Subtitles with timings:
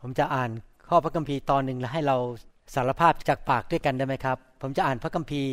[0.00, 0.50] ผมจะอ่าน
[0.88, 2.16] ข้อพระคัมภีร์ตอนหนึ่งแล้วให้เรา
[2.74, 5.52] สารภาพจากปากด้วยกันได้ไหมครับ ผมจะอ่านพระคัมภีร์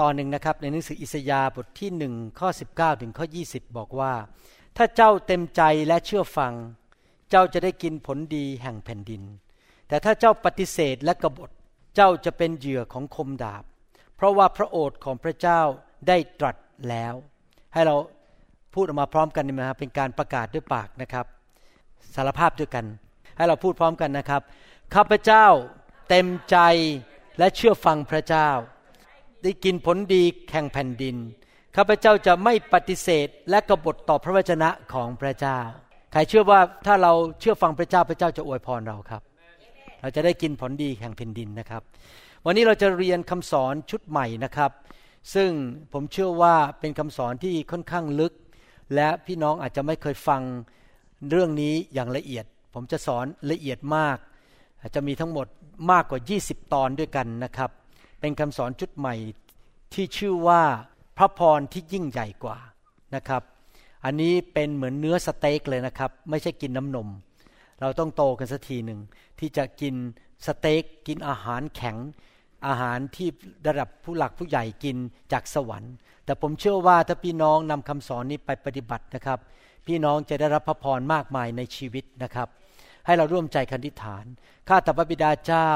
[0.00, 4.12] ตอนหนึ่งนะครับ ในหนังสืออิสยาห์บทที่หนึ่งข้อ19 ถึงข้อ 20 บอกว่า
[4.76, 6.52] ถ้าเจ้าเต็มใจและเชื่อฟัง
[7.30, 9.22] เจ้าจะได้กินผลดีแห่งแผ่นดิน
[9.88, 11.50] แต่ถ้าเจ้าปฏิเสธและกบฏ
[11.94, 13.64] เจ้าจะเป็นเหยื่อของคมดาบ
[14.16, 15.60] เพราะว่าพระโอษฐ์ของพระเจ้า
[16.08, 16.56] ได้ตรัส
[16.88, 17.14] แล้ว
[17.72, 17.96] ให้เรา
[18.74, 21.26] พูดออกมาพร้อมกันนะครับเป็นการประกาศด้วยปากนะครับ
[22.14, 22.84] สารภาพด้วยกัน
[23.36, 24.42] ให้เราพูดพร้อมกันนะครับ
[24.94, 25.46] ข้าพเจ้า
[26.08, 26.56] เต็มใจ
[27.38, 28.48] และเชื่อฟังพระเจ้า
[29.42, 31.16] ได้กินผลดีแห่งแผ่นดิน
[31.76, 35.58] ข้าพเจ้าจะไม่ปฏิเสธและกบฏต่อพระวจนะของพระเจ้า
[36.12, 39.22] ใครเชื่อว่าถ้าเราเชื่อฟังพระเจ้าพระเจ้าจะอวยพรเราครับ
[40.00, 41.82] เราจะได้กินผลดีแห่งแผ่นดินนะครับ
[42.46, 44.70] วันนี้เราจะเรียนคำสอนชุดใหม่นะครับ
[45.34, 45.50] ซึ่ง
[45.92, 48.32] ผมเชื่อว่าเป็นคำสอนที่ค่อนข้างลึก
[48.94, 50.42] และพี่น้องอาจจะไม่เคยฟัง
[51.30, 54.16] เรื่องนี้อย่างละเอียด ผมจะสอนละเอียดมาก
[54.94, 55.46] จะมีทั้งหมด
[55.90, 57.70] มากกว่า 20 ตอนด้วยกันนะครับ
[58.20, 59.14] เป็นคำสอนชุดใหม่
[59.94, 60.62] ที่ชื่อว่า
[61.18, 62.58] พระพรที่ยิ่งใหญ่กว่า
[63.14, 63.42] นะครับ
[64.04, 67.08] อันนี้เป็นเหมือนเนื้อสเต็กเลยนะครับ ไม่ใช่กินน้ำนม
[67.80, 69.00] เราต้องโตกันสักทีหนึ่ง
[69.38, 69.94] ที่จะกิน
[70.46, 71.96] สเต็กกินอาหารแข็ง
[72.66, 73.28] อาหารที่
[73.66, 74.96] ระดับผู้หลักผู้ใหญ่กิน
[75.32, 79.38] จากสวรรค์ แต่ผมเชื่อว่าถ้าพี่น้องนำคำสอนนี้ไปปฏิบัตินะครับ
[79.86, 82.48] พี่น้องจะได้รับพระพรมากมายในชีวิตนะครับ
[83.06, 84.24] ให้เราร่วมใจคันธิฐาน
[84.68, 85.70] ข้าแต่พระบิดาเจ้า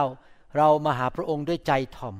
[0.56, 2.16] เรามาหาพระองค์ด้วยใจถ่อม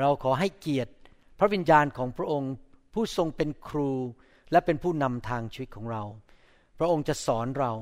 [0.00, 0.92] เราขอให้เกียรติ
[1.38, 2.52] พระวิญญาณของพระองค์
[2.94, 3.92] ผู้ทรงเป็นครู
[4.52, 6.02] และเป็นผู้นำทางชีวิตของเรา
[6.78, 7.72] พระองค์จะสอนเรา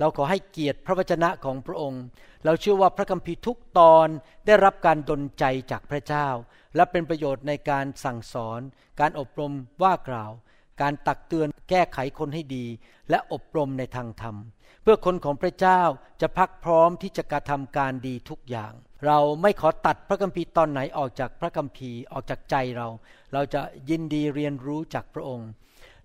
[0.00, 2.02] เราขอให้เกียรติพระวจนะของพระองค์
[2.44, 4.08] เราเชื่อว่าพระคัมภีร์ทุกตอน
[4.46, 6.28] ได้รับการดลใจจากพระเจ้า
[6.76, 8.60] และเป็นประโยชน์ในการสั่งสอน
[9.00, 10.32] การอบรมว่ากล่าว
[10.80, 12.66] การตักเตือนแก้ไขคนให้ดี
[13.10, 14.36] และอบรมในทางธรรม
[14.82, 15.80] เพื่อคนของพระเจ้า
[16.20, 18.72] จะพักพร้อมที่จะกระทำการดีทุกอย่าง
[19.06, 22.88] เราไม่ขอตัดพระคัมภีร์ตอนไหนออกจากพระคัมภีร์ออกจากใจเรา
[23.32, 25.48] เราจะยินดีเรียนรู้จากพระองค์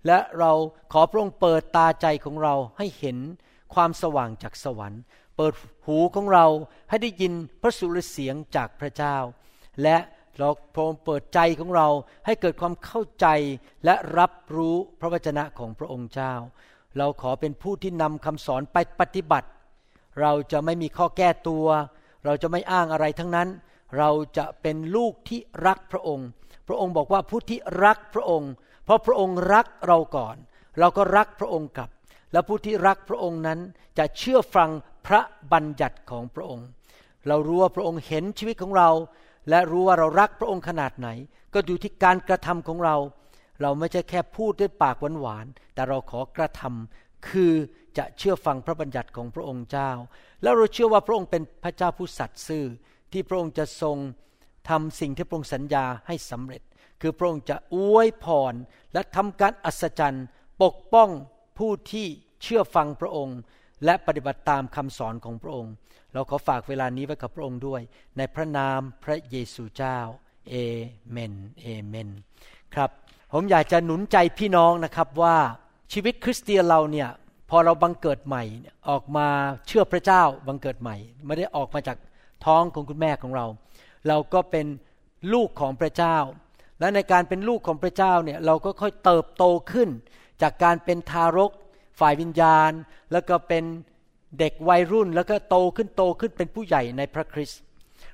[0.06, 0.52] และเรา
[0.92, 3.18] ขอพระองค์เปิดตาใจของเราให้เห็น
[3.74, 5.02] ความสว่างจากสวรรค์
[5.36, 5.52] เปิด
[5.86, 6.46] หูของเรา
[6.88, 7.32] ให้ได้ยิน
[7.62, 9.16] พระสุรเสียงจากพระเจ้า
[9.82, 9.96] และ
[10.38, 11.88] เราพระองค์เปิดใจของเรา
[12.26, 13.26] ให้เกิดความเข้าใจ
[13.84, 16.34] และรับรู้พระวจนะของพระองค์เจ้า
[16.98, 19.48] เราขอเป็นผู้ที่นำคำสอนไปปฏิบัติ
[20.20, 21.66] เราจะไม่มีข้อแก้ตัว
[22.24, 23.48] เราจะไม่อ้างอะไรทั้งนั้น
[23.98, 26.28] เราจะเป็นลูกที่รักพระองค์
[26.68, 28.50] พระองค์บอกว่าผู้ที่รักพระองค์
[28.84, 30.36] เพราะพระองค์รักเราก่อน
[30.78, 31.90] เราก็รักพระองค์กลับ
[32.32, 33.58] และผู้ที่รักพระองค์นั้น
[33.98, 34.70] จะเชื่อฟัง
[35.06, 35.20] พระ
[35.52, 36.66] บัญญัติของพระองค์
[37.28, 38.90] เรารู้ว่าพระองค์เห็นชีวิตของเรา
[39.50, 41.08] และรู้ว่าเรารักพระองค์ขนาดไหน
[41.54, 42.96] ก็ดูที่การกระทำของเรา
[43.62, 47.52] เราไม่ใช่แค่พูดด้วยปากหวานๆแต่เราขอกระทำคือ
[47.98, 49.90] จะเชื่อฟังพระบัญญัติของพระองค์เจ้า
[50.42, 52.64] แล้วเราเชื่อว่าพระองค์เป็นพระเจ้าผู้สัตย์ซื่อ
[53.12, 53.96] ที่พระองค์จะทรง
[54.68, 56.62] ทำสิ่งที่พระองค์สัญญาให้สำเร็จ
[57.00, 58.54] คือพระองค์จะอวยพร
[58.92, 60.26] และทำการอัศจรรย์
[60.62, 61.10] ปกป้อง
[61.58, 62.06] ผู้ที่
[62.42, 63.38] เชื่อฟังพระองค์
[63.84, 65.72] และปฏิบัติตามคำสอนของพระองค์
[66.16, 67.80] เราขอฝากเวลานี้ไว้กับพระองค์ด้วย
[68.16, 69.98] ในพระนามพระเยซูเจ้า
[70.50, 70.54] เอ
[71.10, 72.08] เมนเอเมน
[72.74, 72.90] ครับ
[73.32, 75.36] ผมอยากจะหนุนใจพี่น้องนะครับว่า
[75.92, 77.08] ชีวิตคริสเตียนเราเนี่ย
[77.50, 78.42] พอเราบังเกิดใหม่
[78.88, 79.28] ออกมา
[79.66, 80.96] เชื่อพระเจ้าบังเกิดใหม่
[81.26, 81.98] ไม่ได้ออกมาจาก
[82.44, 83.46] ท้องของคุณแม่ของเรา
[84.08, 84.66] เราก็เป็น
[85.32, 86.16] ลูกของพระเจ้า
[86.80, 89.88] และในการเป็นลูกของพระเจ้าเนี่ยเราก็ค่อยเติบโตขึ้น
[90.42, 91.52] จากการเป็นทารก
[92.00, 92.70] ฝ่ายวิญญาณ
[93.12, 93.64] แล้วก็เป็น
[94.38, 97.60] เด็กวัยรุ่นแล้วก็โตขึ้นโตขึ้นเป็นผู้ใหญ่ในพระคริสต์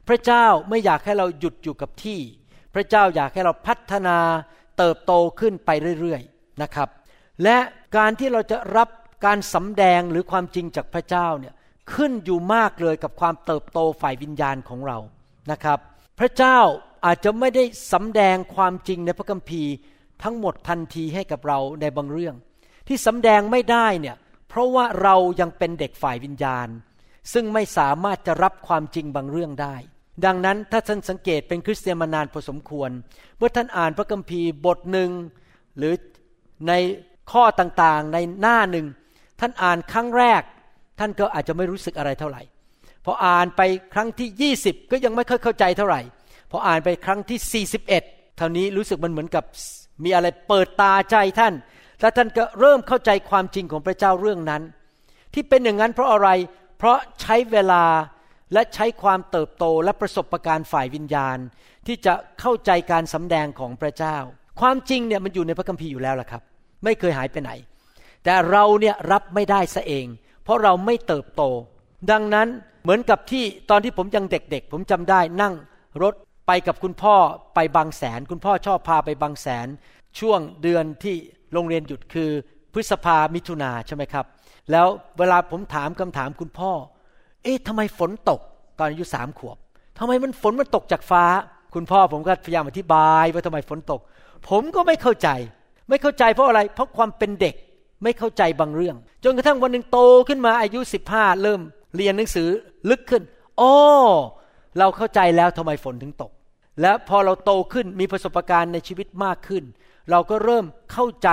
[0.09, 2.21] พระเจ้าไม่อยากให้เราหยุดอยู่กับที่
[2.75, 4.19] พระเจ้าอยากให้เราพัฒนา
[4.79, 6.89] เติบโตขึ้นไปเรื่อยๆนะครับ
[7.43, 7.59] และ
[7.97, 8.89] การที่เราจะรับ
[9.25, 11.55] การสำแดงหรือความจริงจากพระเจ้าเนี่ย
[11.95, 14.99] ขึ้นอยู่มากเลยกับความเติบโตฝ่ายวิญญาณของเรา
[15.51, 15.79] นะครับ
[16.19, 16.59] พระเจ้า
[17.07, 19.73] อาจจะไม่ได้สำแดงความจริงในพระคัมภีร์
[20.23, 22.35] ทั้งหมดทันทีให้กับเราในบางเรื่อง
[22.89, 24.17] ที่สำแดงไม่ได้เนี่ย
[24.53, 26.69] เพราะว่าเรายังเป็นเด็กฝ่ายวิญญาณ
[27.33, 29.77] ซึ่งไม่สามารถจะรับความจริงบางเรื่องได้
[30.25, 32.91] ดังนั้นถ้าท่านสังเกตเป็นคริสเตียนมานานพอสมควร
[33.39, 35.11] เมื่อท่านอ่านพระคัมภีร์บทหนึ่ง
[35.79, 35.95] หรือ
[36.69, 36.73] ใน
[37.33, 38.87] ข้อต่างๆในหน้าหนึ่ง
[39.41, 40.43] ท่านอ่านครั้งแรก
[40.99, 42.43] ท่านก็อาจจะไม่รู้สึกอะไรเท่าไหร่
[43.05, 43.61] พออ่านไป
[43.95, 46.01] ครั้งที่ 20 ก็ยังไม่ค่อยเข้าใจเท่าไหร่
[46.51, 47.87] พออ่านไปครั้งที่ 41
[48.39, 49.45] เท่านี้รู้สึกมันเหมือนกับ
[50.05, 51.55] มีอะไรเปิดตาใจท่าน
[52.03, 54.63] และท่านก็เริ่มเข้าใจความจริงของพระเจ้าเรื่องนั้น
[55.35, 56.29] ที่เป็นอย่างนั้นเพราะอะไร
[56.79, 57.85] เพราะใช้เวลา
[58.53, 61.39] และใช้ความเติบโตและประสบะการณ์ฝ่ายวิญญาณ
[61.87, 64.17] ที่จะเข้าใจการสำแดงของพระเจ้า
[64.61, 66.43] ความจริงเนี่ยมันอยู่ในพระคัมภีร์อยู่แล้วล่ะครับ
[66.85, 67.51] ไม่เคยหายไปไหน
[68.25, 70.07] แต่เราเนี่ยรับไม่ได้ซะเอง
[70.45, 71.43] เพราะเราไม่เติบโต
[72.11, 72.49] ดังนั้น
[72.83, 75.55] เหมือนกับที่ตอนที่ผมยังเด็กๆ ผมจำได้นั่ง
[76.03, 76.15] รถ
[76.47, 77.17] ไปกับคุณพ่อ
[77.55, 79.67] ไปบางแสน คุณพ่อชอบพาไปบางแสน
[80.21, 81.17] ช่วงเดือนที่
[81.53, 82.31] โรงเรียนหยุดคือ
[82.73, 84.25] พฤษภามิถุนาใช่ไหมครับ
[84.71, 84.87] แล้ว
[85.19, 86.73] เวลาผมถามคำถามคุณพ่อ
[87.43, 88.41] เอ๊ะทำไมฝนตก
[88.79, 89.57] ตอนอายุสามขวบ
[89.99, 91.25] ทำไมมันฝนมันตกจากฟ้า
[91.75, 94.01] คุณพ่อผมก็พยายามอธิบายว่าทำไมฝนตก
[94.49, 95.29] ผมก็ไม่เข้าใจ
[95.89, 97.55] ไม่เข้าใจเพราะอะไร เพราะความเป็นเด็ก
[98.03, 99.99] ไม่เข้าใจบางเรื่อง จนกระทั่งวันหนึ่งโต
[100.29, 101.61] ขึ้นมาอายุสิบห้าเริ่ม
[101.97, 102.49] เรียนหนังสือ
[102.91, 103.23] ลึกขึ้น
[103.61, 103.73] อ๋อ
[104.79, 106.33] เราเข้าใจแล้วทำไมฝนถึงตก
[106.81, 109.65] และพอเราโตขึ้นมีประสบการณ์ในชีวิตมากขึ้น
[110.11, 111.29] เราก็เริ่มเข้าใจ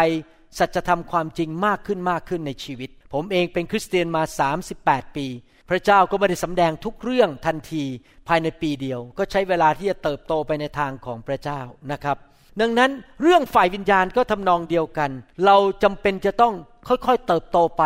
[0.59, 4.23] สัจธรรมความจริงมากขึ้นมากขึ้นในชีวิต ผมเองเป็นคริสเตียนมา
[4.65, 5.27] 38 ปี
[5.69, 7.83] พระเจ้าก็ไม่ได้สำแดงทุกเรื่องทันที
[8.27, 11.61] ภายในปีเดียว ก็ใช้เวลาที่จะเติบโตไปในทางของพระเจ้า
[11.91, 12.17] นะครับ
[12.61, 15.11] ดังนั้นเรื่องฝ่ายวิญญาณก็ทำนองเดียวกัน
[15.45, 16.53] เราจำเป็นจะต้อง
[16.87, 17.83] ค่อยๆเติบโตไป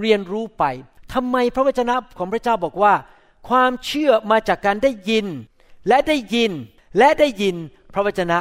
[0.00, 0.64] เรียนรู้ไป
[1.14, 2.94] ทำไมพระวจนะของพระเจ้าบอกว่า
[3.48, 5.26] ความเชื่อมาจากการได้ยิน
[5.88, 6.52] และได้ยิน
[6.98, 7.56] และได้ยิน
[7.94, 8.38] พระวจนะ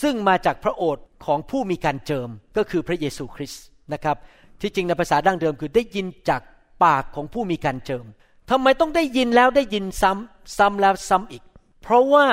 [0.00, 3.62] ซึ่งมาจากพระโอษฐ์ของผู้มีการเจิมก็คือพระเยซูคริสต์
[3.92, 4.16] นะครับ
[4.60, 6.42] ที่จริงในภาษาดั้งเดิมคือได้ยินจาก
[6.84, 8.04] ปากของผู้มีการเจิม
[8.50, 11.42] ทำไมต้องได้ยินแล้วได้ยินซ้ำซ้ำแล้วซ้ำอีก
[11.82, 12.26] เพราะว่า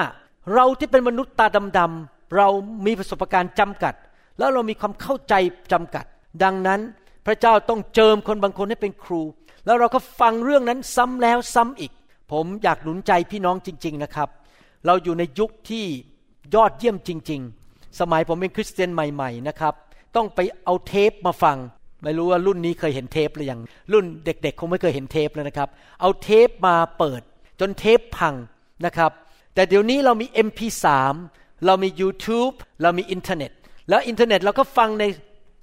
[0.53, 1.47] เราที่เป็นมนุษย์ตา
[1.77, 2.47] ดำๆเรา
[2.85, 3.93] มีประสบการณ์จำกัด
[4.39, 5.33] แล้วเรามีความเข้าใจ
[5.71, 6.05] จำกัด
[6.43, 6.79] ดังนั้น
[7.25, 9.21] พระเจ้าต้องเจิมคนบางคนให้เป็นครู
[9.65, 11.91] แล้วเราก็ฟังเรื่องนั้นซ้ำแล้วซ้ำอีก
[12.31, 14.29] ผมอยากหนุนใจพี่น้องจริง ๆนะครับ
[14.85, 15.85] เราอยู่ในยุคที่
[16.55, 19.73] ยอดเยี่ยมจริง ๆ สมัยผมเป็นคริสเตียนใหม่ ๆ นะครับ
[20.15, 21.57] ต้องไปเอาเทปมาฟัง
[22.03, 23.61] ไม่รู้ว่ารุ่นนี้เคยเห็นเทปหรือยัง
[23.93, 25.69] รุ่นเด็กๆ คงไม่เคยเห็นเทปเลยนะครับ
[26.01, 27.21] เอาเทปมาเปิด
[27.59, 28.35] จนเทปพัง
[28.85, 29.11] นะครับ
[29.53, 30.85] แต่เดี๋ยวนี้เรามี MP3
[31.65, 33.51] เรามี YouTube เรามีอินเทอร์เน็ต
[33.89, 35.03] แล้วอินเทอร์เน็ตเราก็ฟังใน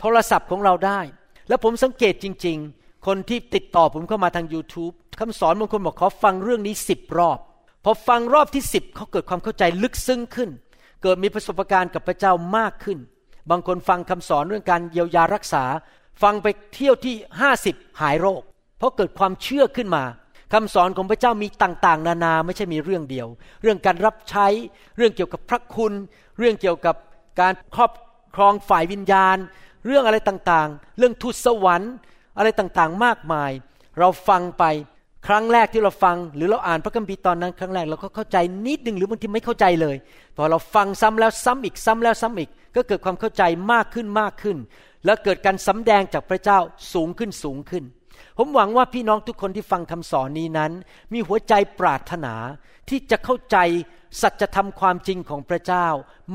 [0.00, 1.00] โทรศัพท์ของเราได้
[1.48, 7.38] แล้วผมสังเกตจริง ๆ คนที่ติดต่อผมเข้ามาทาง YouTube คำสอนบางคนบอกขอฟังเรื่องนี้สิบรอบ
[7.84, 10.50] พอฟังรอบที่สิบเขาเกิดความเข้าใจลึกซึ้งขึ้น
[11.06, 12.98] เกิดมีประสบการณ์กับพระเจ้ามากขึ้น
[13.50, 15.64] บางคนฟังคำสอนเรื่องการเยียวยารักษา
[16.22, 18.42] ฟังไปเที่ยวที่ห้าสิบหายโรค
[18.78, 20.04] เพราะเกิดความเชื่อขึ้นมา
[20.52, 23.26] คำสอนของพระเจ้ามีต่างๆ นานาไม่ใช่มีเรื่องเดียว
[23.62, 24.46] เรื่องการรับใช้
[24.96, 25.92] เรื่องเกี่ยวกับพระคุณ
[26.38, 26.96] เรื่องเกี่ยวกับ
[27.40, 27.92] การครอบ
[28.34, 29.36] ครองฝ่ายวิญญาณ
[29.86, 31.92] เรื่องอะไรต่างๆ เรื่องทูตสวรรค์
[32.38, 33.50] อะไรต่างๆ มากมาย
[33.98, 34.64] เราฟังไป
[35.26, 38.36] ครั้งแรกที่เราฟัง หรือเราอ่านพระคัมภีร์ตอนนั้น ครั้งแรกเราก็เข้าใจ
[38.66, 39.96] นิดนึงหรือบางทีไม่เข้าใจเลย
[40.36, 43.42] พอเราฟังซ้ำแล้วซ้ำอีกซ้ำแล้วซ้ำอีก ก็เกิดความเข้าใจ
[43.72, 44.56] มากขึ้นมากขึ้น
[45.04, 46.58] แล้วเกิดการสำแดงจากพระเจ้า
[46.92, 47.84] สูงขึ้นสูงขึ้น
[48.38, 50.72] ผมหวังว่าพี่น้องทุกคนที่ฟังคำสอนนี้นั้น
[51.12, 52.34] มีหัวใจปรารถนา
[52.88, 53.56] ที่จะเข้าใจ
[54.22, 55.86] สัจธรรมความจริงของพระเจ้า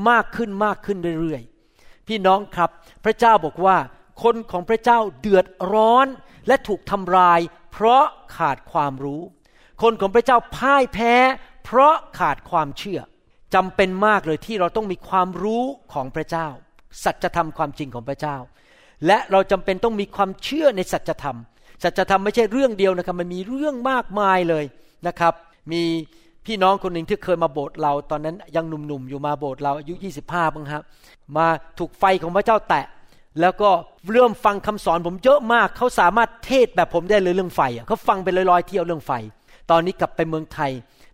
[0.08, 2.70] มากขึ้นมากขึ้นเรื่อยๆพี่น้องครับ
[3.04, 3.76] พระเจ้าบอกว่า
[4.22, 6.06] คนของพระเจ้าเดือดร้อน
[6.46, 7.40] และถูกทำลาย
[7.72, 8.04] เพราะ
[8.36, 9.22] ขาดความรู้
[9.82, 11.14] คนของพระเจ้าพ่ายแพ้
[11.64, 13.00] เพราะขาดความเชื่อ
[13.54, 16.48] จำเป็นมากเลยที่เราต้องมีความรู้ของพระเจ้า
[17.04, 18.36] สัจธรรมความจริงของพระเจ้า
[19.06, 21.38] และเราจำเป็นต้องมีความเชื่อในสัจธรรม
[21.82, 24.64] สัจธรรมไม่ใช่เรื่องเดียวนะครับมันมีเรื่องมากมายเลย
[25.06, 25.34] นะครับ
[25.72, 25.82] มี
[26.46, 29.94] พี่น้องคนหนึ่งที่เคยมาโบสถ์เราตอนนั้นยังหนุ่มๆอยู่มาโบสถ์เราอายุ
[30.24, 30.82] 25บ้างครับ
[31.36, 31.46] มา
[31.78, 32.86] ถูกไฟของพระเจ้าแตะ
[33.40, 33.70] แล้วก็
[34.12, 39.12] เริ่มฟังคำสอนผมเยอะมาก เขาสามารถเทศแบบผมได้เลยเรื่องไฟเขาฟังไปลอยๆเที่ยวเรื่องไฟ
[39.70, 40.72] ตอนนี้กลับไปเมืองไทย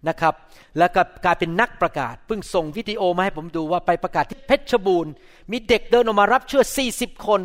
[0.08, 0.34] นะครับ
[0.78, 5.12] แล้วก็กลายเป็นนักประกาศเพิ่งส่งวิดีโอมาให้ผมดูว่าไปประกาศที่เพชรบูรณ์
[5.50, 6.62] มีเด็กเดินออกมารับเชื่อ
[6.94, 7.40] 40 คน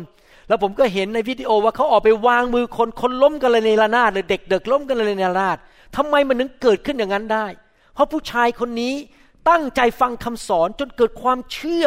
[0.48, 5.58] แล้วผมก็เห็นในวิดีโอว่าเขาออกไปวางมือคนคนล้มกันเลยในระนาดเลยเด็กเด็กล้มกันเลยในระนาด
[5.96, 7.46] ทำไมมันถึงเกิดขึ้นอย่างนั้นได้
[7.94, 8.94] เพราะผู้ชายคนนี้
[9.48, 11.86] ตั้งใจฟังคำสอนจนเกิดความเชื่อ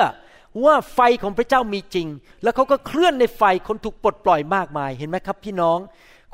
[0.65, 2.07] ว่าไฟของพระเจ้ามีจริง
[2.43, 5.79] แล้วเขาก็เคลื่อนในไฟคนถูกปลดปล่อยมากมายเห็นไหมครับ พี่น้อง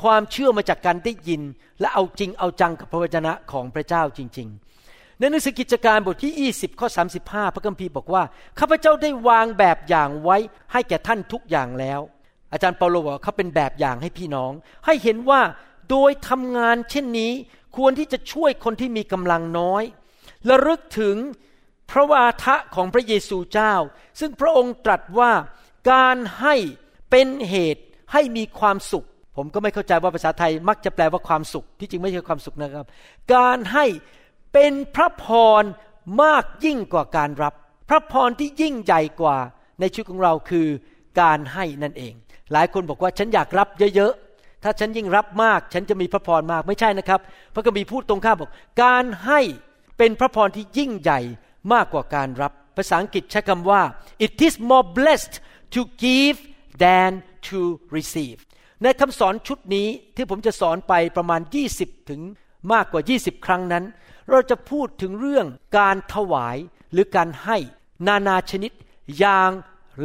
[0.03, 1.41] ความเชื่อมาจากการได้ยิน
[1.79, 4.47] และเอาจริงเอาจังกับพระวจนะของพระเจ้าจริง
[4.83, 6.87] ๆ ในหนังสือกิจการบทที่ 20 ข้อ
[7.21, 8.23] 35 พระคัมภีร์บอกว่า
[8.59, 10.37] ข้าพเจ้าได้วางแบบอย่างไว้
[10.71, 11.99] ให้แก่ท่านทุกอย่างแล้ว
[12.53, 14.51] อาจารย์เปาโลบอกเขาเป็นแบบอย่างให้พี่น้อง
[14.85, 15.41] ให้เห็นว่า
[15.89, 17.31] โดยทำงานเช่นนี้
[17.77, 19.83] ควรที่จะช่วยคนที่มีกำลังน้อย
[20.45, 21.15] และลึกถึง
[21.91, 23.73] พระวาทะของพระเยซูเจ้า
[24.19, 25.31] ซึ่งพระองค์ตรัสว่า
[25.91, 26.55] การให้
[27.11, 32.85] เป็นเหตุให้มีความสุข ผมก็ไม่เข้าใจว่าภาษาไทยมักจะแปลว่าความสุข ที่จริงไม่ใช่ความสุขนะครับ
[33.35, 33.85] การให้
[34.53, 35.25] เป็นพระพ
[35.61, 35.63] ร
[36.23, 37.53] มากยิ่งกว่าการรับ
[37.89, 39.37] พระพรที่ยิ่งใหญ่กว่า
[39.79, 40.67] ในชีวิตของเราคือ
[41.21, 42.13] การให้นั่นเอง
[42.51, 47.19] หลายคนบอกว่าฉันอยากรับเยอะๆ ถ้าฉันยิ่งรับมาก ฉันจะมีพระพรมากไม่ใช่นะครับ
[47.53, 48.51] พระคัมภีพูดตรงข้ามบอก
[48.83, 49.39] การให้
[49.97, 51.19] เป็นพระพรที่ยิ่งใหญ่
[51.74, 53.82] มากกว่าการรับ ภาษาอังกฤษใช้คำว่า
[54.25, 55.36] it is more blessed
[55.74, 56.38] to give
[56.84, 57.12] than
[57.48, 57.60] to
[57.96, 58.39] receive
[58.84, 61.41] ในคำสอนชุดนี้ที่ผมจะสอนไปประมาณ
[61.75, 62.22] 20 ถึง
[62.74, 63.84] มากกว่า 20 ครั้งนั้น
[64.29, 66.58] เราจะพูดถึงเรื่องการถวาย
[66.91, 67.58] หรือการให้
[68.08, 68.72] นานาชนิด
[69.20, 69.51] อย่าง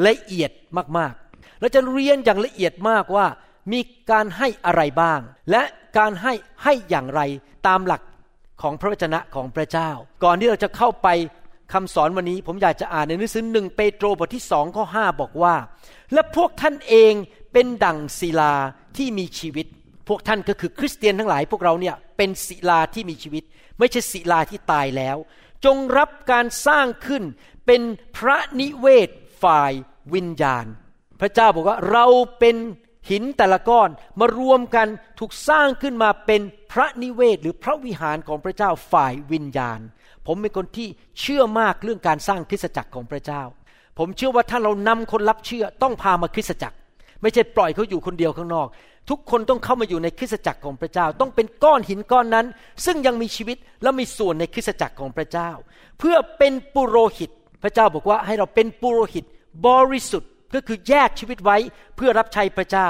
[0.06, 0.50] ละเอียด
[0.98, 3.26] มากๆ เราจะเรียนอย่างละเอียดมากว่า
[3.72, 5.62] มีการให้อะไรบ้าง และ
[5.98, 7.20] การให้ให้อย่างไร
[7.66, 8.02] ตามหลัก
[8.62, 9.90] ของพระวจนะของพระเจ้า
[10.24, 11.08] ก่อนที่เราจะเข้าไป
[11.72, 15.54] คำสอนวันนี้ผมอยากจะอ่านในหนังสือหนึ่งเปโตรบทที่สองข้อห้าบอกว่า
[16.12, 17.12] และพวกท่านเอง
[17.52, 18.54] เป็นดั่งศิลา
[18.96, 19.66] ที่มีชีวิต
[20.08, 23.42] พวกท่านก็คือคริสเตียนทั้งหลาย พวกเราเนี่ยเป็นศิลาที่มีชีวิต
[23.78, 25.16] ไม่ใช่ศิลาที่ตายแล้ว
[25.64, 27.22] จงรับการสร้างขึ้น
[27.66, 27.82] เป็น
[28.16, 29.08] พระนิเวศ
[29.42, 29.72] ฝ่าย
[30.14, 30.66] วิญญาณ
[31.20, 32.06] พระเจ้าบอกว่าเรา
[32.38, 32.56] เป็น
[33.10, 36.40] หินแต่ละก้อนมารวมกันถูกสร้างขึ้นมาเป็น
[36.72, 39.80] พระนิเวศหรือพระวิหารของพระเจ้าฝ่ายวิญญาณ
[40.28, 40.88] ผมเป็นคนที่
[41.20, 43.42] เชื่อมากเรื่องการสร้างคริสตจักรของพระเจ้า
[43.98, 46.76] ผมเชื่อว่าถ้าเรานำคนรับเชื่อต้องพามาคริสตจักร
[47.22, 48.66] ไม่ใช่ปล่อยเขาอยู่คนเดียวข้างนอก
[49.10, 52.46] ทุกคนต้องเข้ามาอยู่ในคริสตจักรของพระเจ้า ต้องเป็นก้อนหินก้อนนั้น
[52.84, 55.50] ซึ่งยังมีชีวิตและมีส่วนในคริสตจักรของพระเจ้า
[55.98, 57.30] เพื่อเป็นปุโรหิต
[57.62, 59.24] พระเจ้าบอกว่าให้เราเป็นปุโรหิต
[59.66, 61.56] บริสุทธิ์ก็คือแยกชีวิตไว้
[61.96, 62.88] เพื่อรับใช้พระเจ้า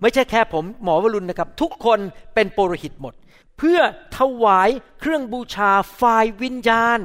[0.00, 1.98] ไม่ใช่แค่ผมหมอวรุณนะครับ ทุกคน
[2.34, 3.14] เป็นปุโรหิตหมด
[3.58, 3.80] เพื่อ
[4.18, 6.98] ถวายเครื่องบูชาฝ่ายวิญญาณ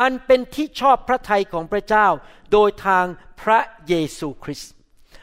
[0.00, 2.06] อันเป็นที่ชอบพระทัยของพระเจ้า
[2.52, 3.06] โดยทาง
[3.42, 4.72] พระเยซูคริสต์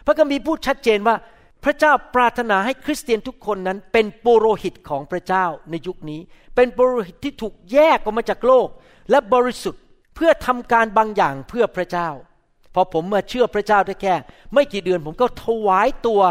[0.05, 1.15] พระคัมภีร์พูดชัดเจนว่า
[1.63, 6.19] พระเจ้าปรารถนาให้คริสเตียนทุกคนนั้น เป็นปุโรหิตของพระเจ้าในยุคนี้
[6.55, 8.67] เป็นปุโรหิตที่ถูกแยกออกมาจากโลก
[9.09, 9.83] และบริสุทธิ์
[10.15, 12.09] เพื่อทำการบางอย่างเพื่อพระเจ้า
[12.73, 14.15] พอผมมาเชื่อพระเจ้าได้แค่
[14.53, 16.21] ไม่กี่เดือนผมก็ถวายตัว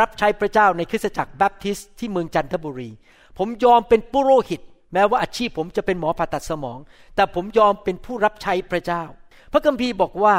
[0.00, 2.90] รับใช้พระเจ้าในคริสตจักรแบปทิสต์ที่เมืองจันทบุรี
[3.38, 4.60] ผมยอมเป็นปุโรหิต
[4.92, 6.78] แม้ว่าอาชีพผมจะเป็นหมอผ่าตัดสมอง
[7.16, 9.04] แต่ผมยอมเป็นผู้รับใช้พระเจ้า
[9.52, 10.36] พระคัมภีร์บอกว่า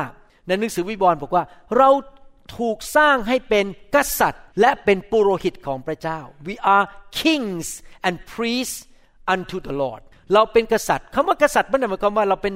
[0.47, 1.43] ในหนังสือวิบรณ์บอกว่า
[1.77, 1.89] เรา
[2.57, 6.85] ถูกสร้างให้เป็นกษัตริย์ และเป็นปุโรหิตของพระเจ้า we are
[7.19, 7.67] kings
[8.07, 8.79] and priests
[9.33, 10.01] unto the Lord
[10.33, 12.55] เราเป็นกษัตริย์คำว่ากษัตริย์ไม่ได้หมายความว่าเราเป็น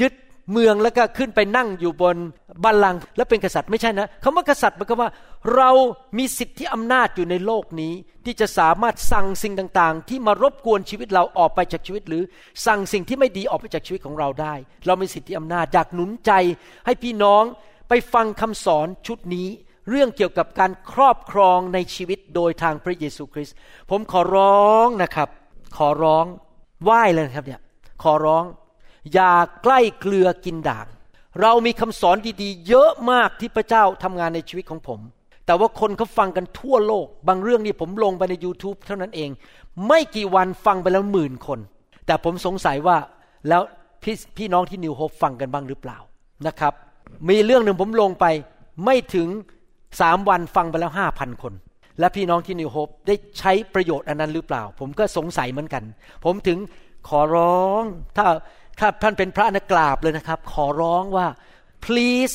[0.00, 0.14] ยึด
[0.52, 2.16] เมืองแล้วก็ขึ้นไปนั่งอยู่บน
[2.64, 5.10] บัลลังก์แล้วเป็นกษัตริย์ไม่ใช่นะคำว่ากษัตริย์หมายความว่า
[5.56, 5.70] เรา
[6.18, 7.92] มีสิทธิอำนาจอยู่ในโลกนี้
[8.24, 12.22] ที่จะสามารถสั่งสิ่งต่างๆ ที่มารบกวนชีวิตเราออกไปจากชีวิต หรือ
[12.66, 14.54] สั่งสิ่งที่ไม่ดีออกไปจากชีวิตของเราได้
[14.86, 16.32] เรามีสิทธิอำนาจอยากหนุนใจ
[16.86, 17.44] ให้พี่น้อง
[17.88, 19.48] ไปฟังคำสอนชุดนี้
[19.90, 23.56] เรื่องเกี่ยวกับการครอบครองในชีวิตโดยทางพระเยซูคริสต์
[23.90, 25.28] ผมขอร้องนะครับ
[25.76, 26.24] ขอร้อง
[26.84, 27.60] ไหว้เลยครับเนี่ย
[28.02, 28.44] ขอร้อง
[29.14, 29.32] อย่า
[29.62, 30.86] ใกล้เกลือกินด่าง
[31.40, 35.00] เรามีคำสอนดีๆ เยอะมากที่พระเจ้าทำงานในชีวิตของผม
[35.46, 39.30] แต่ว่าคนเขาฟังกันทั่วโลก บางเรื่องนี่ผมลงไปใน YouTube เท่านั้นเอง
[39.88, 41.58] ไม่กี่วันฟังไปแล้วหมื่นคน
[42.06, 42.96] แต่ผมสงสัยว่า
[43.48, 43.62] แล้ว
[44.02, 44.04] พ
[44.38, 45.98] พี่น้องที่นิวโฮปฟังกันบ้างหรือเปล่า
[46.46, 46.72] นะครับ
[47.28, 48.26] มีเรื่องหนึ่งผมลงไป
[48.84, 49.28] ไม่ถึง
[50.00, 51.52] สามวันฟังไปแล้วห้าพันคน
[51.98, 55.84] และพี่น้องที่นิวโฮปได้ใช้ประโยชน์อันนั้นหรือเปล่า ผมก็สงสัยเหมือนกัน
[56.24, 56.58] ผมถึง
[57.08, 57.82] ขอร้อง
[58.16, 58.26] ถ้า
[58.78, 61.26] ถ้าท่านเป็นพระนักกราบเลยนะครับ ขอร้องว่า
[61.84, 62.34] please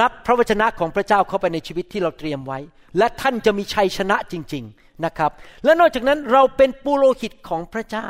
[0.00, 2.58] รับพระวจนะของพระเจ้าเข้าไปในชีวิตที่เราเตรียมไว้
[2.98, 5.30] และท่านจะมีชัยชนะจริง ๆนะครับ
[5.64, 8.08] และนอกจากนั้นเราเป็นปุโรหิตของพระเจ้า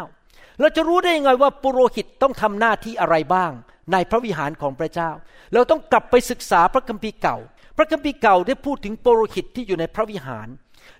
[0.61, 3.53] เราจะรู้ได้ยังไงว่าปุโรหิตต้องทำหน้าที่อะไรบ้าง
[3.93, 5.11] ในพระวิหารของพระเจ้า
[5.55, 7.37] เราต้องกลับไปศึกษาพระคัมภีร์เก่า
[7.77, 10.49] พระคัมภีร์เก่าได้พูดถึงปุโรหิตที่อยู่ในพระวิหาร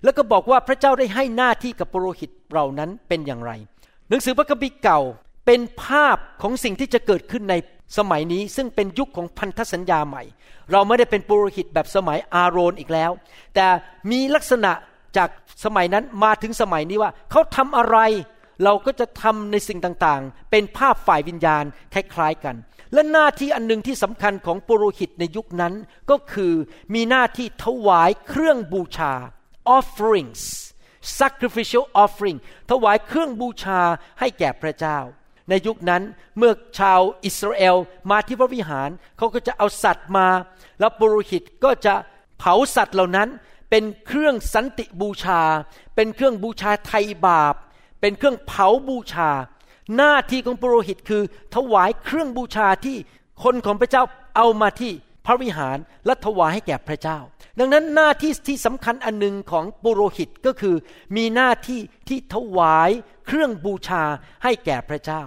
[0.03, 3.51] แล้วก็บอกว่าพระเจ้าได้ให้หน้าที่กับปุโรหิตเรานั้นเป็นอย่างไร
[4.09, 5.01] หนังสือพระคัมภีร์เก่า
[5.45, 7.55] เป็นภาพของสิ่งที่จะเกิดขึ้นใน
[7.97, 10.23] สมัยนี้ซึ่งเป็นยุคของพันธสัญญาใหม่
[10.71, 13.11] เราไม่ได้เป็นปุโรหิตแบบสมัยอาโรนอีกแล้ว
[13.55, 13.67] แต่
[14.11, 14.71] มีลักษณะ
[15.17, 15.29] จาก
[15.65, 17.97] สมัยนั้นมาถึงสมัยนี้ว่า เขาทำอะไร
[18.63, 22.55] เราก็จะทำในสิ่งต่างๆ เป็นภาพฝ่ายวิญญาณคล้ายๆกัน
[22.93, 25.73] และหน้าที่อันหนึ่งที่สำคัญของปุโรหิตในยุคนั้น
[26.09, 26.53] ก็คือ
[26.93, 29.13] มีหน้าที่ถวายเครื่องบูชา
[29.77, 30.43] offerings
[31.19, 32.39] sacrificial offering
[32.71, 33.81] ถวายเครื่องบูชา
[34.19, 34.99] ให้แก่พระเจ้า
[35.51, 36.03] ในยุคนั้น
[36.37, 37.75] เมื่อชาวอิสราเอล
[38.11, 40.27] มาที่พระวิหารเขาก็จะเอาสัตว์มา
[40.79, 41.93] แล้วปุโรหิตก็จะ
[42.39, 43.29] เผาสัตว์เหล่านั้น
[43.69, 45.41] เป็นเครื่องสันติบูชา
[45.95, 47.55] เป็นเครื่องบูชาไทยบาป
[48.01, 49.31] เป็นเครื่องเผาบูชา
[49.95, 51.23] หน้าที่ของปุโรหิตคือ
[51.55, 52.97] ถวายเครื่องบูชาที่
[53.43, 54.03] คนของพระเจ้า
[54.35, 54.93] เอามาที่
[55.25, 57.19] พระวิหารและถวายให้แก่พระเจ้า
[57.59, 60.75] ดังนั้นหน้าที่ที่สำคัญอันหนึ่งของปุโรหิตก็คือ
[61.15, 62.89] มีหน้าที่ที่ถวาย
[63.27, 64.03] เครื่องบูชา
[64.43, 65.23] ให้แก่พระเจ้า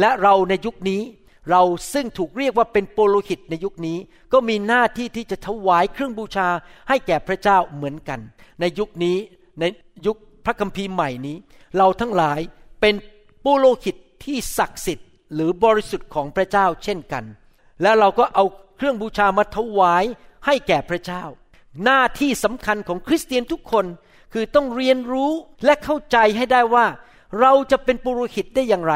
[0.00, 1.02] และเราในยุคนี้
[1.50, 1.62] เรา
[1.92, 3.98] ซึ่งถูกเรียกว่าเป็นโปโลหิตในยุคนี้
[4.32, 6.48] ก็มีหน้าที่ที่จะถวายเครื่องบูชา
[6.88, 8.20] ให้แก่พระเจ้าเหมือนกัน
[8.60, 9.16] ในยุคนี้
[9.60, 9.64] ใน
[10.06, 11.36] ยุคพระคัมภีร์ใหม่นี้
[11.76, 12.40] เราทั้งหลาย
[12.80, 12.94] เป็น
[13.40, 17.24] โปโลหิตที่ศักดิ์สิทธิ์ หรือบริสุทธิ์ของพระเจ้าเช่นกัน
[17.82, 18.44] และเราก็เอา
[18.76, 20.04] เครื่องบูชามาถวาย
[20.46, 21.22] ให้แก่พระเจ้า
[21.84, 23.86] หน้าที่สำคัญของคริสเตียนทุกคน
[24.32, 25.30] คือต้องเรียนรู้
[25.64, 26.86] และเข้าใจให้ได้ว่า
[27.40, 28.94] เราจะเป็นปุโรหิตได้อย่างไร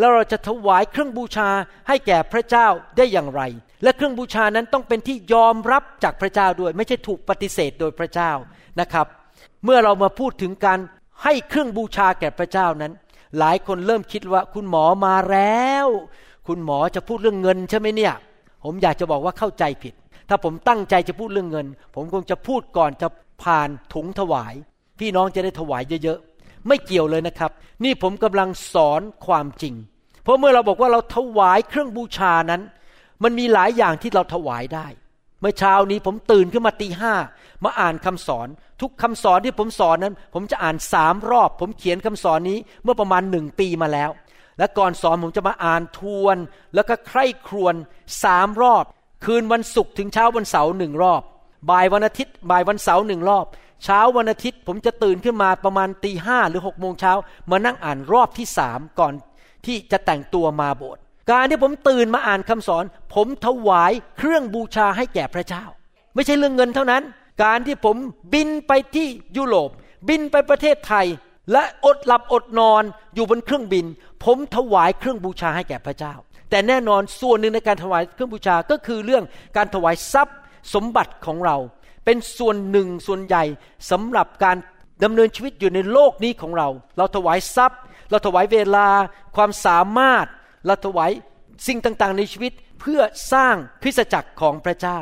[0.00, 1.48] แล้วเราจะถวายเครื่องบูชา
[1.88, 2.66] ให้แก่พระเจ้า
[2.96, 3.42] ได้อย่างไร
[3.82, 8.30] และเครื่องบูชานั้นต้องเป็นที่ยอมรับจากพระเจ้าด้วย ไม่ใช่ถูกปฏิเสธโดยพระเจ้า
[8.80, 9.06] นะครับ
[9.64, 10.78] เมื่อเรามาพูดถึงการ
[11.24, 12.92] ให้เครื่องบูชาแก่พระเจ้านั้น
[13.38, 15.86] หลายคนเริ่มคิดว่าคุณหมอมาแล้ว
[16.46, 18.14] คุณหมอจะพูดเรื่องเงินใช่ไหมเนี่ย
[18.64, 19.94] ผมอยากจะบอกว่าเข้าใจผิด
[20.28, 23.08] ถ้าผมตั้งใจจะพูดเรื่องเงิน ผมคงจะพูดก่อนจะ
[23.42, 24.54] ผ่านถุงถวาย
[24.98, 27.50] พี่น้องจะได้ถวายเยอะๆไม่เกี่ยวเลยนะครับ
[27.84, 29.74] นี่ผมกำลังสอนความจริง
[30.22, 32.62] เพราะเมื่อเราบอกว่าเราถวายเครื่องบูชานั้น
[33.22, 34.86] มันมีหลายอย่างที่เราถวายได้
[35.40, 37.14] เมื่อเช้านี้ผมตื่นขึ้นมาตีห้า
[37.64, 38.48] มาอ่านคำสอน
[38.80, 44.10] ทุกคำสอนที่ผมสอนนั้น ผมจะอ่านสามรอบ ผมเขียนคำสอนนี้เมื่อประมาณหนึ่งปีมาแล้ว
[44.58, 46.36] และก่อนสอนผมจะมาอ่านทวน
[46.74, 47.74] แล้วก็ใคร่ครวญ
[48.24, 48.84] สามรอบ
[49.24, 51.22] คืนวันศุกร์ถึงเช้าวันเสาร์หนึ่งรอบ
[51.70, 53.46] บ่ายวันอาทิตย์บ่ายวันเสาร์หนึ่งรอบ
[53.84, 57.12] เช้าวันอาทิตย์ผมจะตื่นขึ้นมาประมาณตีห้าหรือหกโมงเช้า
[57.50, 59.14] มานั่งอ่านรอบที่สามก่อน
[59.66, 61.00] ที่จะแต่งตัวมาโบสถ์
[61.30, 65.64] การที่ผมตื่นมาอ่านคำสอน ผมถวายเครื่องบูชาให้แก่พระเจ้า
[66.14, 67.02] ไม่ใช่เรื่องเงินเท่านั้น
[67.44, 67.96] การที่ผม
[68.34, 69.70] บินไปที่ยุโรป
[70.08, 71.06] บินไปประเทศไทย
[71.52, 72.82] และอดหลับอดนอน
[73.14, 73.86] อยู่บนเครื่องบิน
[74.24, 76.14] ผมถวายเครื่องบูชาให้แก่พระเจ้า
[76.50, 79.24] แต่แน่นอนส่วนหนึ่งในการถวายเครื่องบูชาก็คือเรื่อง
[79.56, 80.36] การถวายทรัพย์
[80.74, 81.56] สมบัติของเรา
[82.04, 83.44] เป็นส่วนหนึ่งส่วนใหญ่
[83.90, 84.56] สำหรับการ
[85.04, 88.88] ดำเนินชีวิตอยู่ในโลกนี้ของเรา เราถวายทรัพย์ เราถวายเวลา
[89.36, 90.26] ความสามารถ
[90.66, 91.10] เราถวาย
[91.66, 93.00] สิ่งต่างๆ ในชีวิตเพื่อ
[93.32, 94.98] สร้างคริสตจักรของพระเจ้า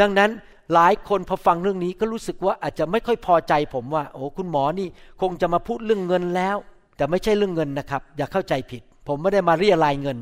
[0.00, 0.30] ดังนั้น
[0.74, 4.88] หลายคนพอฟังเรื่องนี้ก็รู้สึกว่าอาจจะไม่ค่อยพอใจผมว่า โอ้คุณหมอนี่
[5.22, 6.56] คงจะมาพูดเรื่องเงินแล้ว
[6.96, 10.18] แต่ไม่ใช่เรื่องเงินนะครับ อย่าเข้าใจผิด ผมไม่ได้มาเรียรายเงิน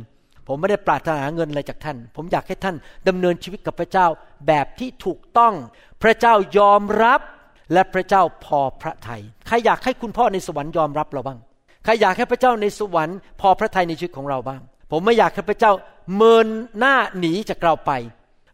[0.49, 2.77] ผมไม่ได้ปรารถนาเงินอะไรจากท่าน ผมอยากให้ท่าน
[3.09, 4.07] ดำเนินชีวิตกับพระเจ้า
[4.47, 5.55] แบบที่ถูกต้อง
[6.03, 7.21] พระเจ้ายอมรับ
[7.73, 11.39] และพระเจ้าพอพระทยัยใครอยากให้คุณพ่อในสวรรค์ยอมรับเราบ้าง
[11.85, 14.61] ใครอยากให้พระเจ้าในสวรรค์พอพระทัยในชีวิตของเราบ้าง
[14.91, 15.73] ผมไม่อยากให้พระเจ้า
[16.15, 16.47] เมิน
[16.79, 17.93] หน้าหนีจากเราไป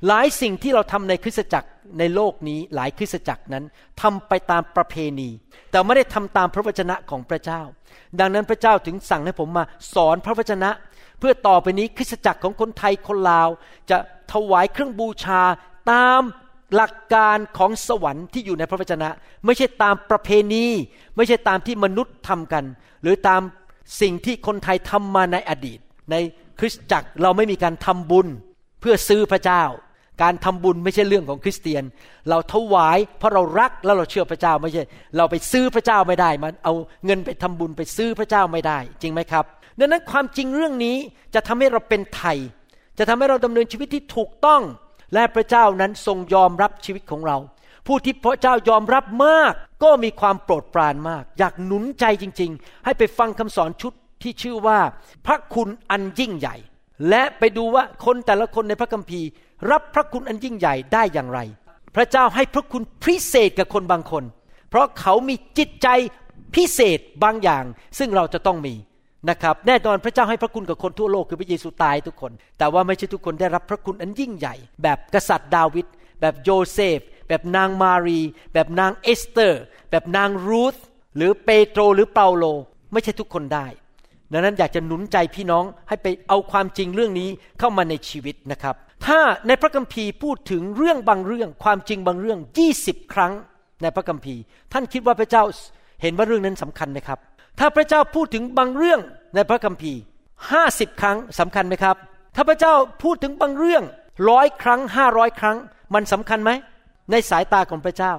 [0.07, 3.65] หลายสิ่งที่เราทำในคริสตจักรในโลกนี้หลายคริสตจักรนั้น
[4.03, 5.29] ทำไปตามประเพณี
[5.71, 7.61] แต่ไม่ได้ทำตามพระวจนะของพระเจ้า
[8.19, 9.65] ดังนั้นพระเจ้าถึงสั่งให้ผมมา
[9.95, 10.71] สอนพระวจนะ
[11.19, 13.49] เพื่อต่อไปนี้คริสตจักรของคนไทยคนลาว
[13.91, 13.99] จะ
[14.33, 15.43] ถวายเครื่องบูชา
[15.91, 16.23] ตาม
[16.75, 19.09] หลักการของสวรรค์ที่อยู่ในพระวจนะ
[19.47, 20.67] ไม่ใช่ตามประเพณี
[21.17, 22.65] ไม่ใช่ตามที่มนุษย์ทำกัน
[23.03, 23.41] หรือตาม
[24.01, 25.79] สิ่งที่คนไทยทำมาในอดีต
[26.11, 26.17] ใน
[26.59, 28.27] คริสตจักรเราไม่มีการทำบุญ
[28.81, 29.63] เพื่อซื้อพระเจ้า
[30.23, 31.85] การทำบุญไม่ใช่เรื่องของคริสเตียน
[32.29, 34.85] เราถวายเพราะเรารักแล้วเราเชื่อพระเจ้าไม่ใช่
[35.17, 36.73] เราไปซื้อพระเจ้าไม่ได้มันเอา
[37.07, 39.45] เงินไปทำบุญไปซื้อพระเจ้าไม่ได้ จริงไหมครับ
[39.79, 40.97] ดังนั้นความจริงเรื่องนี้
[41.35, 42.39] จะทำให้เราเป็นไทย
[42.99, 44.63] จะทำให้เราดำเนินชีวิตที่ถูกต้อง
[45.15, 47.37] และพระเจ้านั้นทรงยอมรับชีวิตของเรา
[47.87, 53.93] ผู้ที่พระเจ้ายอมรับมาก ก็มีความโปรดปรานมาก อยากหนุนใจจริง ๆ ให้ไปฟังคำสอนชุด
[54.23, 54.79] ที่ชื่อว่า
[55.27, 56.57] พระคุณอันยิ่งใหญ่
[57.09, 59.29] และไปดูว่าคนแต่ละคนในพระคัมภีร์
[59.71, 61.41] รับพระคุณอันยิ่งใหญ่ได้อย่างไร
[61.97, 64.25] พระเจ้าให้พระคุณพิเศษกับคนบางคน
[64.71, 65.89] เพราะเขามีจิตใจ
[66.55, 67.65] พิเศษบางอย่าง
[67.99, 68.75] ซึ่งเราจะต้องมี
[69.29, 75.87] นะครับแน่นอนพระเจ้าให้พระคุณกับคนทั่วโลกคือพระเยซูตายทุกคน แต่ว่าไม่ใช่ทุกคนได้รับพระคุณอันยิ่งใหญ่ แบบกษัตริย์ดาวิด
[76.21, 78.21] แบบโยเซฟ แบบนางมารี
[78.53, 80.77] แบบนางเอสเตอร์ แบบนางรูธ
[81.17, 82.45] หรือเปโตรหรือเปาโล
[82.93, 83.67] ไม่ใช่ทุกคนได้
[84.33, 87.29] ดังนั้นอยากจะหนุนใจพี่น้องให้ไปเอาความจริงเรื่องนี้
[87.59, 88.75] เข้ามาในชีวิตนะครับ
[89.07, 92.39] ถ้าในพระคัมภีร์พูดถึงเรื่องบางเรื่อง ความจริงบางเรื่อง
[92.77, 93.33] 20 ครั้ง
[93.83, 94.41] ในพระคัมภีร์
[94.73, 95.43] ท่านคิดว่าพระเจ้า
[96.03, 97.19] เห็นว่าเรื่องนั้นสำคัญไหมครับ
[97.59, 99.01] ถ้าพระเจ้าพูดถึงบางเรื่อง
[99.35, 100.01] ในพระคัมภีร์
[100.51, 101.97] ห้าสิบครั้งสำคัญไหมครับ
[102.37, 103.85] ถ้าพระเจ้าพูดถึงบางเรื่อง
[104.29, 105.57] ร้อยครั้งห้าร้อยครั้ง
[105.95, 106.51] มันสำคัญไหม
[107.11, 108.13] ในสายตาของพระเจ้า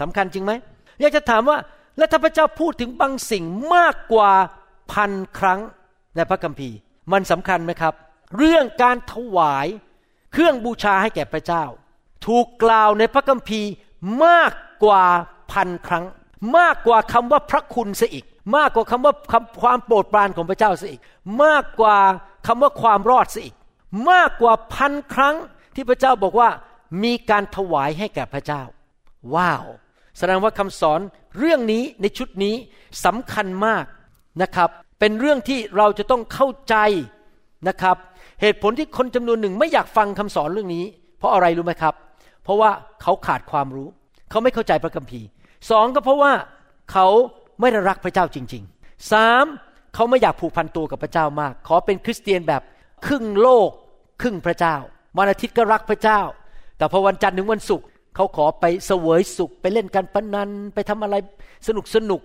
[0.00, 0.52] สำคัญจริงไหม
[1.00, 1.58] อยากจะถามว่า
[1.96, 4.32] แล้วถ้าพระเจ้าพูดถึงบางสิ่งมากกว่า
[4.92, 5.60] พันครั้ง
[6.16, 6.76] ในพระคัมภีร์
[7.12, 7.94] มันสำคัญไหมครับ
[8.36, 9.66] เรื่องการถวาย
[10.32, 11.64] เครื่องบูชาให้แก่พระเจ้า
[12.26, 13.70] ถูกกล่าวในพระคัมภีร์
[14.24, 14.52] มาก
[14.84, 15.04] กว่า
[15.52, 16.04] พันครั้ง
[16.56, 18.24] มากกว่าคำว่าพระคุณซะอีก
[18.56, 21.00] มากกว่าคำว่าคำความโปรดปรานของพระเจ้าซะอีก
[21.44, 21.98] มากกว่า
[22.46, 23.54] คำว่าความรอดซะอีก
[24.10, 25.36] มากกว่าพันครั้ง
[25.74, 26.48] ที่พระเจ้าบอกว่า
[27.04, 28.62] มีการถวายให้แก่พระเจ้า
[29.34, 29.64] ว้าว
[30.18, 31.00] แสดงว่าคำสอน
[31.38, 32.54] เรื่องนี้ในชุดนี้
[33.04, 33.84] สำคัญมาก
[34.42, 36.76] นะครับ เป็นเรื่องที่เราจะต้องเข้าใจ
[37.68, 37.96] นะครับ
[38.40, 40.84] เหตุผลที่คนจำนวนหนึ่งไม่อยากฟังคำสอนเรื่องนี้
[41.18, 41.94] เพราะอะไรรู้ไหมครับ
[42.44, 42.70] เพราะว่า
[43.02, 43.88] เขาขาดความรู้
[44.30, 45.26] เขาไม่เข้าใจพระคัมภีร์
[45.70, 46.32] สองก็เพราะว่า
[46.92, 47.06] เขา
[47.62, 49.44] ไม่ได้รักพระเจ้าจริงๆสาม
[49.94, 52.62] เขาไม่อยากผูกพันตัวกับพระเจ้ามาก ขอเป็นคริสเตียนแบบ
[53.06, 53.70] ครึ่งโลก
[54.22, 54.76] ครึ่งพระเจ้า
[55.18, 56.20] วันอาทิตย์ก็รักพระเจ้า
[56.76, 61.14] แต่พอวันจันทร์ถึงวันศุกร์เขาขอไปเสวยสุขไปเล่นการพนันไปทำอะไร
[61.66, 62.20] สนุกสนุก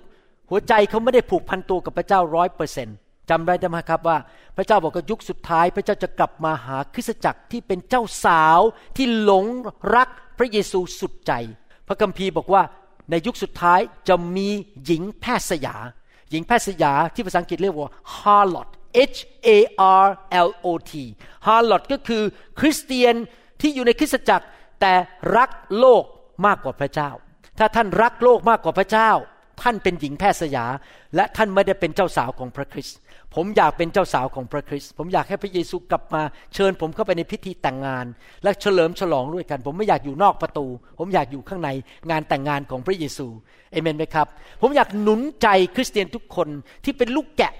[0.49, 2.95] หัวใจเขาไม่ได้ผูกพันตัวกับพระเจ้าร้อยเปอร์เซ็นต์
[3.29, 4.17] จำได้ไหมครับว่า
[4.57, 8.59] พระเจ้าบอกว่ายุคสุดท้าย พระเจ้าจะกลับมาหาคริสตจักรที่เป็นเจ้าสาว
[8.97, 9.45] ที่หลง
[9.95, 11.33] รักพระเยซูสุดใจ
[11.87, 12.61] พระคัมภีร์บอกว่า
[13.09, 14.49] ในยุคสุดท้ายจะมี
[14.85, 15.75] หญิงแพทย์สยา
[16.31, 18.69] หญิงแพทย์สยาที่ภาษาอังกฤษเรียกว่า harlot
[19.13, 19.49] H A
[20.03, 20.07] R
[20.47, 20.93] L O T
[21.47, 22.23] harlot ก็คือ
[22.59, 23.15] คริสเตียน
[23.61, 24.45] ที่อยู่ในคริสตจักร
[24.81, 24.93] แต่
[25.37, 26.03] รักโลก
[26.45, 27.09] มากกว่าพระเจ้า
[27.59, 29.11] ถ้าท่านรักโลกมากกว่าพระเจ้า
[29.61, 30.65] ท่านเป็นหญิงแพทย์สยา
[31.15, 32.97] และท่านไม่ได้เป็นเจ้าสาวของพระคริสต์
[33.35, 36.21] ผมอยากเป็นเจ้าสาวของพระคริสต์ผมอยากให้พระเยซูกลับมา
[36.53, 38.05] เชิญผมเข้าไปในพิธีแต่งงาน
[38.43, 40.65] และเฉลิมฉลองด้วยกัน ผมไม่อยากอยู่นอกประตู
[40.99, 41.69] ผมอยากอยู่ข้างใน
[42.11, 43.27] งานแต่งงานของพระเยซู
[43.71, 44.27] เอเมนไหมครับ
[44.61, 46.47] ผมอยากหนุนใจคริสเตียนทุกคน
[46.83, 47.53] ที่เป็นลูกแกะ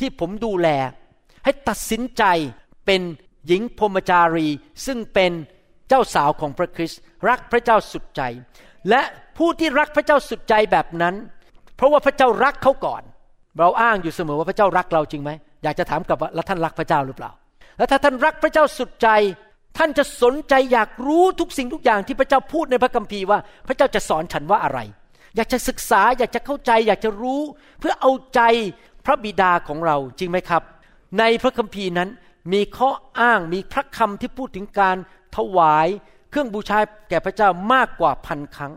[0.00, 0.68] ที่ผมดูแล
[1.44, 2.24] ให้ตัดสินใจ
[2.86, 3.00] เป็น
[3.46, 4.48] หญิงพรมจารี
[4.86, 5.32] ซึ่งเป็น
[5.88, 8.22] เจ้าสาวของพระคริสต์รักพระเจ้าสุดใจ
[8.90, 9.02] และ
[9.38, 11.14] ผู้ที่รักพระเจ้าสุดใจแบบนั้น
[11.76, 13.02] เพราะว่าพระเจ้ารักเขาก่อน
[13.58, 15.30] เราอ้างอยู่เสมอว่าพระเจ้ารักเราจริงไหม
[15.64, 17.30] อยากจะถามกลับว่าแล้วท่านรักพระเจ้าหรือเปล่า
[17.78, 19.08] แล้วถ้าท่านรักพระเจ้าสุดใจ
[19.78, 24.78] ท่านจะสนใจอยากรู้ทุกสิ่งทุกอย่างที่พระเจ้าพูดในพระคัมภีร์ว่าพระเจ้าจะสอนฉันว่าอะไร
[25.36, 27.40] อยากจะศึกษาอยากจะเข้าใจ อยากจะรู้
[27.80, 28.40] เพื่อเอาใจ
[29.06, 30.62] พระบิดาของเราจริงไหมครับ
[31.18, 32.08] ในพระคัมภีร์นั้น
[32.52, 32.90] มีข้อ
[33.20, 34.96] อ้างมีพระคำที่พูดถึงการ
[35.36, 35.88] ถวาย
[36.30, 38.72] เครื่องบูชาแก่พระเจ้ามากกว่าพันครั้ง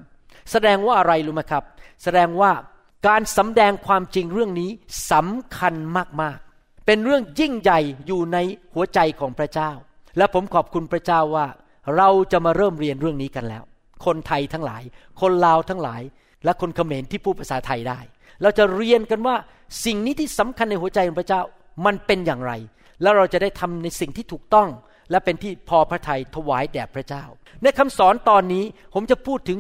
[0.52, 1.64] แสดงว่าอะไรรู้ไหมครับ
[2.04, 2.52] แสดงว่า
[3.08, 4.72] การสำแดงความจริงเรื่องนี้
[5.12, 5.74] สำคัญ
[6.22, 8.38] มากๆ เป็นเรื่องยิ่งใหญ่อยู่ใน
[8.74, 9.72] หัวใจของพระเจ้า
[10.18, 11.48] และผมขอบคุณพระเจ้าว่า
[11.98, 13.64] เราจะมาเริ่มเรียนเรื่องนี้กันแล้ว
[14.06, 14.84] คนไทยทั้งหลาย
[15.22, 16.02] คนลาวทั้งหลาย
[16.44, 18.00] และคนเขมรที่พูดภาษาไทยได้
[18.42, 19.36] เราจะเรียนกันว่า
[19.86, 21.42] สิ่งนี้ที่สำคัญในหัวใจของพระเจ้า
[21.86, 22.54] มันเป็นอย่างไร
[23.02, 24.70] แล้วเราจะได้ทำในสิ่งที่ถูกต้อง
[25.12, 27.24] และเป็นที่พอพระทัยถวายแด่พระเจ้า
[27.64, 29.60] ในคำสอนตอนนี้ผมจะพูดถึง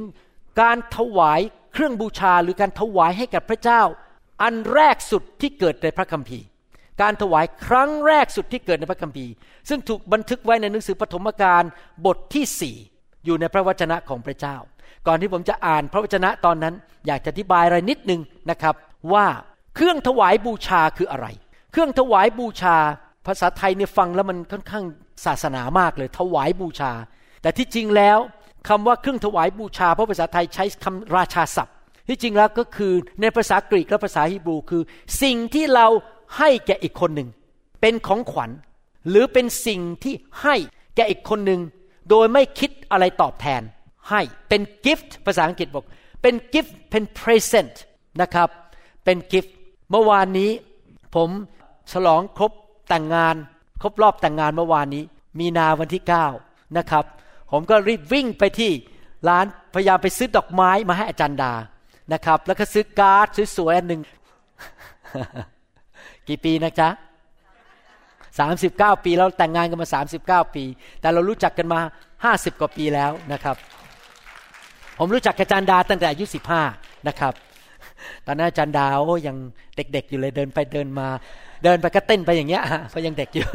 [0.62, 1.40] การถวาย
[1.78, 3.82] เครื่องบูชาหรือการถวายให้กับพระเจ้า
[4.44, 6.46] อันแรกสุดที่เกิดในพระคัมภีร์
[7.02, 9.32] การถวายครั้งแรกสุดที่เกิดในพระคัมภีร์
[9.70, 11.64] ซึ่งถูกบันทึกไว้ในหนังสือปฐมกาล
[12.06, 12.76] บทที่สี่
[13.26, 14.56] อยู่ในพระวจนะของพระเจ้า
[15.08, 16.74] ก่อนที่ผมจะอ่านพระวจนะตอนนั้น
[17.08, 18.76] อยากจะอธิบายอะไรนิดนึงนะครับ
[19.14, 19.26] ว่า
[19.76, 21.28] เครื่องถวายบูชาคืออะไร
[21.72, 22.78] เครื่องถวายบูชา
[23.28, 24.86] ภาษาไทยเนี่ยฟังแล้วมันค่อนข้าง
[25.26, 26.92] ศาสนามากเลยถวายบูชา
[27.42, 28.20] แต่ที่จริงแล้ว
[28.68, 31.76] คำว่าเครื่องถวายบูชาเพราะภาษาไทยใช้คำราชาศัพท์
[32.08, 34.82] ที่จริงแล้วก็คือในภาษากรีกและภาษาฮีบรูคือ
[35.22, 35.88] สิ่งที่เรา
[36.38, 37.30] ให้แก่อีกคนหนึ่ง
[37.82, 38.52] เป็นของขวัญ
[39.10, 40.56] หรือเป็นสิ่งที่ให้
[40.96, 41.62] แก่อีกคนหนึ่ง
[42.10, 43.62] โดยไม่คิดอะไรตอบแทน
[44.10, 45.86] ให้เป็นกิฟต์ภาษาอังกฤษบอก
[46.22, 47.76] เป็นกิฟต์เป็น present
[48.22, 48.50] นะครับ
[49.04, 49.54] เป็นกิฟต์
[49.92, 50.52] เมื่อวานนี้
[51.16, 51.30] ผม
[51.92, 52.52] ฉลองครบ
[52.90, 53.36] แต่งงาน
[53.82, 55.04] ครบรอบแต่งงานเมื่อวานนี้
[55.40, 56.04] มีนาวันที่
[56.40, 57.06] 9 นะครับ
[57.52, 58.72] ผมก็รีบวิ่งไปที่
[59.30, 61.54] ร้านพยายามไปซื้อดอกไม้มาให้อาจารย์ดา
[62.14, 64.02] นะครับ แล้วก็ซื้อการ์ดสวยๆอันหนึ่ง
[66.28, 66.90] กี่ปีนะจ๊ะ
[68.40, 70.64] สามสิบเก้าปีเราแต่งงานกันมาสามสิบเก้าปี
[71.02, 71.80] แต่เรารู้จักกันมา
[72.24, 73.56] ห้าสิบกว่าปีแล้วนะครับ
[74.98, 76.62] ผมรู้จักอาจารย์ดาตั้งแต่อายุสิบห้า
[77.08, 77.34] นะครับ
[78.26, 79.38] ตอนนั้นอาจารย์ดาโอ้ยัง
[79.76, 81.08] เด็กๆอยู่เลยเดินไปเดินมา
[81.64, 83.46] เดินไปก็เต้นไปอย่างเงี้ยเพราะยังเด็กอยู่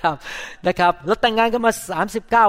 [0.00, 0.16] ครับ
[0.66, 1.72] นะครับเราแต่งงานกันมา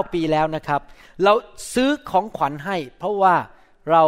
[0.04, 0.80] 39 ปีแล้วนะครับ
[1.24, 1.32] เรา
[1.74, 3.34] ซื้อของขวัญให้ เพราะว่า
[3.90, 4.02] เรา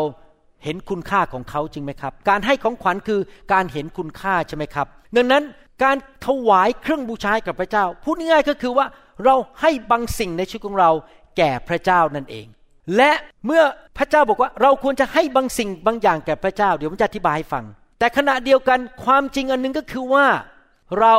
[0.64, 3.20] เห็นคุณค่าของเขาจริงไหมครับ การให้ของขวัญคือ
[3.52, 5.42] การเห็นคุณค่าใช่ไหมครับ ดังนั้น
[5.82, 5.96] การ
[6.26, 8.86] ถวายเครื่องบูชากับพระเจ้า พูดง่ายๆก็คือว่า
[9.24, 10.90] เราให้บางสิ่งในชีวิตของเรา
[11.36, 12.46] แก่พระเจ้านั่นเอง
[12.96, 13.10] และ
[13.46, 13.62] เมื่อ
[13.96, 17.64] พระเจ้าบอกว่าเราควรจะให้บางสิ่งบางอย่างแก่พระเจ้า เดี๋ยวผมจะอธิบายให้ฟัง
[17.98, 20.26] แต่ขณะเดียวกันความจริงอันนึงก็คือว่า
[21.00, 21.14] เรา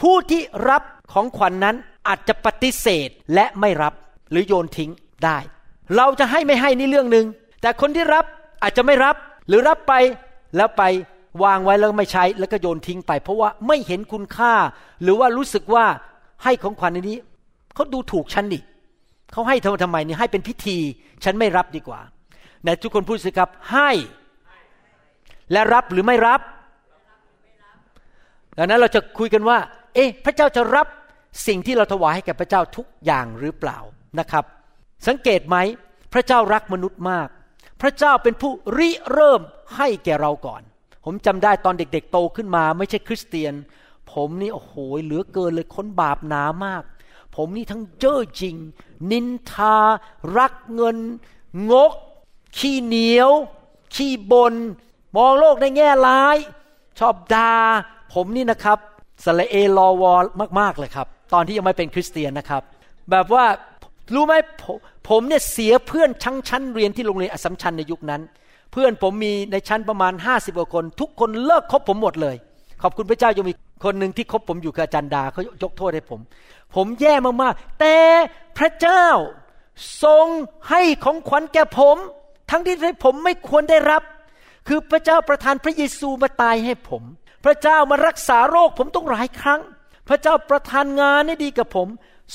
[0.00, 1.76] ผู้ที่รับของขวัญนนั้น
[2.08, 3.94] อาจจะปฏิเสธและไม่รับ
[4.30, 4.90] หรือโยนทิ้ง
[5.24, 5.38] ได้
[5.96, 7.26] เราจะให้ไม่ให้นี่เรื่องหนึ่ง
[7.62, 8.24] แต่คนที่รับ
[8.62, 9.16] อาจจะไม่รับ
[9.48, 9.94] หรือรับไป
[10.56, 10.82] แล้วไป
[11.44, 14.54] วางไว้แล้วไม่ใช้แล้วก็โยนทิ้งไป เพราะว่าไม่เห็นคุณค่า
[15.02, 15.84] หรือว่ารู้สึกว่า
[16.44, 17.18] ให้ของขวัญในนี้
[17.74, 18.62] เขาดูถูกฉันนี่
[19.32, 20.76] เขาให้ทำทำไมนี่ให้เป็นพิธี
[21.24, 22.00] ฉันไม่รับดีกว่า
[22.64, 23.90] ในทุกคนพูดสิครับให้
[25.52, 26.40] และรับหรือไม่รับ
[28.58, 29.58] ดังนั้นเราจะคุยกันว่า
[29.94, 30.86] เอ๊ะ พระเจ้าจะรับ
[31.46, 33.78] สิ่งที่เราถวายให้แก่พระเจ้าทุกอย่างหรือเปล่า
[34.18, 34.44] นะครับ
[35.06, 35.56] สังเกตไหม
[36.12, 37.28] พระเจ้ารักมนุษย์มาก
[37.80, 39.40] พระเจ้าเป็นผู้ริเริ่ม
[39.76, 40.62] ให้แก่เราก่อน
[41.04, 43.54] ผมจำได้ตอนเด็กๆ โตขึ้นมา ไม่ใช่คริสเตียน
[44.12, 46.82] ผมนี่โอ้โหเหลือเกินเลยค้นบาปหนามาก
[47.36, 48.56] ผมนี่ทั้งเจ้อจริง
[49.10, 49.76] นินทา
[50.38, 50.98] รักเงิน
[51.70, 51.92] งก
[52.56, 53.30] ขี้เหนียว
[53.94, 54.54] ขี้บน
[55.16, 56.36] มองโลกในแง่ร้าย
[57.00, 57.50] ชอบดา่า
[58.14, 58.78] ผมนี่นะครับ
[59.24, 60.24] สละเอลอวอล
[60.60, 62.62] มากๆเลยครับ ตอนที่ยังไม่เป็นคริสเตียนนะครับ
[63.10, 63.44] แบบว่า
[64.14, 64.76] รู้ไหมผม
[65.08, 68.22] ผมเนี่ยเสียเพื่อนชั้นชั้นเรียนที่โรงเรียนอสมชัญในยุคนั้น
[68.72, 72.36] เพื่อนผมมีในชั้นประมาณห้าสิบกว่าคน ทุกคนเลิกคบผมหมดเลย
[72.82, 76.20] ขอบคุณพระเจ้ายังมีคนหนึ่งที่คบผมอยู่กับอาจารย์ดาเขายกโทษให้ผม
[76.74, 77.96] ผมแย่มากๆ แต่
[78.58, 79.06] พระเจ้า
[80.04, 80.26] ทรง
[80.70, 81.96] ให้ของขวัญแก่ผม
[82.50, 84.02] ทั้งที่ผมไม่ควรได้รับ
[84.68, 87.02] คือพระเจ้าประทานพระเยซูมาตายให้ผม
[87.44, 89.60] พระเจ้ามารักษาโรคผมต้องหลายครั้ง
[90.08, 91.88] พระเจ้าประทานงานให้ดีกับผม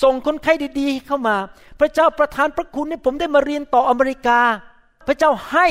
[0.04, 1.38] ส่งคนไข้ดีๆเข้ามา
[1.80, 4.40] พระเจ้าประทานพระคุณให้ผมได้มาเรียนต่ออเมริกา
[5.08, 5.68] พระเจ้าให้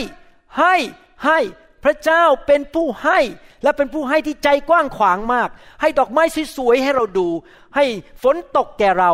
[0.58, 0.74] ให้
[1.24, 1.38] ให้
[1.84, 3.18] พระเจ้าเป็นผู้ให้
[3.62, 5.48] และเป็นผู้ให้ที่ใจกว้างขวางมาก
[5.80, 6.22] ให้ดอกไม้
[6.56, 7.28] สวยๆให้เราดู
[7.76, 7.84] ให้
[8.22, 9.12] ฝนตกแก่เรา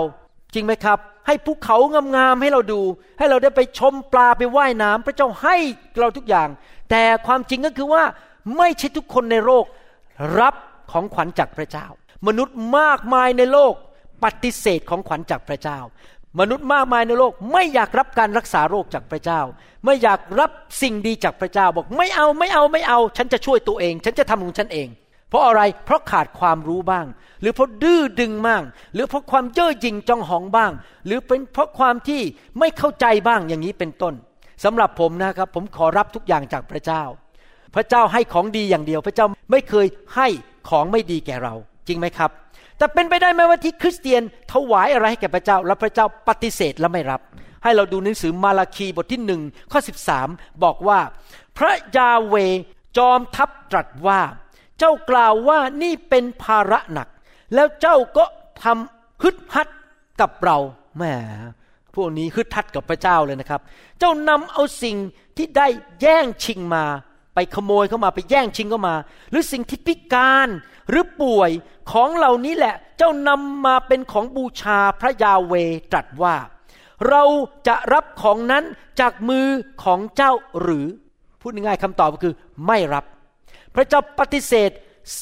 [0.54, 1.76] จริงไหมครับ ให้ภูเขา
[2.16, 2.80] งามๆให้เราดู
[3.18, 5.56] ให้เราได้ไปชมปลาไปไว่ายน้ำพระเจ้าให้
[6.00, 6.48] เราทุกอย่าง
[6.92, 8.04] แต่ความจริงก็คือว่า
[8.58, 9.64] ไม่ใช่ทุกคนในโลก
[10.40, 10.54] รับ
[10.92, 11.86] ของขวัญจากพระเจ้า
[12.26, 13.74] มนุษย์มากมายในโลก
[14.24, 15.78] ปฏิเสธของขวัญจากพระเจ้า
[16.40, 19.40] มนุษย์มากมายในโลกไม่อยากรับการรักษาโรคจากพระเจ้า
[19.84, 20.50] ไม่อยากรับ
[20.82, 24.88] สิ่งดีจากพระเจ้า บอกไม่เอาไม่เอาไม่เอา ฉันจะช่วยตัวเอง ฉันจะทำของฉันเอง
[25.28, 27.06] เพราะอะไรเพราะขาดความรู้บ้าง
[27.40, 28.62] หรือเพราะดื้อดึงบ้าง
[28.94, 30.72] หรือเพราะความเย่อหยิ่งจองหองบ้าง
[31.06, 32.20] หรือเป็นเพราะความที่
[32.58, 34.14] ไม่เข้าใจบ้างอย่างนี้เป็นต้น
[34.64, 37.02] สำหรับผมนะครับ ผมขอรับทุกอย่างจากพระเจ้า
[37.74, 40.28] พระเจ้าให้ของดีอย่างเดียว พระเจ้าไม่เคยให้
[40.68, 41.54] ของไม่ดีแก่เรา
[41.88, 42.30] จริงไหมครับ
[42.78, 44.22] แต่เป็นไปได้ไหมว่าที่คริสเตียน
[44.52, 47.20] ถวายอะไรให้แก่พระเจ้า แล้วพระเจ้าปฏิเสธและไม่รับ
[47.62, 49.80] ให้เราดูหนังสือมาราคีบทที่หนึ่งข้อ
[50.20, 51.00] 13 บอกว่า
[51.58, 52.34] พระยาเว
[52.96, 54.20] จอมทัพตรัสว่า
[54.78, 57.08] เจ้ากล่าวว่านี่เป็นภาระหนัก
[57.54, 58.24] แล้วเจ้าก็
[58.62, 59.68] ทำฮึดฮัด
[60.20, 60.58] กับเรา
[60.96, 61.02] แหม
[61.94, 63.60] พวกนี้ฮึดฮัดกับพระเจ้าเลยนะครับ
[63.98, 64.96] เจ้านำเอาสิ่ง
[65.36, 65.66] ที่ได้
[66.00, 66.84] แย่งชิงมา
[67.34, 68.94] ไปขโมยเข้ามาไปแย่งชิงเข้ามา
[69.30, 70.48] หรือสิ่งที่พิการ
[70.90, 71.50] หรือป่วย
[71.92, 75.54] ของเหล่านี้แหละ เจ้านำมาเป็นของบูชาพระยาเว
[75.92, 76.36] ตรัสว่า
[77.08, 77.24] เรา
[77.68, 78.64] จะรับของนั้น
[79.00, 79.46] จากมือ
[79.84, 80.86] ของเจ้าหรือ
[81.40, 82.34] พูดง่ายๆคำตอบก็คือ
[82.66, 83.04] ไม่รับ
[83.74, 84.70] พระเจ้าปฏิเสธ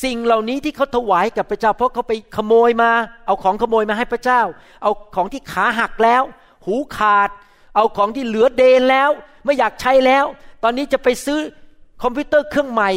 [0.02, 2.90] สิ่งเหล่านี้ที่เขาถวายกับพระเจ้า เพราะเขาไปขโมยมา
[3.26, 4.40] เอาของขโมยมาให้พระเจ้า
[4.82, 6.22] เอาของที่ขาหักแล้ว
[6.66, 7.30] หูขาด
[7.74, 9.10] เอาของที่เหลือเดนแล้ว
[9.44, 10.24] ไม่อยากใช้แล้ว
[10.62, 11.40] ตอนนี้จะไปซื้อ
[12.02, 12.90] คอมพิวเตอร์เครื่องใหม่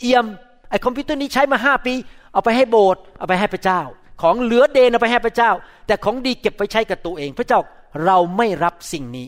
[0.00, 0.26] เอี่ยม
[0.70, 1.94] ไอ้คอมพิวเตอร์นี้ใช้มาห้าปี
[2.32, 3.80] เอาไปให้โบสถ์เอาไปให้พระเจ้า
[4.22, 5.50] ของเหลือเดนเอาไปให้พระเจ้า
[5.86, 7.60] แต่ของดีเก็บไปใช้กับตัวเอง พระเจ้า
[8.04, 9.26] เราไม่รับสิ่งนี้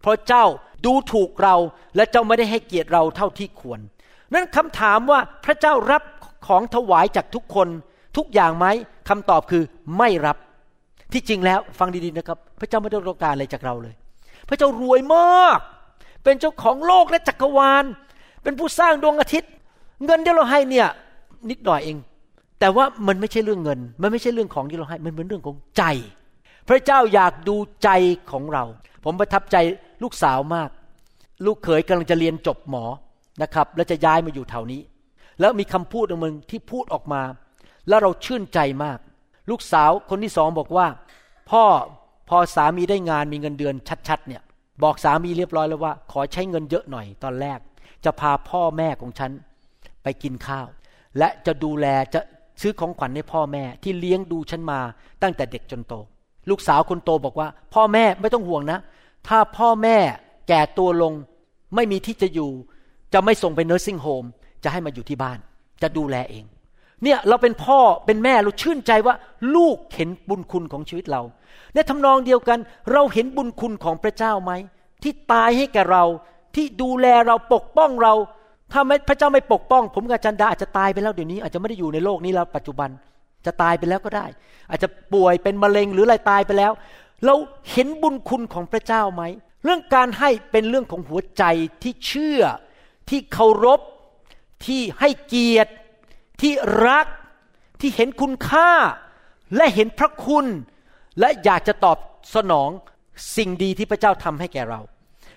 [0.00, 0.44] เพราะเจ้า
[0.84, 1.56] ดูถูกเรา
[1.96, 3.80] และเจ้าไม่ได้ให้เกียรติเราเท่าที่ควร
[4.34, 6.02] นั้นคำถามว่าพระเจ้ารับ
[6.46, 7.68] ของถวายจากทุกคน
[8.16, 8.66] ทุกอย่างไหม
[9.08, 9.62] คำตอบคือ
[9.98, 10.36] ไม่รับ
[11.12, 13.94] ที่จริงแล้วฟังดีๆนะครับ พระเจ้าไม่ต้องการอะไรจากเราเลย
[14.48, 15.58] พระเจ้ารวยมาก
[16.24, 17.84] เป็นเจ้าของโลกและจักรวาล
[18.42, 19.50] เป็นผู้สร้างดวงอาทิตย์
[20.04, 20.88] เงินที่เราให้เนี่ย
[21.50, 21.96] นิดหน่อยเอง
[22.60, 25.84] แต่ว่ามันไม่ใช่เรื่องเงิน มันไม่ใช่เรื่องของที่เราให้ มันเป็นเรื่องของใจ
[26.68, 27.88] พระเจ้าอยากดูใจ
[28.30, 28.64] ของเรา
[29.04, 29.56] ผมประทับใจ
[30.02, 30.70] ลูกสาวมาก
[31.46, 32.84] ลูกเขยกำลังจะเรียนจบหมอ
[33.42, 34.80] นะครับ แล้วจะย้ายมาอยู่แถวนี้
[35.40, 37.22] แล้วมีคำพูดหนึ่งที่พูดออกมา
[37.88, 38.98] แล้วเราชื่นใจมาก
[39.50, 40.86] ลูกสาวคนที่สองบอกว่า
[41.50, 41.64] พ่อ
[42.28, 43.74] พอสามีได้งานมีเงินเดือน
[44.08, 44.42] ชัดๆเนี่ย
[44.82, 47.58] บอกสามีเรียบร้อยแล้วว่า ขอใช้เงินเยอะหน่อยตอนแรก
[48.04, 49.30] จะพาพ่อแม่ของฉัน
[50.02, 50.66] ไปกินข้าว
[51.18, 52.20] และจะดูแลจะ
[52.60, 54.80] ซื้อของขวัญให้พ่อแม่ที่เลี้ยงดูฉันมา
[55.22, 55.94] ตั้งแต่เด็กจนโต
[56.50, 58.78] ลูกสาวคนโตบอกว่า พ่อแม่ไม่ต้องห่วงนะ
[59.28, 59.96] ถ้าพ่อแม่
[60.48, 61.12] แก่ตัวลง
[61.74, 62.50] ไม่มีที่จะอยู่
[63.12, 64.24] จะไม่ส่งไปเนอร์ซิ่งโฮม
[64.64, 65.38] จะให้มาอยู่ที่บ้าน
[65.82, 66.44] จะดูแลเอง
[67.04, 69.14] เนี่ยเราเป็นพ่อเป็นแม่เราชื่นใจว่า
[69.54, 71.22] ลูกเห็นบุญคุณของชีวิตเรา
[71.74, 72.58] ในทำนองเดียวกัน
[72.92, 74.52] เราเห็นบุญคุณของพระเจ้าไหม
[75.02, 76.04] ที่ตายให้แก่เรา
[76.54, 78.14] ที่ดูแลเราปกป้องเรา
[78.72, 82.90] ถ้าไม่พระเจ้าไม่ปกป้อง ผมกับจันดาอาจจะตายไปแล้วเดี๋ยวนี้ อาจจะไม่ได้อยู่ในโลกนี้แล้วปัจจุบัน
[83.46, 84.26] จะตายไปแล้วก็ได้
[84.70, 86.72] อาจจะป่วยเป็นมะเร็งหรืออะไรตายไปแล้ว
[87.24, 87.34] เรา
[87.70, 89.22] เห็นบุญคุณของพระเจ้าไหม
[89.64, 91.44] เรื่องการให้เป็นเรื่องของหัวใจ
[91.82, 92.42] ที่เชื่อ
[93.08, 93.80] ที่เคารพ
[94.64, 95.72] ที่ให้เกียรติ
[96.40, 96.52] ที่
[96.86, 97.06] รัก
[97.80, 98.70] ที่เห็นคุณค่า
[99.56, 100.46] และเห็นพระคุณ
[101.20, 101.98] และอยากจะตอบ
[102.34, 102.70] สนอง
[103.36, 104.80] สิ่งดีที่พระเจ้าทำให้แก่เรา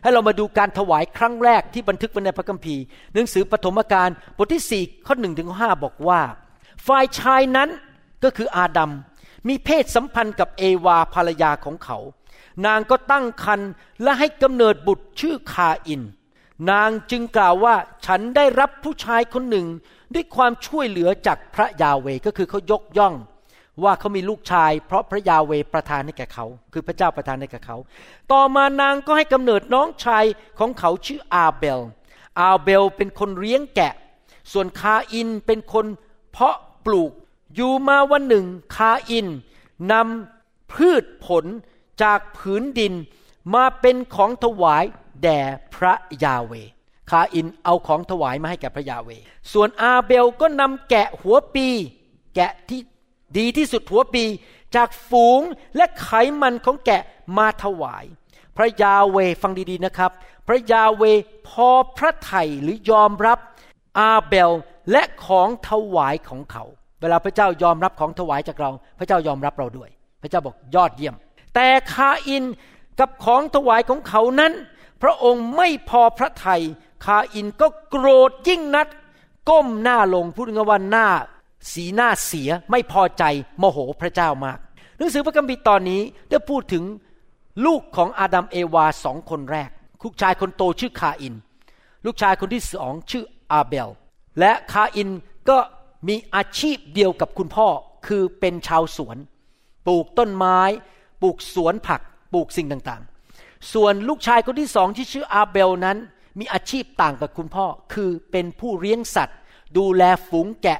[0.02, 2.84] ให้เรามาดูการถวายครั้งแรกที่บันทึกไว้ในพระคัมภีร์
[3.14, 6.22] หนังสือปฐมกาลบทที่สี่ข้อหนึ่งถึงห้าบอกว่า
[6.88, 7.70] ฝ่ายชายนั้น
[8.24, 8.92] ก็คืออาดัม
[9.48, 11.98] มีเพศสัมพันธ์กับเอวาภรรยาของเขา
[12.66, 13.70] นางก็ตั้งครรภ์
[14.04, 16.02] และให้กำเนิดบุตรชื่อคาอิน
[16.72, 19.68] นางจึงกล่าวว่าฉันได้รับผู้ชายคนหนึ่ง
[20.14, 23.16] ด้วยความช่วยเหลือจากพระยาเวก็คือเขายกย่อง
[23.84, 27.78] ว่าเขามีลูกชาย เพราะพระยาเวประทานให้แก่เขา คือพระเจ้าประทานให้แก่เขา
[28.32, 30.26] ต่อมานางก็ให้กำเนิดน้องชาย
[30.60, 31.80] ของเขาชื่ออาเบล
[32.40, 33.94] อาเบลเป็นคนเลี้ยงแกะ
[34.52, 35.86] ส่วนคาอินเป็นคน
[36.32, 37.12] เพาะปลูก
[37.56, 38.46] อยู่มาวันหนึ่ง
[38.76, 39.28] คาอิน
[39.92, 41.46] นำพืชผล
[42.04, 42.94] จากผืนดิน
[43.54, 44.84] มาเป็นของถวาย
[45.24, 45.40] แด่
[45.76, 45.94] พระ
[46.24, 46.54] ยาห์เวห์
[47.10, 49.10] คาอินเอาของถวายมาให้แก่พระยาห์เวห์
[49.54, 51.68] ส่วนอาเบลก็นำแกะหัวปี
[52.36, 52.82] แกะที่
[53.38, 54.24] ดีที่สุดหัวปี
[54.76, 55.42] จากฝูง
[55.76, 56.10] และไข
[56.42, 57.02] มันของแกะ
[57.38, 58.06] มาถวาย
[58.58, 60.12] พระยาเวฟังดีๆนะครับ
[60.48, 61.04] พระยาเว
[61.48, 63.40] พอพระไทยหรือยอมรับ
[64.00, 64.52] อาเบล
[64.92, 66.64] และของถวายของเขา
[67.02, 68.70] เวลาพระเจ้ายอมรับของถวายจากเรา
[69.00, 69.90] พระเจ้ายอมรับเราด้วย
[70.22, 71.16] พระเจ้าบอกยอดเยี่ยม
[71.56, 72.44] แต่คาอิน
[73.00, 74.54] กับของถวายของเขานั้น
[75.02, 76.62] พระองค์ไม่พอพระทัย
[77.06, 78.88] คาอินก็โกรธยิ่งนัก
[79.50, 81.08] ก้มหน้าลงพูดง่ายว่าหน้า
[81.74, 83.24] สีหน้าเสียไม่พอใจ
[83.60, 84.58] โมโหพระเจ้ามาก
[84.98, 86.84] หนังสือพระคัมภีร์ตอนนี้ได้พูดถึง
[87.66, 89.70] ลูกของอาดัมเอวาสองคนแรก
[90.04, 91.36] ลูกชายคนโตชื่อคาอิน
[92.06, 93.90] ลูกชายคนที่สองชื่ออาเบล
[94.40, 95.10] และคาอิน
[95.50, 95.58] ก็
[96.08, 97.68] มีอาชีพเดียวกับคุณพ่อ
[98.08, 99.18] คือเป็นชาวสวน
[99.88, 100.60] ปลูกต้นไม้
[101.22, 102.02] ปลูกสวนผัก
[102.34, 105.98] ปลูกสิ่งต่างๆ ส่วนลูกชายคนที่สองที่ชื่ออาเบลนั้น
[106.40, 109.38] มีอาชีพต่างกับคุณพ่อ คือเป็นผู้เลี้ยงสัตว์
[109.78, 110.80] ดูแลฝูงแกะ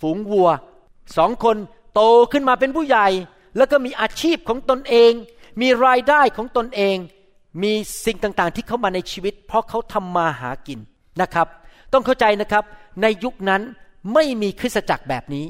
[0.00, 0.50] ฝูงวัว
[1.16, 1.56] สองคน
[1.94, 2.00] โต
[2.32, 3.08] ขึ้นมาเป็นผู้ใหญ่
[3.56, 5.12] แล้วก็มีอาชีพของตนเอง
[5.60, 6.96] มีรายได้ของตนเอง
[7.62, 7.72] มี
[8.04, 10.78] สิ่งต่างๆ ที่เข้ามาในชีวิต เพราะเขาทำมาหากิน
[11.20, 11.46] นะครับ
[11.92, 12.64] ต้องเข้าใจนะครับ
[13.02, 13.62] ในยุคนั้น
[14.14, 15.46] ไม่มีคริสตจักรแบบนี้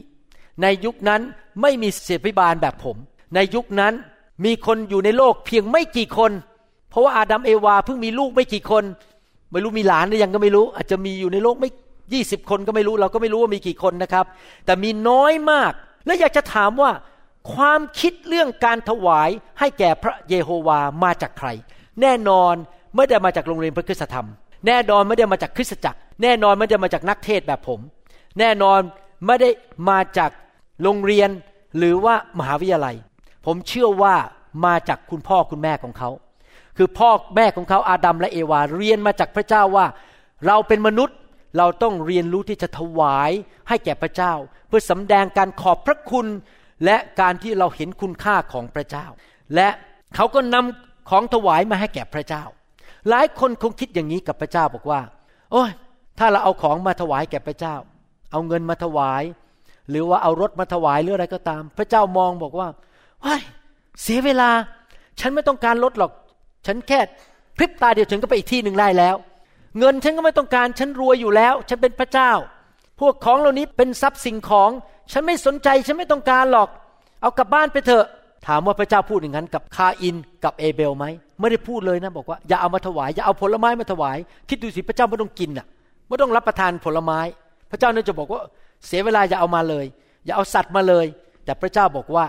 [0.63, 1.21] ในยุคนั้น
[1.63, 2.97] ไม่มีเสพิบาลแบบผม
[3.35, 3.95] ในยุคนั้น
[4.45, 6.33] มีคนอยู่ในโลกเพียงไม่กี่คน
[6.91, 8.85] เพราะว่าอาดัมเอวาเพิ่งมีลูกไม่กี่คน
[9.53, 11.71] ไม่รู้มีหลานหรือยังก็ไม่รู้ อาจจะมีอยู่ในโลกไม่
[12.13, 14.25] ยี่สิบคนก็ไม่รู้ เราก็ไม่รู้ว่ามีกี่คนนะครับ
[14.67, 15.73] แต่มีน้อยมาก
[16.07, 16.91] และอยากจะถามว่า
[17.55, 21.49] ความคิดเรื่องการถวายให้แก่พระเยโฮวามาจากใคร
[22.01, 22.55] แน่นอน
[22.97, 24.27] ไม่ได้มาจากโรงเรียนพระคุณธรรม
[24.67, 27.81] แน่นอนไม่ได้มาจากคริสตจักร แน่นอนไม่ได้มาจากนักเทศแบบผม
[28.39, 28.81] แน่นอน
[29.27, 29.51] ไม่ได้
[29.91, 30.31] มาจาก
[30.83, 31.31] โรงเรียน
[31.79, 32.97] หรือว่ามหาวิทยาลัย
[33.47, 34.15] ผมเชื่อว่า
[34.67, 36.11] มาจากคุณพ่อคุณแม่ของเขา
[36.83, 39.87] คือพ่อแม่ของเขาอาดัมและเอวาเรียนมาจากพระเจ้าว่า
[40.47, 41.17] เราเป็นมนุษย์
[41.59, 43.31] เราต้องเรียนรู้ที่จะถวาย
[43.69, 44.33] ให้แก่พระเจ้า
[44.69, 46.27] เพื่อสำแดงการขอบพระคุณ
[46.85, 49.07] และการที่เราเห็นคุณค่าของพระเจ้า
[49.55, 49.69] และ
[50.15, 52.43] เขาก็นำของถวายมาให้แก่พระเจ้า
[53.09, 55.01] หลายคนคงคิดอย่างนี้กับพระเจ้าบอกว่า
[55.53, 55.71] โอ้ย
[56.19, 57.75] ถ้าเราเอาของมาถวายแก่พระเจ้า
[58.33, 59.23] เอาเงินมาถวาย
[59.91, 62.69] หรือว่าเอารถมาถวายหรืออะไรก็ตาม พระเจ้ามองบอกว่า
[63.25, 63.43] ว้าย
[64.03, 64.51] เสียเวลา
[65.21, 66.13] ฉันไม่ต้องการรถหรอก
[66.67, 67.01] ฉันแค่
[67.57, 69.15] พริบตาเดียวฉันก็ไปอีกที่หนึ่งได้แล้ว
[69.79, 72.33] เงินฉันก็ไม่ต้องการฉันรวยอยู่แล้ว ฉันเป็นพระเจ้า
[73.01, 74.71] พวกของเหล่านี้เป็นทรัพย์สิ่งของ
[75.13, 76.69] ฉันไม่สนใจฉันไม่ต้องการหรอก
[77.21, 78.07] เอากลับบ้านไปเถอะ
[78.47, 81.05] ถามว่าพระเจ้าพูดอย่างนั้นกับคาอินกับเอเบลไหม
[81.41, 84.17] ไม่ได้พูดเลยนะบอกว่าอย่าเอามาถวายอย่าเอาผลไม้มาถวาย
[84.49, 85.67] คิดดูสิพระเจ้าไม่ต้องกินอะ
[86.09, 87.21] ไม่ต้องรับประทานผลไม้
[87.71, 88.41] พระเจ้าเนี่ยจะบอกว่า
[88.87, 89.87] เสียเวลาอย่าเอามาเลย
[90.25, 91.07] อย่าเอาสัตว์มาเลย
[91.45, 92.25] แต่พระเจ้าบอกว่า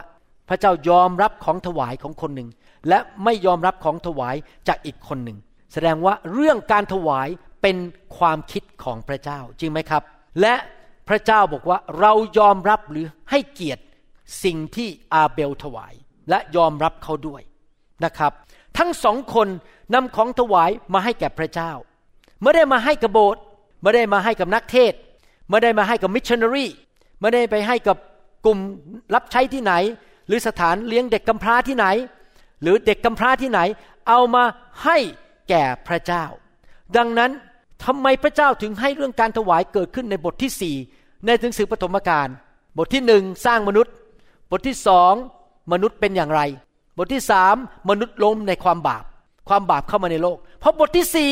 [0.50, 2.50] พระเจ้ายอมรับของถวายของคนหนึ่ง
[2.90, 4.36] และไม่ยอมรับของถวาย
[4.68, 5.38] จากอีกคนหนึ่ง
[5.74, 7.28] แสดงว่าเรื่องการถวาย
[7.62, 7.78] เป็น
[8.18, 10.04] ความคิดของพระเจ้าจริงไหมครับ
[10.42, 10.56] และ
[11.10, 13.84] พระเจ้าบอกว่าเรายอมรับหรือให้เกียรติ
[14.44, 15.94] สิ่งที่อาเบลถวาย
[16.30, 17.42] และยอมรับเขาด้วย
[18.06, 18.32] นะครับ
[18.78, 19.48] ทั้งสองคน
[19.94, 21.72] นำของถวายมาให้แก่พระเจ้า
[22.42, 23.44] ไม่ได้มาให้กับโบสถ์
[23.82, 24.94] ไม่ได้มาให้กับนักเทศ
[25.50, 26.68] ไม่ได้มาให้กับมิชชันนารี
[27.20, 27.98] ไม่ได้ไปให้กับ
[28.46, 28.60] กลุ่ม
[29.16, 29.74] รับใช้ที่ไหน
[30.28, 31.86] หรือสถานเลี้ยงเด็กกำพร้าที่ไหน
[32.62, 33.60] หรือเด็กกำพร้าที่ไหน
[34.08, 34.44] เอามา
[34.84, 34.98] ให้
[35.50, 36.24] แก่พระเจ้า
[36.98, 37.32] ดังนั้น
[37.86, 40.76] ทำไมพระเจ้าถึงให้เรื่องการถวายเกิดขึ้นในบทที่สี่
[41.26, 42.28] ในหนังสือปฐมกาล
[42.78, 43.94] บทที่หนึ่งสร้างมนุษย์
[44.52, 45.14] บทที่สอง
[45.72, 46.42] มนุษย์เป็นอย่างไร
[46.98, 47.56] บทที่สาม
[47.90, 49.04] มนุษย์ล้มในความบาป
[49.50, 51.30] ความบาปเข้ามาในโลก เพราะบทที่สี่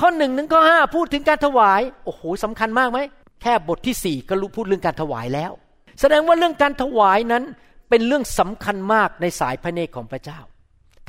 [0.00, 2.98] ข้อหนึ่งถึงข้อห้าพูดถึงการถวาย โอ้โหสำคัญมากไหม
[3.42, 5.52] แค่บทที่สี่ก็รู้พูดเรื่องการถวายแล้ว
[6.00, 7.44] แสดงว่าเรื่องการถวายนั้น
[7.88, 10.38] เป็นเรื่องสำคัญมากในสายพระเนตรของพระเจ้า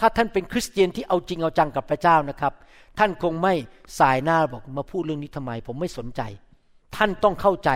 [0.02, 2.54] ถ้าท่านเป็นคริสเตียนที่เอาจริงเอาจังกับพระเจ้านะครับ
[3.00, 3.54] ท่านคงไม่
[4.00, 6.22] สายหน้าบอกมาพูดเรื่องนี้ทำไม ผมไม่สนใจ
[6.96, 7.72] ท่านต้องเข้าใจ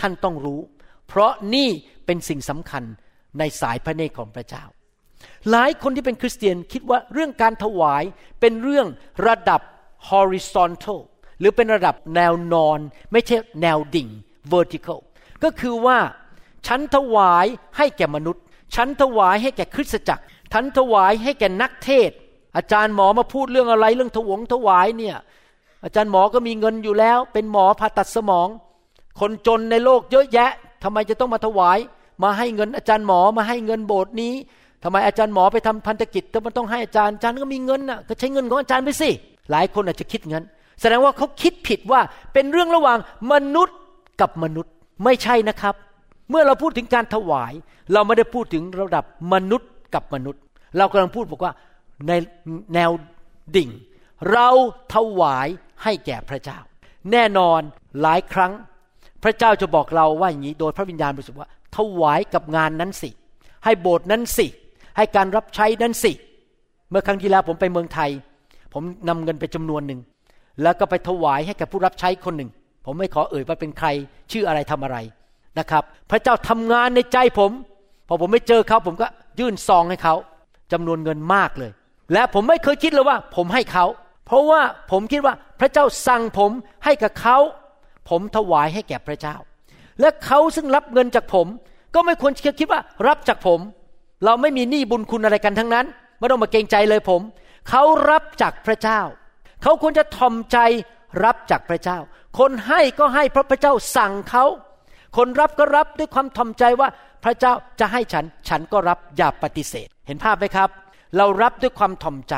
[0.00, 0.60] ท่านต้องรู้
[1.08, 1.68] เพราะนี่
[2.06, 2.84] เป็นสิ่งสำคัญ
[3.38, 4.64] ในสายพระเนตรของพระเจ้า
[5.50, 8.02] หลายคนที่เป็นคริสเตียนคิดว่าเรื่องการถวาย
[8.40, 8.86] เป็นเรื่อง
[9.26, 9.60] ระดับ
[10.10, 11.00] horizontal
[11.38, 12.78] หรือเป็นระดับแนวนอน
[13.12, 14.08] ไม่ใช่แนวดิ่ง
[14.52, 15.00] vertical
[15.44, 15.98] ก็คือว่า
[16.66, 17.46] ฉันถวาย
[17.76, 18.42] ให้แก่มนุษย์
[18.76, 22.10] ฉันถวายให้แก่คริสตจักรันถวายให้แก่นักเทศ
[22.56, 25.16] อาจารย์หมอมาพูดเรื่องอะไรเรื่องถวงถวายเนี่ย
[25.84, 28.48] อาจารย์หมอก็มีเงินอยู่แล้ว เป็นหมอผ่าตัดสมอง
[29.20, 30.50] คนจนในโลกเยอะแยะ
[30.82, 31.78] ทำไมจะต้องมาถวาย
[32.22, 34.34] มาให้เงินอาจารย์หมอมาให้เงินโบสถ์นี้
[34.82, 39.10] ทำไมอาจารย์หมอไปทำพันธกิจแต่มันต้องให้อาจารย์อาจารย์ก็มีเงินน่ะก็ใช้เงินของอาจารย์ไปสิ
[39.50, 40.44] หลายคนอาจจะคิดงั้น
[40.80, 42.00] แสดงว่าเขาคิดผิดว่า
[42.32, 42.98] เป็นเรื่องระหว่าง
[43.32, 43.78] มนุษย์
[44.20, 44.72] กับมนุษย์
[45.04, 45.74] ไม่ใช่นะครับ
[46.30, 47.52] เมื่อเราพูดถึงการถวาย
[47.92, 50.40] เราไม่ได้พูดถึงระดับมนุษย์กับมนุษย์
[50.78, 51.52] เรากำลังพูดบอกว่า
[52.08, 52.12] ใน
[52.74, 52.90] แนว
[53.56, 53.70] ดิ่ง
[54.32, 54.48] เรา
[54.94, 55.48] ถวาย
[55.82, 56.58] ให้แก่พระเจ้า
[57.12, 57.60] แน่นอน
[58.02, 58.52] หลายครั้ง
[59.22, 63.10] พระเจ้าจะบอกเราว่าอย่างนี้โดยพระวิญญาณบริสุทธิ์ว่า ถวายกับงานนั้นสิ
[63.64, 64.46] ให้โบสถ์นั้นสิ
[64.96, 66.12] ให้การรับใช้นั้นสิ
[66.90, 68.10] เมื่อครั้งที่แล้วผมไปเมืองไทย
[68.72, 70.00] ผมนำเงินไปจำนวนหนึ่ง
[70.62, 72.50] แล้วก็ไปถวายให้กับผู้รับใช้คนหนึ่ง
[72.84, 73.88] ผมไม่ขอเอ่ยว่าเป็นใคร
[74.32, 74.98] ชื่ออะไรทำอะไร
[75.58, 77.50] นะครับ พระเจ้าทำงานในใจผม
[78.08, 79.06] พอผมไม่เจอเขาผมก็
[79.40, 80.14] ยื่นซองให้เขา
[80.72, 81.70] จำนวนเงินมากเลย
[82.12, 83.84] และผมไม่เคยคิดเลยว่า ผมให้เขา
[84.26, 86.50] เพราะว่าผมคิดว่าพระเจ้าสั่งผม
[86.84, 87.38] ให้กับเขา
[88.08, 89.36] ผมถวายให้แก่พระเจ้า
[90.00, 91.46] และเขาซึ่งรับเงินจากผม
[91.94, 93.60] ก็ไม่ควรคิดว่ารับจากผม
[94.24, 95.86] เราไม่มีหนี้บุญคุณอะไรกันทั้งนั้น
[96.18, 97.20] ไม่ต้องมาเกรงใจเลยผม
[97.68, 99.00] เขารับจากพระเจ้า
[99.62, 100.58] เขาควรจะทอมใจ
[101.24, 101.98] รับจากพระเจ้า
[102.38, 104.44] คนให้ก็ให้เพราะพระเจ้าสั่งเขา
[105.16, 106.88] คนรับก็รับด้วยความทอมใจว่า
[107.28, 110.70] ระเจ้าจะให้ฉันฉันก็รับอย่าปฏิเสธ เห็นภาพไหมครับ
[111.16, 112.34] เรารับด้วยความถ่อมใจ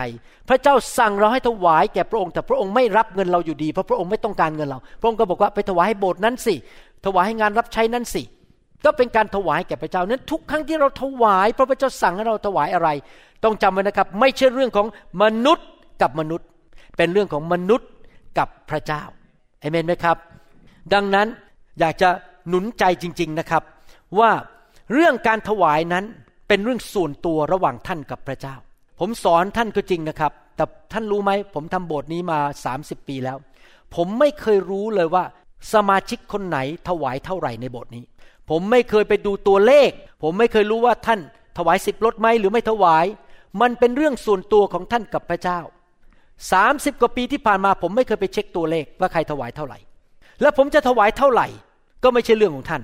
[0.48, 6.54] พระเจ้าสั่งเราให้ถวายแก่พระองค์ แต่พระองค์ไม่รับเงินเราอยู่ดีเพราะพระองค์ไม่ต้องการเงินเรา พระองค์ก็บอกว่าไปถวายให้โบสถ์นั้นสิ
[7.06, 8.22] ถวายให้งานรับใช้นั้นสิ
[8.84, 12.88] ก็เป็นการถวายแก่พระเจ้านั้นทุกครั้งที่เราถวาย พระเจ้าสั่งให้เราถวายอะไร
[13.44, 14.86] ต้องจำไว้นะครับ ไม่ใช่เรื่องของ
[15.22, 15.66] มนุษย์
[16.02, 16.46] กับมนุษย์
[16.96, 17.88] เป็นเรื่องของมนุษย์
[18.38, 19.02] กับพระเจ้า
[19.60, 20.16] เอเมนไหมครับ
[20.94, 21.26] ดังนั้น
[21.80, 22.08] อยากจะ
[22.48, 23.62] หนุนใจจริง ๆนะครับ
[24.18, 24.30] ว่า
[24.92, 26.04] เรื่องการถวายนั้น
[26.48, 28.54] เป็นเรื่องส่วนตัวระหว่างท่านกับพระเจ้า
[29.00, 32.38] ผมสอนท่านก็จริงนะครับ แต่ท่านรู้ไหม ผมทำโบสถ์นี้มา
[32.74, 33.38] 30 ปีแล้ว
[33.94, 35.24] ผมไม่เคยรู้เลยว่า
[35.74, 36.58] สมาชิกคนไหน
[36.88, 38.04] ถวายเท่าไหร่ในโบสถ์นี้
[38.50, 39.90] ผมไม่เคยไปดูตัวเลข
[40.22, 41.20] ผมไม่เคยรู้ว่าท่าน
[41.58, 43.06] ถวายสิบลดไหมหรือไม่ถวาย
[43.60, 45.60] มันเป็นเรื่องส่วนตัวของท่านกับพระเจ้า
[46.30, 49.78] 30กว่าปีที่ผ่านมา ผมไม่เคยไปเช็คตัวเลขว่าใครถวายเท่าไหร่
[50.42, 51.46] และผมจะถวายเท่าไหร่
[52.04, 52.82] ก็ไม่ใช่เรื่องของท่าน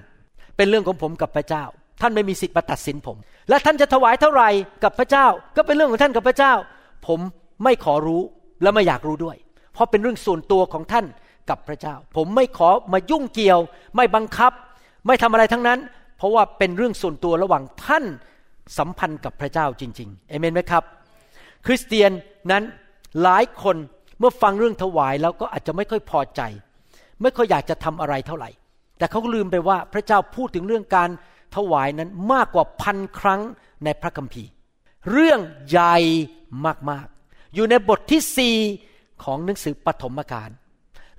[0.56, 1.64] เป็นเรื่องของผมกับพระเจ้า
[2.00, 3.16] ท่านไม่มีสิทธิ์มาตัดสินผม
[3.48, 4.48] และท่านจะถวายเท่าไหร่
[4.84, 5.26] กับพระเจ้า
[5.56, 6.52] ก็เป็นเรื่องของท่านกับพระเจ้า
[7.06, 7.20] ผม
[7.64, 8.22] ไม่ขอรู้
[8.62, 9.36] และไม่อยากรู้ด้วย
[9.72, 11.06] เพราะเป็นเรื่องส่วนตัวของท่าน
[11.50, 13.60] กับพระเจ้า ผมไม่ขอมายุ่งเกี่ยว
[13.96, 14.52] ไม่บังคับ
[15.06, 15.78] ไม่ทำอะไรทั้งนั้น
[16.18, 18.04] เพราะว่าเป็นเรื่องส่วนตัวระหว่างท่าน
[18.78, 20.82] สัมพันธ์กับพระเจ้าจริงๆเอเมนไหมครับ
[21.66, 22.10] คริสเตียน
[22.50, 22.62] นั้น
[23.22, 23.76] หลายคน
[24.18, 26.40] เมื่อฟังเรื่องถวายแล้วก็อาจจะไม่ค่อยพอใจ
[27.22, 28.50] ไม่ค่อยอยากจะทำอะไรเท่าไหร่
[28.98, 31.10] แต่เขาลืมไปว่าพระเจ้าพูดถึงเรื่องการ
[31.54, 33.40] ถวายนั้นมากกว่าพันครั้ง
[33.84, 34.50] ในพระคัมภีร์
[35.12, 35.40] เรื่อง
[35.70, 35.96] ใหญ่
[36.90, 38.56] มากๆ อยู่ในบทที่สี่
[39.24, 40.50] ของหนังสือปฐมกาล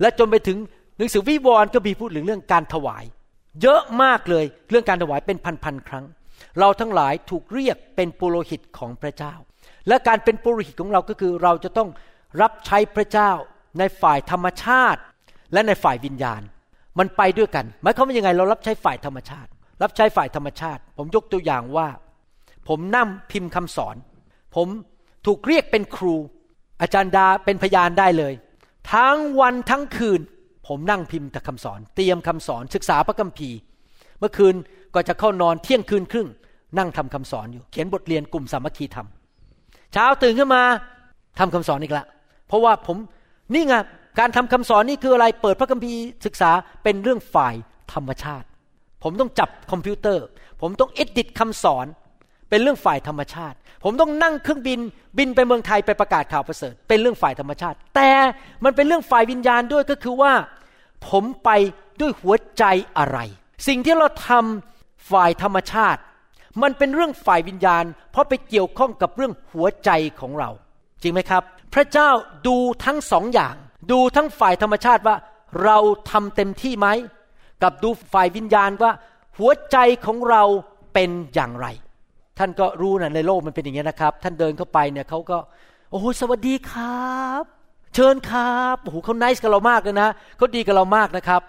[0.02, 0.58] และจนไปถึง
[0.98, 3.04] หนังสือวิวรณ์ก็มีพูดถึงเรื่องการถวาย
[3.62, 6.06] เยอะมากเลยเรื่องการถวายเป็นพันๆครั้ง
[6.60, 9.34] เราทั้งหลายถูกเรียกเป็นปุโรหิตของพระเจ้า
[9.88, 11.90] และการเป็นปุโรหิตของเราก็คือ เราจะต้อง
[12.42, 13.32] รับใช้พระเจ้า
[13.80, 15.02] ในฝ่ายธรรมชาติ
[15.54, 16.42] และในฝ่ายวิญญาณ
[17.00, 19.50] มันไปด้วยกันหมายความว่ายังไงเรารับใช้ฝ่ายธรรมชาติ
[19.82, 21.88] รับใช้ฝ่ายธรรมชาติ ผมยกตัวอย่างว่า
[22.68, 23.96] ผมนั่งพิมพ์คำสอน
[24.56, 24.68] ผม
[25.26, 26.16] ถูกเรียกเป็นครู
[26.82, 28.34] อาจารย์ดาเป็นพยานได้เลย
[28.94, 30.22] ทั้งวันทั้งคืน
[30.68, 33.58] ผมนั่งพิมพ์แต่คำสอน เตรียมคำสอนศึกษาพระคัมภีร์
[34.20, 34.56] เมื่อคืน
[34.96, 36.28] ก็จะเข้านอนเที่ยงคืนครึ่ง
[36.78, 39.08] นั่งทำคำสอนอยู่ เขียนบทเรียนกลุ่มสามัคคีธรรม
[39.94, 40.64] เช้าตื่นขึ้นมา
[41.40, 42.06] ทำคำสอนอีกละ
[42.48, 42.98] เพราะว่าผม
[43.54, 43.76] นี่ไง
[44.20, 46.52] การทำคำสอนนี่คืออะไรเปิดพระคัมภีร์ศึกษา
[46.84, 47.56] เป็นเรื่องฝ่าย
[47.94, 48.48] ธรรมชาติ
[49.08, 50.26] ผมต้องจับคอมพิวเตอร์
[50.62, 51.86] ผมต้องเอดิตคำสอน
[52.50, 54.80] เป็นเรื่องฝ่ายธรรมชาติ ผมต้องนั่งเครื่องบิน
[55.18, 58.12] บินไปเมืองไทยไปประกาศข่าวประเสริฐ เป็นเรื่องฝ่ายธรรมชาติ แต่
[58.64, 60.34] มันเป็นเรื่องฝ่ายวิญญาณด้วยก็คือว่า
[61.10, 61.50] ผมไป
[62.00, 62.64] ด้วยหัวใจ
[62.98, 63.20] อะไร
[63.68, 66.02] สิ่งที่เราทำฝ่ายธรรมชาติ
[66.62, 69.90] มันเป็นเรื่องฝ่ายวิญญาณ เพราะไปเกี่ยวข้องกับเรื่องหัวใจ
[70.20, 70.50] ของเรา
[71.02, 71.44] จริงไหมครับ
[71.74, 72.10] พระเจ้า
[72.48, 73.56] ดูทั้งสองอย่าง
[73.92, 75.16] ดูทั้งฝ่ายธรรมชาติว่า
[75.64, 75.78] เรา
[76.12, 76.88] ทำเต็มที่ไหม
[77.64, 78.92] กับดูฝ่ายวิญญาณว่า
[79.38, 80.44] หัวใจของเรา
[80.94, 81.68] เป็นอย่างไร
[82.40, 85.38] ท่านก็รู้นะในโลกมันเป็นอย่างนี้นะครับ ท่านเดินเข้าไปเนี่ยเขาก็
[85.92, 87.44] โอ้โหสวัสดีครับ
[87.96, 91.42] เชิญครับโอ้โหเขาไนส์กับเรามากเลยนะเขาดีกับเรามากนะครับ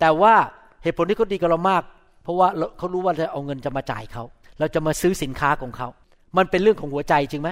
[0.00, 0.34] แต่ว่า
[0.82, 1.82] เหตุผลที่เขาดีกับเรามาก
[2.22, 2.48] เพราะว่า
[2.78, 4.24] เขารู้ว่าจะเอาเงินจะมาจ่ายเขา
[4.58, 5.88] เราจะมาซื้อสินค้าของเขา
[6.36, 7.50] มันเป็นเรื่องของหัวใจจริงไหม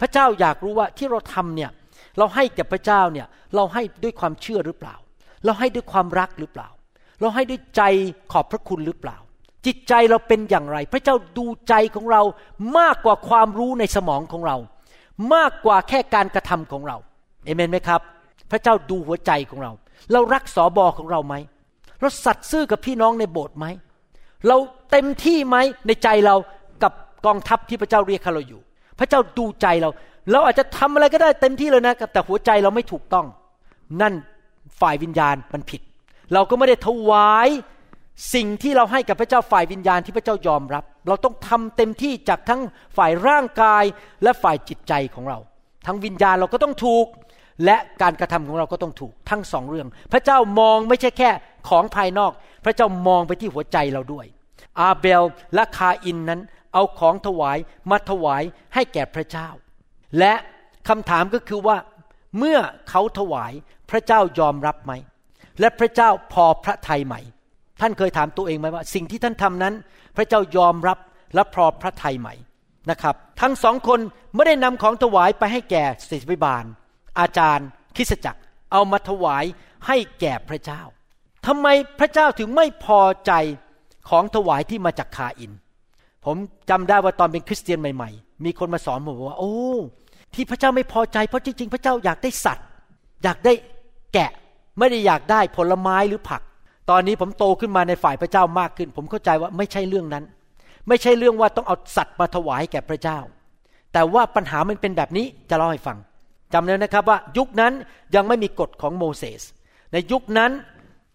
[0.00, 1.70] พระเจ้าอยากรู้ว่าที่เราทำเนี่ย
[2.18, 3.26] เราให้กับพระเจ้าเนี่ย
[3.56, 4.94] เราให้ด้วยความเชื่อหรือเปล่า
[5.44, 6.68] เราให้ด้วยความรักหรือเปล่า
[7.20, 7.82] เราให้ด้วยใจ
[8.32, 9.16] ขอบพระคุณหรือเปล่า
[9.66, 12.22] จิตใจเราเป็นอย่างไร พระเจ้าดูใจของเรา
[12.78, 14.56] มากกว่าความรู้ในสมองของเรา
[15.34, 16.96] มากกว่าแค่การกระทำของเรา
[17.44, 18.00] เอเมนไหมครับ
[18.50, 19.72] พระเจ้าดูหัวใจของเรา
[20.12, 21.34] เรารักสอบอของเราไหม
[22.00, 23.66] เราสัตย์ซื่อกับพี่น้องในโบสถ์ไหม
[24.48, 24.56] เรา
[24.90, 25.56] เต็มที่ไหม
[25.86, 26.36] ในใจเรา
[26.82, 26.92] กับ
[27.26, 28.60] กองทัพที่พระเจ้าเรียกเราอยู่
[28.98, 29.90] พระเจ้าดูใจเรา
[30.32, 33.26] เราอาจจะทำอะไรก็ได้เต็มที่เลยนะแต่หัวใจเราไม่ถูกต้อง
[34.00, 34.14] นั่น
[34.80, 35.80] ฝ่ายวิญญาณมันผิด
[36.34, 37.48] เราก็ไม่ได้ถวาย
[38.34, 42.60] สิ่งที่เราให้กับพระเจ้าฝ่ายวิญญาณที่พระเจ้ายอมรับ เราต้องทำเต็มที่จากทั้ง
[42.96, 43.84] ฝ่ายร่างกาย
[44.22, 45.38] และฝ่ายจิตใจของเรา
[45.86, 47.06] ทั้งวิญญาณเราก็ต้องถูก
[47.64, 51.30] และการกระทำของเราก็ต้องถูก ทั้งสองเรื่อง พระเจ้ามองไม่ใช่แค่
[51.68, 52.32] ของภายนอก
[52.64, 54.26] พระเจ้ามองไปที่หัวใจเราด้วย
[54.80, 55.22] อาเบล
[55.54, 56.40] และคาอินนั้น
[56.74, 57.58] เอาของถวาย
[57.90, 58.42] มาถวาย
[58.74, 59.48] ให้แก่พระเจ้า
[60.18, 60.34] และ
[60.88, 61.76] คำถามก็คือว่า
[62.38, 62.58] เมื่อ
[62.90, 63.52] เขาถวาย
[63.90, 64.92] พระเจ้ายอมรับไหม
[65.60, 67.20] และพระเจ้าพอพระทัยไหม่
[67.80, 69.74] ท่านเคยถามตัวเองไหมว่า สิ่งที่ท่านทำนั้น
[70.16, 70.98] พระเจ้ายอมรับ
[71.34, 72.34] และพอพระทัยไหม่
[72.90, 74.00] นะครับ ทั้งสองคน
[74.34, 76.64] ไม่ได้นำของถวายไปให้แก่ศิษย์วิบาล
[77.20, 78.40] อาจารย์คริสจักร
[78.72, 79.44] เอามาถวาย
[79.86, 80.82] ให้แก่พระเจ้า
[81.46, 81.66] ทำไม
[81.98, 83.32] พระเจ้าถึงไม่พอใจ
[84.08, 85.52] ของถวายที่มาจากคาอิน
[86.24, 86.36] ผม
[86.70, 89.54] จำได้ว่าตอนเป็นคริสเตียนใหม่ ๆ มีคนมาสอนผมว่า โอ้
[90.34, 92.66] ที่พระเจ้าไม่พอใจเพราะจริงๆ พระเจ้าอยากได้สัตว์
[93.24, 93.52] อยากได้
[94.14, 94.30] แกะ
[94.78, 96.42] ไม่ได้อยากได้ผลไม้หรือผัก
[96.90, 100.24] ตอนนี้ผมโตขึ้นมาในฝ่ายพระเจ้ามากขึ้น ผมเข้าใจว่าไม่ใช่เรื่องนั้น
[100.88, 103.18] ไม่ใช่เรื่องว่าต้องเอาสัตว์มาถวายแก่พระเจ้า
[103.92, 105.98] แต่ว่าปัญหามันเป็นแบบนี้จะเล่าให้ฟัง
[106.52, 107.72] จำเลยนะครับว่ายุคนั้น
[108.14, 109.42] ยังไม่มีกฎของโมเสส
[109.92, 110.50] ในยุคนั้น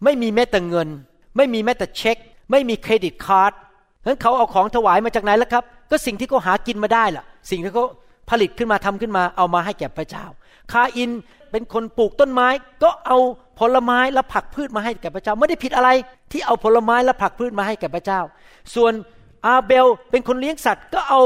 [0.04, 0.88] ไม่มีแม้แต่เงิน
[1.36, 2.16] ไม่มีแม้แต่เช็ค
[2.50, 3.52] ไม่มีเครดิตการ์ด
[4.06, 7.84] นั้นเขาเอาของถวายมาจากไหนล่ะครับ ก็สิ่งที่เขาหากินมาได้ล่ะ สิ่งที่เขา
[8.30, 10.24] ผลิตขึ้นมาทำขึ้นมาเอามาให้แก่พระเจ้า
[10.72, 11.10] คาอิน
[11.50, 12.48] เป็นคนปลูกต้นไม้
[12.82, 13.18] ก็เอา
[13.60, 15.90] ผลไม้และผักพืชมาให้แก่พระเจ้า ไม่ได้ผิดอะไร
[16.32, 18.20] ที่เอาผลไม้และผักพืชมาให้แก่พระเจ้า
[18.74, 18.92] ส่วน
[19.46, 21.20] อาเบลเป็นคนเลี้ยงสัตว์ก็เอา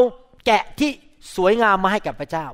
[0.47, 0.91] แกะที่
[1.37, 2.47] สวยงามมาให้แก่พระเจ้า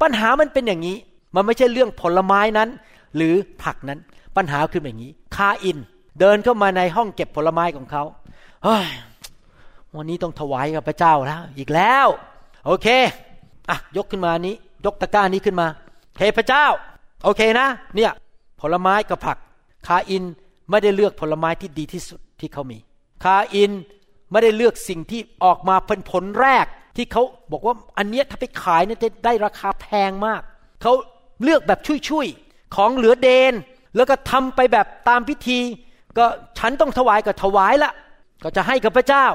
[0.00, 0.96] ปัญหามันเป็นอย่างนี้
[1.34, 2.68] มันไม่ใช่เรื่องผลไม้นั้น
[3.16, 3.98] หรือผักนั้น
[4.36, 5.78] ปัญหาคืออย่างนี้ คาอิน
[6.20, 8.02] เดินเข้ามาในห้องเก็บผลไม้ของเขา
[8.64, 8.88] เฮ้ย
[9.96, 12.06] วันนี้ต้องถวายกับพระเจ้าแล้ว อีกแล้ว
[12.66, 12.86] โอเค
[13.70, 14.54] อะยกขึ้นมานี้
[14.86, 15.66] ยกตะกร้านี้ขึ้นมา
[16.16, 16.66] เทพระเจ้า
[17.24, 17.66] โอเคนะ
[17.96, 18.12] เนี่ย
[18.72, 19.38] ลไม้กับผัก
[19.86, 20.24] คาอิน
[20.70, 22.78] ไม่ได้เลือกผลไม้ที่ดีที่สุดที่เขามี
[23.24, 23.72] คาอิน
[24.30, 30.42] ไม่ได้เลือกสิ่งที่ออกมาเป็นผลแรกที่เขาบอกว่าอันเนี้ยถ้าไปขายเนี่ยจะได้ราคาแพงมาก
[30.82, 30.92] เขา
[31.42, 33.54] เลือกแบบชุยๆ ของเหลือเดน
[33.96, 35.58] แล้วก็ทำไปแบบตามพิธี
[36.18, 36.26] ก็
[36.58, 37.92] ฉันต้องถวายก็ถวายละ
[38.42, 39.26] ก็จะให้กับพระเจ้า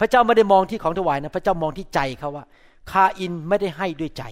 [0.00, 2.44] พระเจ้าไม่ได้มองที่ของถวายนะ พระเจ้ามองที่ใจเขาว่า
[2.90, 4.24] คาอินไม่ได้ให้ด้วยใจ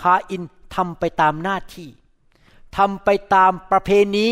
[0.00, 0.42] คาอิน
[0.74, 1.88] ทำไปตามหน้าที่
[2.76, 4.28] ทำไปตามประเพณี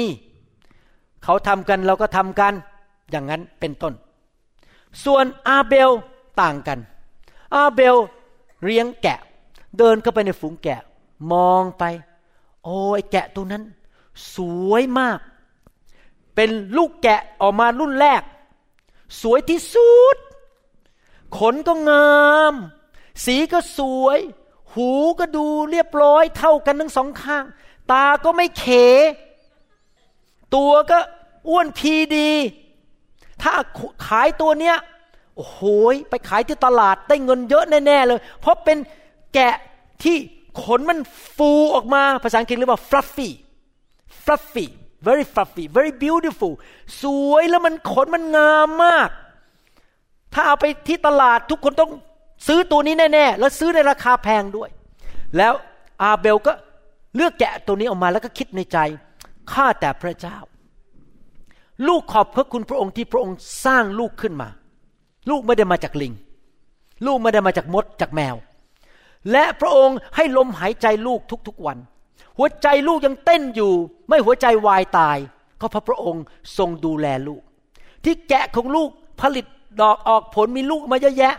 [1.25, 2.53] เขาทำกันเราก็ทำกัน
[3.11, 3.95] อย่างนั้นเป็นต้น
[5.05, 5.91] ส่วนอาเบล
[6.41, 6.79] ต่างกัน
[7.55, 7.97] อาเบล
[8.65, 9.19] เลี้ยงแกะ
[9.79, 10.81] เดินเข้าไปในฝูงแกะ
[11.33, 11.85] มองไป
[12.65, 13.63] โอ้ยแกะตัวนั้น
[14.35, 14.37] ส
[14.71, 15.19] วยมาก
[16.35, 18.23] เป็นลูกแกะออกมารุ่นแรก
[19.23, 20.17] สวยที่สุด
[21.39, 22.55] ขนก็งาม
[23.25, 24.19] สีก็สวย
[24.75, 27.45] หูก็ดูเรียบร้อยเท่ากันทั้งสองข้าง
[27.93, 28.67] ตาก็ไม่เข
[30.55, 30.99] ตัวก็
[31.49, 32.31] อ้วนพีดี
[33.43, 33.53] ถ้า
[34.07, 34.77] ขายตัวเนี้ย
[35.37, 35.61] โอ้โห
[36.11, 38.79] ไปขายที่ตลาดได้เงินเยอะแน่ๆเลย เพราะเป็น
[39.35, 39.55] แกะ
[40.03, 40.17] ที่
[40.63, 40.99] ขนมัน
[41.37, 43.31] ฟูออกมาภาษาอังกฤษเรียกว่า fluffy
[44.25, 44.67] fluffy
[45.07, 46.53] very fluffy very beautiful
[47.03, 49.09] สวยแล้วมันขนมันงามมาก
[50.35, 51.91] ถ้าเอาไปที่ตลาดทุกคนต้อง
[52.47, 54.71] ซื้อตัวนี้แน่ ๆ แล้วซื้อในราคาแพงด้วย
[55.37, 55.53] แล้ว
[56.03, 56.53] อาเบลก็
[57.17, 58.79] เลือกแกะตัวนี้ออกมาแล้วก็คิดในใจ
[59.53, 60.37] ข้าแต่พระเจ้า
[61.89, 64.49] ลูกขอบพระคุณพระองค์ที่พระองค์สร้างลูกขึ้นมา
[65.31, 66.13] ลูกไม่ได้มาจากลิง
[67.07, 68.35] ลูกไม่ได้มาจากมดจากแมว
[69.33, 71.79] และพระองค์ให้ลมหายใจลูกทุกๆวัน
[72.39, 73.73] หัวใจลูกยังเต้นอยู่
[74.09, 75.19] ไม่หัวใจวายตาย
[75.61, 76.25] ก็เพราะพระองค์
[76.59, 77.43] ทรงดูแลลูก
[78.05, 78.89] ที่แกะของลูก
[79.21, 79.47] ผลิต
[79.81, 81.35] ดอกออกผลมีลูกมาเยอะแยะ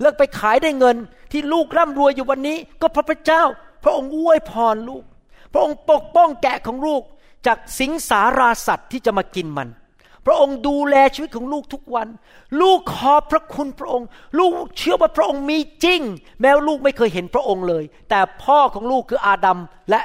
[0.00, 0.96] เลิกไปขายได้เงิน
[1.32, 3.42] ที่ลูกร่ำรวยอยู่วันนี้ ก็เพราะพระเจ้า
[3.82, 5.04] พระองค์อวยพรลูก
[5.52, 7.02] พระองค์ปกป้องแกะของลูก
[7.46, 9.68] จากสิงสาราสัตว์ที่จะมากินมัน
[10.26, 12.08] พระองค์ดูแลชีวิตของลูกทุกวัน
[12.60, 16.00] ลูกขอบพระคุณพระองค์ ลูกเชื่อว่าพระองค์มีจริง
[16.40, 19.58] แม้ลูกไม่เคยเห็นพระองค์เลย แต่พ่อของลูกคืออาดัม
[19.90, 20.00] และ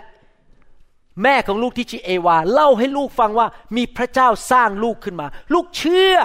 [1.23, 6.17] แม่ของลูกที่ชื่อเอวา เล่าให้ลูกฟังว่ามีพระเจ้าสร้างลูกขึ้นมา ลูกเชื่อ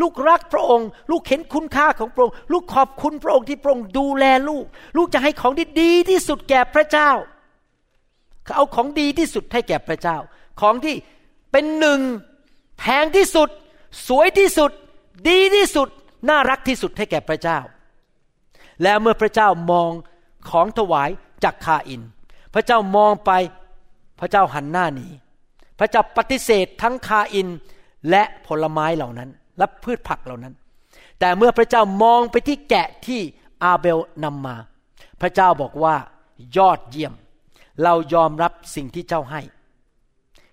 [0.00, 4.64] ลูกรักพระองค์ ลูกเห็นคุณค่าของพระองค์ ลูกขอบคุณพระองค์ที่พระองค์ดูแลลูก
[4.96, 7.10] ลูกจะให้ของที่ดีที่สุดแก่พระเจ้า
[8.44, 10.16] เขาเอาของดีที่สุดให้แก่พระเจ้า
[10.60, 10.96] ของที่
[11.52, 12.00] เป็นหนึ่ง
[12.78, 13.48] แพงที่สุด
[14.08, 14.70] สวยที่สุด
[15.28, 15.88] ดีที่สุด
[16.28, 17.58] น่ารักที่สุดให้แก่พระเจ้า
[18.82, 19.90] และเมื่อพระเจ้ามอง
[20.50, 21.10] ของถวาย
[21.44, 22.02] จากคาอิน
[22.54, 23.30] พระเจ้ามองไป
[24.20, 25.06] พระเจ้าหันหน้าหนี
[25.78, 27.48] พระเจ้าปฏิเสธทั้งคาอิน
[28.10, 30.54] และผลไม้เหล่านั้น และพืชผักเหล่านั้น
[31.20, 33.20] แต่เมื่อพระเจ้ามองไปที่แกะที่
[33.62, 34.56] อาเบลนำมา
[35.20, 35.96] พระเจ้าบอกว่า
[36.56, 37.14] ยอดเยี่ยม
[37.82, 39.40] เรายอมรับสิ่งที่เจ้าให้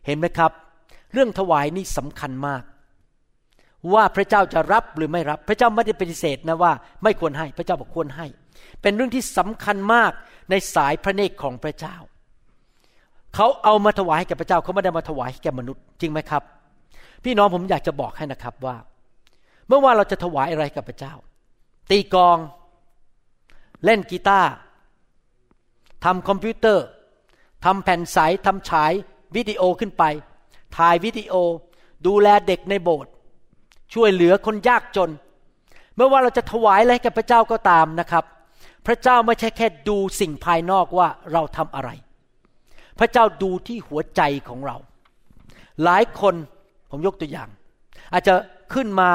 [0.05, 0.51] เห็นไหมครับ
[1.13, 2.63] เรื่องถวายนี่สำคัญมาก
[3.93, 6.71] ว่าพระเจ้าจะรับหรือไม่รับ พระเจ้าไม่ได้ปฏิเสธนะว่า
[7.03, 8.27] ไม่ควรให้พระเจ้าบอกควรให้
[8.81, 10.11] เป็นเรื่องที่สำคัญมาก
[10.49, 11.95] ในสายพระเนตรของพระเจ้า
[13.35, 16.43] เขาเอามาถวายให้แก่พระเจ้าเขาไม่ได้มาถวายให้แก่มนุษย์จริงไหมครับ
[17.23, 18.75] พี่น้องผมอยากจะบอกให้นะครับว่า
[19.67, 21.13] เมื่อว่าเราจะถวายอะไรกับพระเจ้า
[21.91, 22.37] ตีกอง
[23.85, 24.49] เล่นกีตาร์
[26.03, 26.85] ทำคอมพิวเตอร์
[27.65, 28.91] ทำแผ่นใสทำฉาย
[29.35, 30.03] วิดีโอขึ้นไป
[30.77, 31.33] ถ่ายวิดีโอ
[32.07, 33.11] ดูแลเด็กในโบสถ์
[33.93, 35.11] ช่วยเหลือคนยากจน
[35.95, 38.25] เมื่อว่าเราจะถวายอะไรกับพระเจ้าก็ตามนะครับ
[38.87, 41.89] พระเจ้าไม่ใช่แค่ดูสิ่งภายนอกว่าเราทำอะไร
[42.99, 44.77] พระเจ้าดูที่หัวใจของเรา
[45.83, 46.35] หลายคน
[46.89, 47.49] ผมยกตัวอย่าง
[48.13, 48.33] อาจจะ
[48.73, 49.11] ขึ้นมา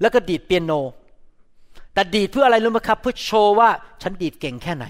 [0.00, 0.72] แล้วก็ดีดเปียโน
[1.94, 3.70] แต่ดีดเพื่ออะไรรู้ไหมครับ เพื่อโชว์ว่า
[4.02, 4.86] ฉันดีดเก่งแค่ไหน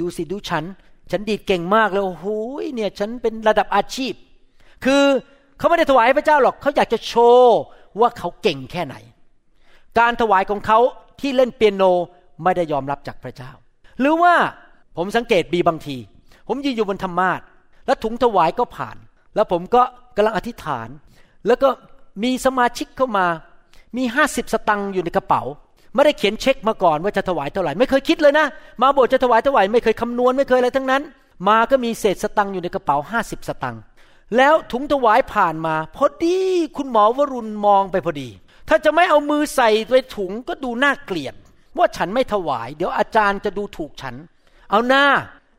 [0.00, 0.64] ดูสิดูฉัน
[1.10, 2.26] ฉันดีดเก่งมากเลยโอ้โห
[2.74, 4.12] เนี่ยฉันเป็นระดับอาชีพ
[4.84, 5.04] คือ
[5.58, 7.58] เขาไม่ได้ถวายพระเจ้าหรอกเขาอยากจะโชว์
[8.00, 8.94] ว่าเขาเก่งแค่ไหน
[9.98, 10.78] การถวายของเขา
[11.20, 11.82] ที่เล่นเปียโน
[12.42, 13.50] ไม่ได้ยอมรับจากพระเจ้า
[14.00, 14.34] หรือว่า
[14.96, 15.96] ผมสังเกตบีบางที
[16.48, 17.40] ผมยืนอยู่บนธรรมาท
[17.86, 18.96] แล้วถุงถวายก็ผ่าน
[19.34, 19.82] แล้วผมก็
[20.16, 20.88] กำลังอธิษฐาน
[21.46, 21.68] แล้วก็
[22.22, 23.26] มีสมาชิกเข้ามา
[23.96, 25.42] มีห้าสิบสตังค์อยู่ในกระเป๋า
[25.94, 28.46] ไม่ได้เขียนเช็คมาก่อนว่าจะถวายเท่าไหร่ไม่เคยคิดเลยนะ
[28.82, 31.02] มาโบสถ์จะถวายเท่าไหร่ไม่เคยคำนวณไม่เคยอะไรทั้งนั้น
[31.48, 33.82] มาก็มีเศษสตังค์อยู่ในกระเป๋าห้าสิบสตังค์
[34.36, 36.38] แล้วถุงถวายผ่านมาพอดี
[36.76, 38.28] คุณหมอวรุณมองไปพอดี
[38.68, 41.34] ถ้าจะไม่เอามือใส่ไปถุงก็ดูน่าเกลียด
[41.78, 44.14] ว่าฉันไม่ถวาย เดี๋ยวอาจารย์จะดูถูกฉัน
[44.70, 45.04] เอาหน้า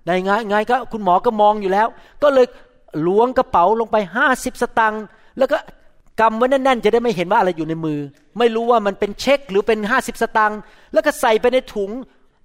[0.06, 1.88] ได้ไงไงก็คุณหมอก็มองอยู่แล้ว
[2.24, 2.48] ก็เลย
[3.08, 5.04] ล้วงกระเป๋าลงไปห้าสิบสตังค์
[5.38, 5.58] แล้วก็
[6.20, 8.00] กำไว้แน่นๆ จะได้ไม่เห็นว่าอะไรอยู่ในมือ
[8.40, 10.60] ไม่รู้ว่ามันเป็นเช็คหรือเป็นห้าสิบสตังค์
[10.94, 11.92] แล้วก็ใส่ไปในถุง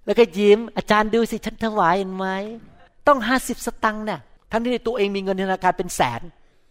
[0.07, 2.27] แล้วก็ยิ้ม อาจารย์ดูสิฉันถวายเห็นไหม
[3.07, 4.21] ต้องห้าสิบสตังค์เนี่ย
[4.53, 6.21] ทั้งที่ตัวเองมีเงินธนาคารเป็นแสน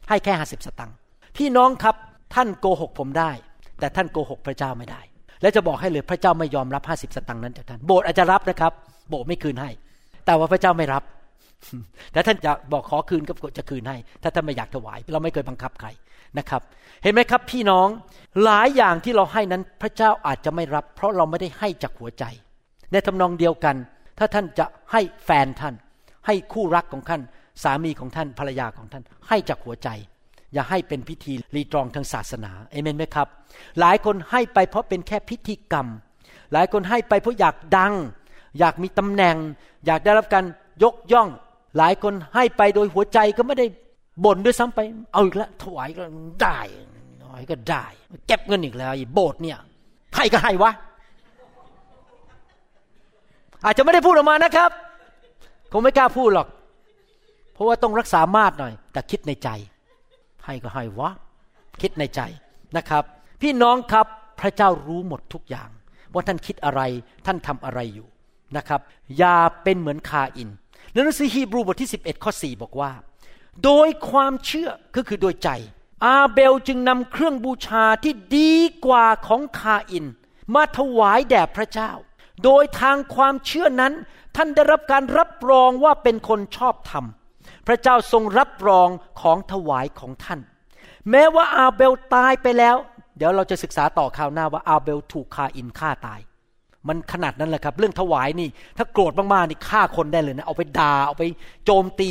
[0.09, 0.95] ให้แค่ห้าสิบสตังค์
[1.37, 1.95] พี่น้องครับ
[2.35, 3.31] ท่านโกหกผมได้
[3.79, 5.01] แต่ท่านโกหกพระเจ้าไม่ได้
[5.41, 8.71] และจะบอกให้เลยพระเจ้าไม่ยอมรับห้าสิบสตังค์นั้นจากท่านโบสถ์อาจจะรับนะครับ
[9.09, 9.69] โบสถ์ไม่คืนให้
[10.25, 11.03] แต่ว่าพระเจ้าไม่รับ
[12.11, 15.89] แต่ท่านจะบอกขอคืนก็จะคืนให้ ถ้าท่านไม่อยากถวาย เราไม่เคยบังคับใคร
[16.37, 16.61] นะครับ
[17.03, 17.87] เห็นไหมครับพี่น้อง
[18.43, 22.23] หลายอย่างที่เราให้นั้นพระเจ้าอาจจะไม่รับ เพราะเราไม่ได้ให้จากหัวใจ
[22.91, 23.75] ในทำนองเดียวกัน
[24.17, 25.75] ถ้าท่านจะให้แฟนท่าน
[26.25, 27.21] ให้คู่รักของท่าน
[27.63, 29.89] สามีของท่านภรรยาของท่าน ให้จากหัวใจ
[30.53, 33.27] อย่าให้เป็นพิธีรีตรองทางศาสนาเอเมนไหมครับ
[33.79, 35.87] หลายคนให้ไปเพราะเป็นแค่พิธีกรรม
[36.53, 37.93] หลายคนให้ไปเพราะอยากดัง
[38.59, 39.35] อยากมีตำแหน่ง
[39.85, 40.45] อยากได้รับการ
[40.83, 41.29] ยกย่อง
[41.77, 43.65] หลายคนให้ไปโดยหัวใจก็ไม่ได้
[44.23, 44.79] บ่นด้วยซ้ำไป
[45.11, 46.03] เอาอีกแล้วถวายก็
[46.41, 46.59] ได้
[47.23, 47.85] น้อยก็ได้
[48.27, 49.59] เก็บเงินอีกแล้วโบสถ์เนี่ย
[50.15, 50.71] ให้ก็ให้วะ
[53.65, 54.69] อาจจะไม่ได้พูดออกมานะครับ
[55.71, 56.47] คงไม่กล้าพูดหรอก
[57.53, 59.49] เพราะว่าต้องรักษามาตรหน่อย แต่คิดในใจ
[60.45, 61.09] ให้ก็ให้วะ
[61.81, 62.21] คิดในใจ
[62.77, 63.03] นะครับ
[63.41, 64.07] พี่น้องครับ
[64.39, 65.69] พระเจ้ารู้หมดทุกอย่าง
[66.13, 66.81] ว่าท่านคิดอะไร
[67.25, 68.07] ท่านทำอะไรอยู่
[68.57, 68.81] นะครับ
[69.17, 70.49] อย่าเป็นเหมือนคาอิน
[70.91, 72.89] ในหนังสือฮีบรูบทที่ 11 ข้อ 4 บอกว่า
[73.63, 75.49] โดยความเชื่อก็คือโดยใจ
[76.05, 78.53] อาเบลจึงนำเครื่องบูชาที่ดี
[78.85, 80.05] กว่าของคาอิน
[80.55, 81.91] มาถวายแด่พระเจ้า
[82.43, 83.93] โดยทางความเชื่อนั้น
[84.35, 87.05] ท่านได้รับการรับรองว่าเป็นคนชอบธรรม
[87.67, 88.89] พระเจ้าทรงรับรอง
[89.21, 90.39] ของถวายของท่าน
[91.11, 92.75] แม้ว่าอาเบลตายไปแล้ว
[93.17, 96.19] เดี๋ยวเราจะศึกษาต่อข่าวหน้าว่าอาเบลถูกคาอินฆ่าตาย
[96.87, 101.23] มันขนาดนั้นแหละครับ เรื่องถวายนี่ ถ้าโกรธมากๆนี่ฆ่าคนได้เลยนะ เอาไปด่าเอาไป
[101.65, 102.09] โจมตี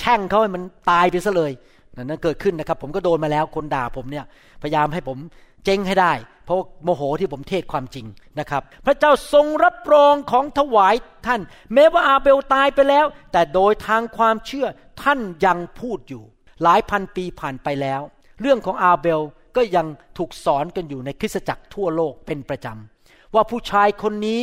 [0.00, 1.52] แช่งเขาให้มันตายไปซะเลย
[1.96, 4.24] นั่นเกิดขึ้นนะครับ ผมก็โดนมาแล้วคนด่าผมเนี่ย
[4.62, 5.18] พยายามให้ผม
[5.64, 6.12] เจ๊งให้ได้
[6.44, 8.06] เพราะโมโหที่ผมเทศความจริง
[8.38, 10.94] นะครับ พระเจ้าทรงรับรองของถวาย
[11.26, 11.40] ท่าน
[11.74, 14.66] แม้ว่าอาเบลตายไปแล้ว แต่โดยทางความเชื่อ
[15.02, 16.22] ท่านยังพูดอยู่
[16.62, 18.00] หลายพันปีผ่านไปแล้ว
[18.40, 19.20] เรื่องของอาเบล
[19.56, 19.86] ก็ยัง
[20.18, 24.42] ถูกสอนกันอยู่ในคริสตจักรทั่วโลกเป็นประจำว่าผู้ชายคนนี้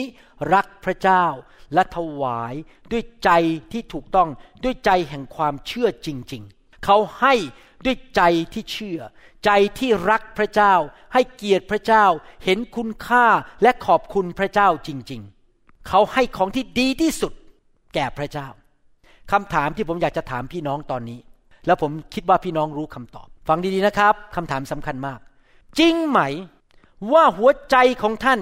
[0.53, 1.23] รักพระเจ้า
[1.73, 2.53] และถวาย
[2.91, 3.29] ด้วยใจ
[3.71, 4.29] ที่ถูกต้อง
[4.63, 7.33] ด้วยใจแห่งความเชื่อจริง ๆ เขาให้
[7.85, 8.21] ด้วยใจ
[8.53, 8.99] ที่เชื่อ
[9.45, 10.73] ใจที่รักพระเจ้า
[11.13, 12.05] ให้เกียรติพระเจ้า
[12.43, 13.25] เห็นคุณค่า
[13.61, 15.21] และขอบคุณพระเจ้าจริง
[15.53, 17.33] ๆ เขาให้ของที่ดีที่สุด
[17.93, 18.47] แก่พระเจ้า
[19.31, 21.19] คำถามที่ผมอยากจะถามพี่น้องตอนนี้
[21.65, 25.19] แล้วผมคิดว่าพี่น้องรู้คำตอบ ฟังดีๆนะครับคำถามสำคัญมาก
[25.79, 26.19] จริงไหม
[27.13, 28.39] ว่าหัวใจของท่าน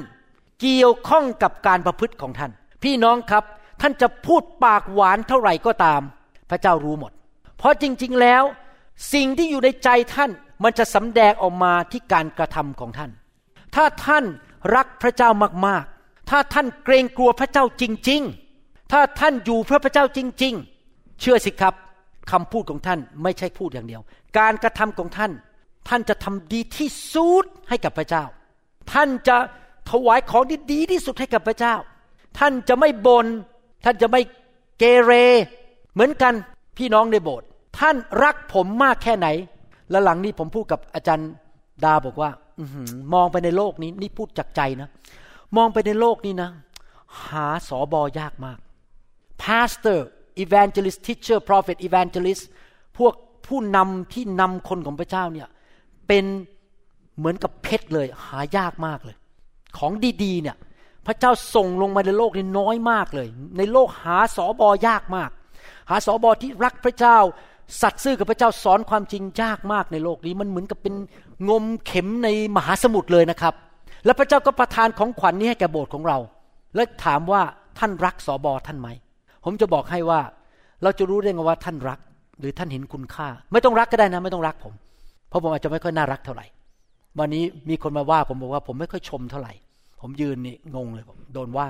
[0.62, 2.52] เกี่ยวข้องกับการประพฤติของท่าน
[2.86, 3.44] พี่น้องครับ
[3.82, 6.02] ท่านจะพูดปากหวานเท่าไหร่ก็ตาม
[6.50, 7.12] พระเจ้ารู้หมด
[7.58, 8.44] เพราะจริง ๆแล้ว
[9.14, 10.32] สิ่งที่อยู่ในใจท่าน
[10.64, 13.12] มันจะสำแดงออกมาที่การกระทำของท่าน
[13.76, 14.26] ถ้าท่าน
[14.76, 15.30] รักพระเจ้า
[15.68, 18.22] มากๆ ถ้าท่านเกรงกลัวพระเจ้าจริง
[18.58, 20.54] ๆ ถ้าท่านอยู่เพื่อพระเจ้าจริง
[20.88, 21.74] ๆ เชื่อสิครับ
[22.32, 24.02] คำพูดของท่านไม่ใช่พูดอย่างเดียว
[24.38, 25.32] การกระทำของท่าน
[25.90, 28.24] ท่านจะทำดีที่สุดให้กับพระเจ้า
[28.94, 29.38] ท่านจะ
[29.92, 31.76] ถวายของที่ดีที่สุดให้กับพระเจ้า
[32.38, 33.26] ท่านจะไม่บน่น
[33.84, 34.22] ท่านจะไม่
[34.80, 35.12] เกเร
[35.94, 36.34] เหมือนกัน
[36.78, 37.48] พี่น้องในโบสถ์
[37.80, 39.28] ท่านรักผมมากแค่ไหน
[39.90, 41.30] แล้วหลังนี้ผมพูดกับอาจารย์
[41.84, 42.62] ดาบอกว่าอ
[43.14, 44.90] มองไปในโลกนี้นี่พูดจากใจนะ
[45.58, 46.50] มองไปในโลกนี้นะ
[47.28, 48.58] หาสอบอยากมาก
[49.44, 50.00] pastor
[50.44, 52.44] evangelist teacher prophet evangelist
[52.98, 53.14] พวก
[53.48, 55.48] ผู้นำที่นำคนของพระเจ้าเนี่ย
[56.08, 56.26] เป็น
[57.18, 59.16] เหมือนกับเพชรเลย หายากมากเลย
[59.78, 59.92] ของ
[60.24, 60.56] ดีๆเนี่ย
[61.08, 63.28] พระเจ้าส่งลงมาในโลกนี้น้อยมากเลย
[63.58, 65.30] ในโลกหาสอบอยากมาก
[65.90, 67.18] หาสอบอที่รักพระเจ้า
[67.82, 70.96] สัตย์ซื่อกับพระเจ้าสอนความจริงยากมากในโลกนี้มันเหมือนกับเป็น
[71.50, 73.54] งมเข็มในมหาสมุทรเลยนะครับ
[74.06, 76.18] แล้วพระเจ้าก็ประทานของขวัญนนี้ให้แก่โบสถ์ของเรา
[76.76, 77.42] และถามว่า
[77.80, 78.90] ท่านรักสอบอท่านไหม
[79.44, 80.20] ผมจะบอกให้ว่า
[80.84, 82.00] เราจะรู้ได้ไงว่าท่านรัก
[82.40, 84.74] หรือท่านเห็นคุณค่า ไม่ต้องรักก็ได้นะ ไม่ต้องรักผม
[85.30, 86.46] เพราะผมอาจจะไม่ค่อยน่ารักเท่าไหร่
[87.20, 89.54] วันนี้มีคนมาว่าผมบอกว่าผมไม่ค่อยชมเท่าไหร่
[90.08, 91.68] ผมยืนนี่งงเลยผมโดนว่า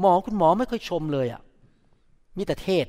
[0.00, 1.40] หมอคุณหมอไม่ค่อยชมเลยอะ่ะ
[2.36, 2.86] มีแต่เทศ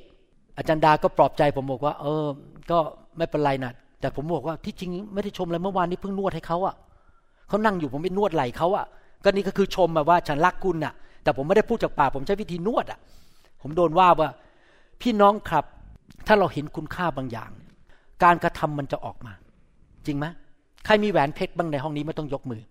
[0.58, 2.26] อาจารย์ดาก็ปลอบใจผมบอกว่า เออ
[2.72, 2.78] ก็
[3.18, 6.76] ไม่เป็นไรนะแต่ผมบอกว่าที่จริงไม่ได้ชมเลยเมื่อวานนี้เพิ่งนวดให้เขาอะ่ะ
[7.48, 8.86] เขานั่งอยู่ผมไปนวดไหล่เขาอะ่ะ
[9.24, 10.94] ก็นี่ก็คือชมแบบว่าฉันรักคุณอะ่ะ
[11.24, 13.00] แต่ผมไม่ได้พูดจากปากผมใช้วิธีนวดอะ่ะ
[13.62, 14.30] ผมโดนว่าว่า
[15.02, 15.66] พี่น้องครับ
[16.28, 17.52] ถ้าเราเห็นคุณค่าบางอย่าง
[18.24, 19.34] การกระทำมันจะออกมา
[20.06, 20.26] จริงไหม
[20.86, 22.62] ใครมีแหวนเพชรบ้างในห้องนี้ไม่ต้องยกมือ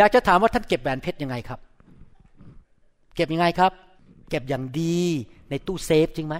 [0.00, 1.60] อยากจะถามว่าท่านเก็บแหวนเพชรยังไงครับ
[3.16, 3.72] เก็บยังไงครับ
[4.30, 5.00] เก็บอย่างดี
[5.50, 6.34] ในตู้เซฟจริงไหม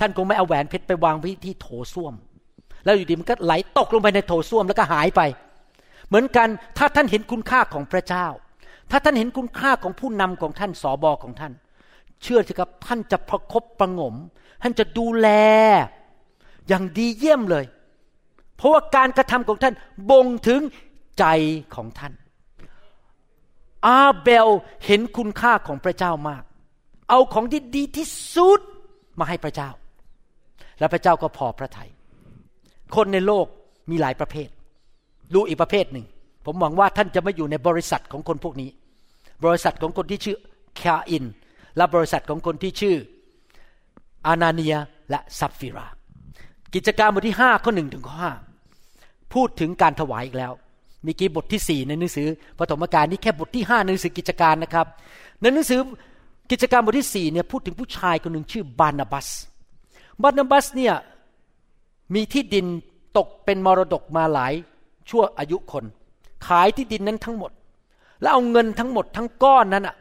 [0.00, 2.14] ท่านคงไม่เอาแหวนเพชรไปวางไว้ที่โถส้วม
[2.84, 5.20] แล้วอยู่ดีมันก็ไหลตกลงไปในโถส้วมแล้วก็หายไป
[6.08, 6.48] เหมือนกัน
[6.78, 8.26] ถ้าท่านเห็นคุณค่าของพระเจ้า
[8.90, 11.52] ถ้าท่านเห็นคุณค่าของผู้นำของท่านสอบอของท่าน
[12.22, 14.14] เชื่อสิครับท่านจะประครบประงม
[14.62, 15.28] ท่านจะดูแล
[16.68, 17.64] อย่างดีเยี่ยมเลย
[18.56, 19.74] เพราะว่าการกระทำของท่าน
[20.10, 20.60] บ่งถึง
[21.18, 21.24] ใจ
[21.74, 22.12] ของท่าน
[23.86, 24.48] อาเบล
[24.86, 26.42] เห็นคุณค่าของพระเจ้ามาก
[27.08, 28.06] เอาของที่ดีที่
[28.36, 28.60] สุด
[29.18, 29.70] มาให้พระเจ้า
[30.78, 31.90] แล้วพระเจ้าก็พอพระทยัย
[32.96, 33.46] คนในโลก
[33.90, 34.48] มีหลายประเภท
[35.34, 36.06] ดูอีกประเภทหนึ่ง
[36.44, 38.70] ผมหวังว่าท่านจะไม่อยู่ในบริษัทของคนพวกนี้
[39.44, 40.36] บริษัทของคนที่ชื่อ
[40.80, 41.24] คาอิน
[41.76, 42.96] และบริษัทของคนที่ชื่อ
[44.26, 44.76] อานาเนีย
[45.10, 45.86] และซับฟิรา
[46.74, 48.32] กิจการบทที่ห้าข้อหนึ่งถึงข้อห้า
[49.34, 50.52] พูดถึงการถวายอีกแล้ว
[51.06, 52.28] มีกี่บทที่สี่ในหนังสือ
[52.58, 54.86] ปฐมกาลนี่แค่บทที่ห้าในหนังสือกิจการนะครับ
[55.40, 55.80] ในหนังสือ
[56.50, 59.28] กิจการบทที่สี่เนี่ยพูดถึงผู้ชายคนหนึ่งชื่อบานาบัส
[60.22, 60.94] บานาบัสเนี่ย
[62.14, 62.66] มีที่ดิน
[63.16, 64.52] ตกเป็นมรดกมาหลาย
[65.08, 65.84] ชั่วอายุคน
[66.46, 67.50] ขายที่ดินนั้นทั้งหมด
[68.20, 69.96] แล้วเอาเงินทั้งหมดทั้งก้อนนั้นอะ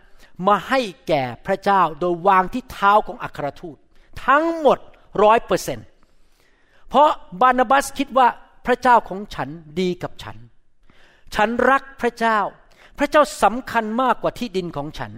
[0.47, 3.77] มาให้แก่พระเจ้าโดยวางที่เท้าของอัครทูต
[4.27, 4.79] ทั้งหมด
[5.23, 5.79] ร้อยเปอร์เซน
[6.89, 7.09] เพราะ
[7.41, 8.27] บานาบัสคิดว่า
[8.65, 9.49] พระเจ้าของฉัน
[9.79, 10.37] ดีกับฉัน
[11.35, 12.39] ฉันรักพระเจ้า
[12.99, 15.11] พระเจ้าสำคัญมากกว่าที่ดินของฉัน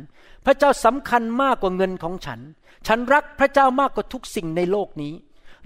[0.45, 2.39] พระเจ้าสำคัญมากกว่าเงินของฉัน
[2.88, 5.14] ฉันรักพระเจ้ามากกว่าทุกสิ่งในโลกนี้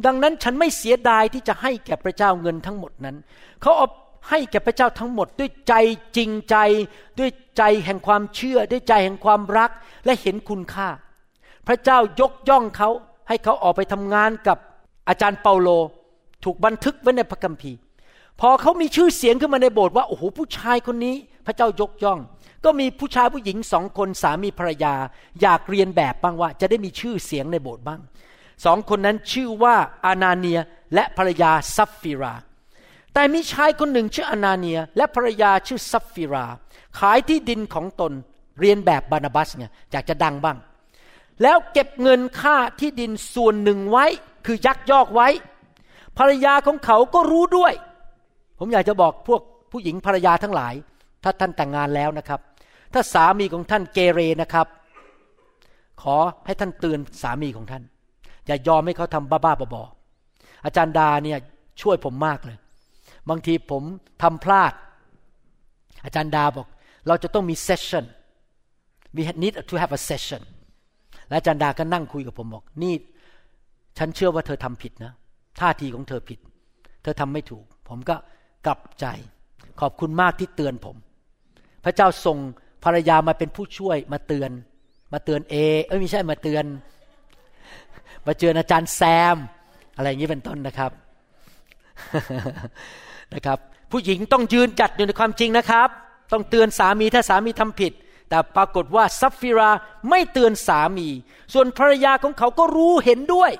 [0.05, 3.15] ดังนั้นฉันไม่เสียดายที่จะให้แก่พระเจ้าเงินทั้งหมดนั้น
[3.61, 3.87] เขาเอา
[4.29, 5.73] ให้แก่พระเจ้าทั้งหมดด้วยใจ
[6.17, 6.57] จริงใจ
[7.19, 9.71] ด้วยใจแห่งความเชื่อ ด้วยใจแห่งความรัก
[10.05, 10.89] และเห็นคุณค่า
[11.67, 12.89] พระเจ้ายกย่องเขา
[13.27, 14.57] ให้เขาออกไปทำงานกับ
[15.09, 15.69] อาจารย์เปาโล
[16.43, 17.77] ถูกบันทึกไว้ในพระคัมภีร์
[18.41, 21.15] พอเขามีชื่อเสียงขึ้นมาในโบสถ์ว่าโอ้โหผู้ชายคนนี้
[21.45, 22.19] พระเจ้ายกย่อง
[22.65, 24.93] ก็มีผู้ชายผู้หญิงสองคนสามีภรรยา
[25.41, 27.99] อยากเลียนแบบบ้างว่า จะได้มีชื่อเสียงในโบสถ์บ้าง
[28.65, 29.75] สองคนนั้นชื่อว่า
[30.05, 30.59] อานาเนีย
[30.93, 32.33] และภรรยาซัฟฟิรา
[33.13, 36.45] แต่มีชายคนหนึ่งชื่ออานาเนีย และภรรยาชื่อซัฟฟิรา
[36.99, 38.11] ขายที่ดินของตน
[38.59, 40.57] เลียนแบบบารนาบัสเนี่ยอยากจะดังบ้าง
[41.43, 44.05] แล้วเก็บเงินค่าที่ดินส่วนหนึ่งไว้
[44.45, 45.27] คือยักยอกไว้
[46.17, 47.73] ภรรยาของเขาก็รู้ด้วย
[48.59, 49.41] ผมอยากจะบอกพวก
[49.71, 50.73] ผู้หญิงภรรยาทั้งหลาย
[51.23, 52.39] ถ้าท่านแต่งงานแล้วนะครับ
[52.93, 54.67] ถ้าสามีของท่านเกเรนะครับ
[56.01, 57.83] ขอให้ท่านเตือนสามีของท่าน
[58.47, 61.37] อย่ายอมให้เขาทำบ้าๆบอๆอาจารย์ดาเนี่ย
[61.81, 62.57] ช่วยผมมากเลย
[63.29, 63.83] บางทีผม
[64.23, 64.73] ทำพลาด
[66.05, 66.67] อาจารย์ดาบอก
[67.07, 68.05] เราจะต้องมีเซสชั่น
[69.15, 70.41] we need to have a session
[71.29, 72.93] และอาจันดาก็นั่งคุยกับผมบอก นี่
[73.97, 75.13] ฉันเชื่อว่าเธอทำผิดนะ
[75.59, 76.39] ท่าทีของเธอผิด
[77.03, 78.15] เธอทำไม่ถูก ผมก็
[78.65, 79.05] กลับใจ
[79.81, 80.95] ขอบคุณมากที่เตือนผม
[81.83, 82.37] พระเจ้าส่ง
[82.83, 84.51] ภรรยามาเป็นผู้ช่วยมาเตือน
[85.13, 85.55] มาเตือนเอ
[85.87, 86.65] เอ้ยไม่ใช่มาเตือน
[88.27, 89.01] มาเจออาจารย์แซ
[89.35, 89.37] ม
[89.95, 90.91] อะไรอย่างนี้เป็นต้นนะครับ
[93.33, 93.59] นะครับ
[93.91, 95.89] ผู้หญิงต้องยืนจัดอยู่ในความจริงนะครับ
[96.31, 97.93] ต้องเตือนสามีถ้าสามีทำผิด
[98.29, 99.69] แต่ปรากฏว่าซัฟฟิรา
[100.09, 101.07] ไม่เตือนสามี
[101.53, 103.51] ส่วนภรรยาของเขาก็รู้เห็นด้วย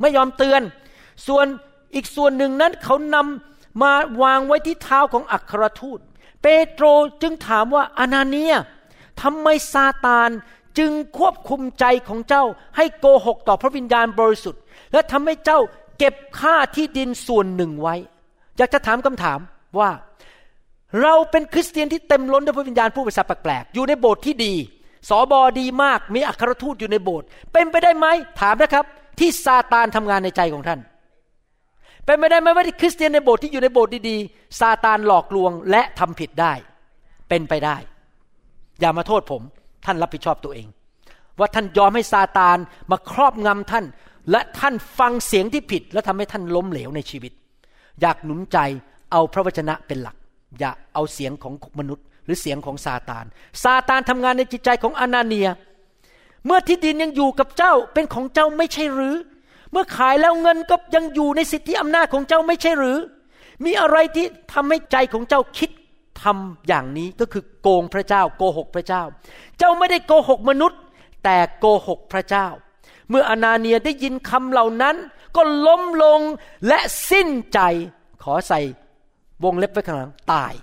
[0.00, 0.62] ไม่ยอมเตือน
[1.28, 1.46] ส่วน
[1.94, 3.16] อีกส่วนหนึ่งนั้นเขาน
[3.80, 3.92] มา
[4.22, 6.00] วางไว้ที่เท้าของอัครทูต
[6.42, 6.86] เปโตร
[7.22, 8.54] จึงถามว่าอานาเนีย
[9.22, 10.30] ทำไมซาตาน
[10.78, 12.44] จึงควบคุมใจของเจ้า
[12.76, 14.62] ให้โกหกต่อพระวิญญาณบริสุทธิ์
[14.92, 15.58] และทำให้เจ้า
[15.98, 17.94] เก็บค่าที่ดินส่วนหนึ่งไว้
[18.56, 19.38] อยากจะถามคำถาม
[19.78, 19.90] ว่า
[21.02, 24.54] เราเป็นคริสเตียนที่เต็มล้นด้วยพระวิญญาณผู้ประสาทแปลกๆอยู่ในโบสถ์ที่ดี
[25.08, 28.06] สอบอดีมากมีอัครทูตอยู่ในโบสถ์เป็นไปได้ไหม
[28.40, 28.84] ถามนะครับ
[29.18, 30.80] ที่ซาตานทำงานในใจของท่าน
[32.06, 36.52] เป็นไปได้ไหมว่าที่คริสเตียนในโบสถ์ที่อยู่ในโบสถ์ดีๆซาตานหลอกลวงและทำผิดได้
[37.28, 37.76] เป็นไปได้
[38.80, 39.42] อย่ามาโทษผม
[39.84, 40.68] ท่านรับผิดชอบตัวเอง
[41.38, 42.58] ว่าท่านยอมให้ซาตาน
[42.90, 43.84] มาครอบงำท่าน
[44.30, 47.32] และท่านฟังเสียงที่ผิด และทำให้ท่านล้มเหลวในชีวิต
[48.00, 48.58] อยากหนุนใจ
[49.12, 50.16] เอาพระวจนะเป็นหลัก
[50.58, 53.24] อย่าเอาเสียงของมนุษย์ หรือเสียงของซาตาน
[53.62, 55.48] ซาตานทำงานในจิตใจของอนาเนีย
[56.46, 59.14] เมื่อที่ดินยังอยู่กับเจ้าเป็นของเจ้าไม่ใช่หรือ
[59.72, 62.98] เมื่อขายแล้วเงินก็ยังอยู่ในสิทธิอำนาจของเจ้าไม่ใช่หรือ
[63.64, 65.70] มีอะไรที่ทำให้ใจของเจ้าคิด
[66.22, 69.02] ทำอย่างนี้ก็คือโกงพระเจ้า โกหกพระเจ้า
[69.58, 70.80] เจ้าไม่ได้โกหกมนุษย์
[71.24, 72.46] แต่โกหกพระเจ้า
[73.10, 74.96] เมื่ออนาเนียได้ยินคำเหล่านั้น
[75.36, 76.20] ก็ล้มลง
[76.68, 76.78] และ
[77.10, 77.60] สิ้นใจ
[78.22, 78.60] ขอใส่
[79.44, 80.54] วงเล็บไว้ข้างหลังตาย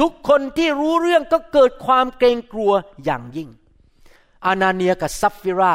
[0.00, 2.72] ทุกคนที่รู้เรื่องก็เกิดความเกรงกลัว
[3.04, 3.48] อย่างยิ่ง
[4.46, 5.74] อานาเนียกับซัฟฟิรา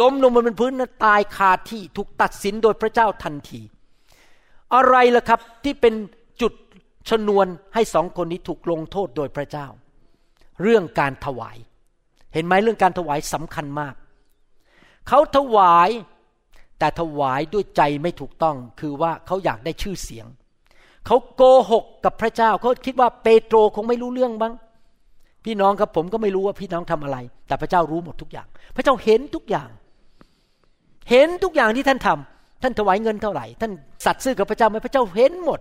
[0.00, 0.72] ล้มลงบนพื้น
[1.04, 3.60] ตายคาที่ถูกตัดสินโดยพระเจ้าทันที
[4.74, 5.94] อะไรล่ะครับที่เป็น
[6.40, 6.52] จุด
[7.08, 9.66] ชนวนให้สองคนนี้ถูกลงโทษโดยพระเจ้า
[10.62, 11.56] เรื่องการถวาย
[12.32, 13.94] เห็นไหมเรื่องการถวายสำคัญมาก
[15.08, 15.90] เขาถวาย
[16.78, 20.26] แต่ถวายด้วยใจไม่ถูกต้องคือว่าเขาอยากได้ชื่อเสียง
[21.06, 24.54] เขาโกหกกับพระเจ้าเขาคิดว่าเปโตรคงไม่รู้เรื่องบ้าง
[25.44, 29.68] พี่น้องครับผมก็ไม่รู้ว่าพี่น้องทำอะไร แต่พระเจ้ารู้หมดทุกอย่าง พระเจ้าเห็นทุกอย่าง
[31.10, 33.72] เห็นทุกอย่างที่ท่านทำท่านถวายเงินเท่าไหร่ ท่าน
[34.04, 35.60] สัตย์ซื่อกับพระเจ้าไหมพระเจ้าเห็นหมด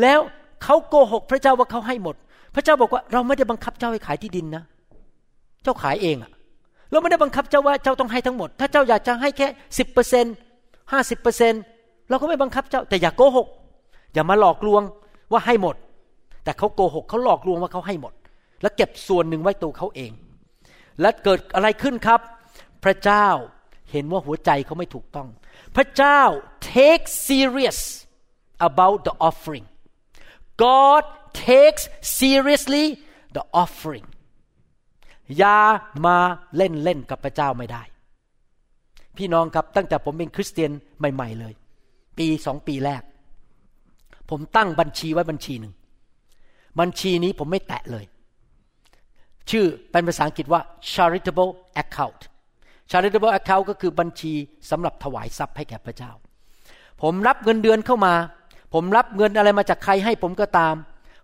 [0.00, 0.20] แล้ว
[0.64, 2.16] เขาโกหกพระเจ้าว่าเขาให้หมด
[2.54, 4.62] พระเจ้าบอกว่าเราไม่ได้บังคับเจ้าให้ขายที่ดินนะ
[5.62, 6.30] เจ้าขายเองอะ
[6.90, 9.46] เราไม่ได้บังคับเจ้าว่าเจ้าต้องให้ทั้งหมด ถ้าเจ้าอยากจะให้แค่
[9.78, 10.24] สิบเปอร์เซ็น
[10.92, 11.54] ห้าสิบเปอร์เซ็น
[12.08, 13.46] เราก็ไม่บังคับเจ้า แต่อย่ากโกหก
[14.14, 14.82] อย่ามาหลอกลวง
[15.32, 15.76] ว่าให้หมด
[16.44, 18.12] แต่เขาโกหกเขาหลอกลวงว่าเขาให้หมด
[18.60, 20.12] แล้วเก็บส่วนหนึ่งไว้ตัวเขาเอง
[21.00, 22.20] และเกิดอะไรขึ้นครับ
[22.84, 23.26] พระเจ้า
[23.90, 25.28] เห็นว่าหัวใจเขาไม่ถูกต้อง
[25.76, 26.20] พระเจ้า
[26.74, 27.80] take serious
[28.68, 29.66] about the offering
[30.64, 31.04] God
[31.48, 31.84] takes
[32.18, 32.86] seriously
[33.36, 34.06] the offering
[35.38, 35.58] อย่า
[36.06, 36.16] มา
[36.56, 37.82] เล่นเล่นกับพระเจ้าไม่ได้
[39.16, 41.54] พี่น้องครับตั้งแต่ผมเป็นคริสเตียนใหม่ ๆ เลย
[42.18, 43.02] ปีสองปีแรก
[44.30, 45.74] ผมตั้งบัญชีไว้บัญชีหนึ่ง
[46.80, 48.04] บัญชีนี้ผมไม่แตะเลย
[49.50, 50.60] ชื่อเป็นภาษาอังกฤษว่า
[50.92, 51.50] charitable
[51.82, 52.20] account
[52.90, 54.32] charitable account ก็คือบัญชี
[54.70, 56.12] สำหรับถวายทรัพย์ให้แก่พระเจ้า
[57.02, 58.14] ผมรับเงินเดือนเข้ามา
[58.74, 60.74] ผมรับเงินอะไรมาจากใครให้ผมก็ตาม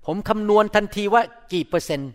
[0.06, 1.22] ผมคำนวณทันทีว่า
[1.52, 2.10] กี่เปอร์เซ็นต์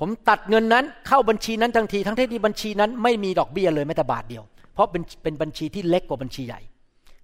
[0.00, 6.60] ผมตัดเงินนั้นเข้าบัญชีนั้นทันที ทั้งที่บัญชีนั้นไม่มีดอกเบี้ยเลยแม้แต่บาทเดียว เพราะเป็นเป็นบัญชีที่เล็กกว่าบัญชีใหญ่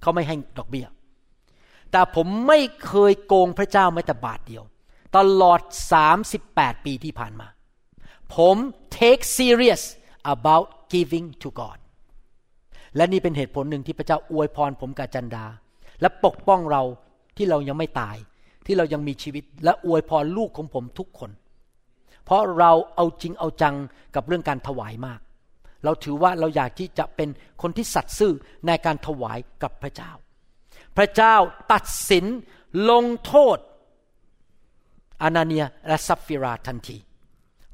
[0.03, 0.87] เขาไม่ให้ดอกเบี้ย
[1.93, 4.63] แต่ผมไม่เคยโกงพระเจ้าแม้แต่บาทเดียว
[5.17, 5.61] ตลอด
[6.23, 7.49] 38 ปีที่ผ่านมา
[8.35, 8.57] ผม
[8.99, 9.83] take serious
[10.35, 11.79] about giving to God
[12.97, 15.47] และนี่เป็นเหตุผลหนึ่งที่พระเจ้าอวยพรผมกับจันดา
[16.01, 16.83] และปกป้องเรา
[17.37, 18.17] ที่เรายังไม่ตาย
[18.67, 21.31] ที่เรายังมีชีวิต และอวยพรลูกของผมทุกคน
[22.25, 23.75] เพราะเราเอาจริงเอาจัง
[24.15, 25.21] กับเรื่องการถวายมาก
[25.85, 27.29] เราถือว่าเราอยากที่จะเป็น
[27.63, 28.33] คนที่สัตย์ซื่อ
[28.67, 30.13] ในการถวายกับพระเจ้า
[30.97, 31.35] พระเจ้า
[31.73, 32.25] ตัดสิน
[32.91, 33.59] ลงโทษ
[35.23, 36.99] อานาเนียและซัฟฟิราทันที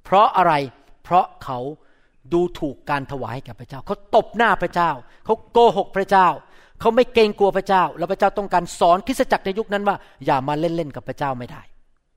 [0.04, 0.52] เพราะอะไร
[1.04, 1.58] เพราะเขา
[2.32, 4.90] ดูถูกการถวายให้แก่พระเจ้า เขาตบหน้าพระเจ้า
[5.24, 6.28] เขาโกหกพระเจ้า
[6.80, 9.96] เขาไม่เกรงกลัวพระเจ้า แล้วพระเจ้าต้องการสอนคริสตจักรในยุคนั้นว่า
[10.26, 11.62] อย่ามาเล่นๆกับพระเจ้าไม่ได้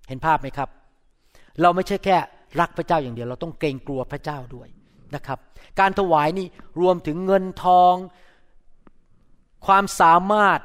[0.08, 0.70] เห็นภาพไหมครับ
[1.62, 2.18] เราไม่ใช่แค่
[2.60, 4.68] รักพระเจ้าอย่างเดียว เราต้องเกรงกลัวพระเจ้าด้วย
[5.16, 5.40] นะครับ
[5.80, 6.48] การถวายนี่
[6.82, 7.96] รวมถึงเงินทอง
[9.66, 10.60] ความสามารถ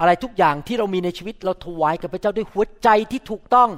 [0.00, 3.70] อะไรทุกอย่างที่เรามีในชีวิต เราถวายกับพระเจ้าด้วยหัวใจที่ถูกต้อง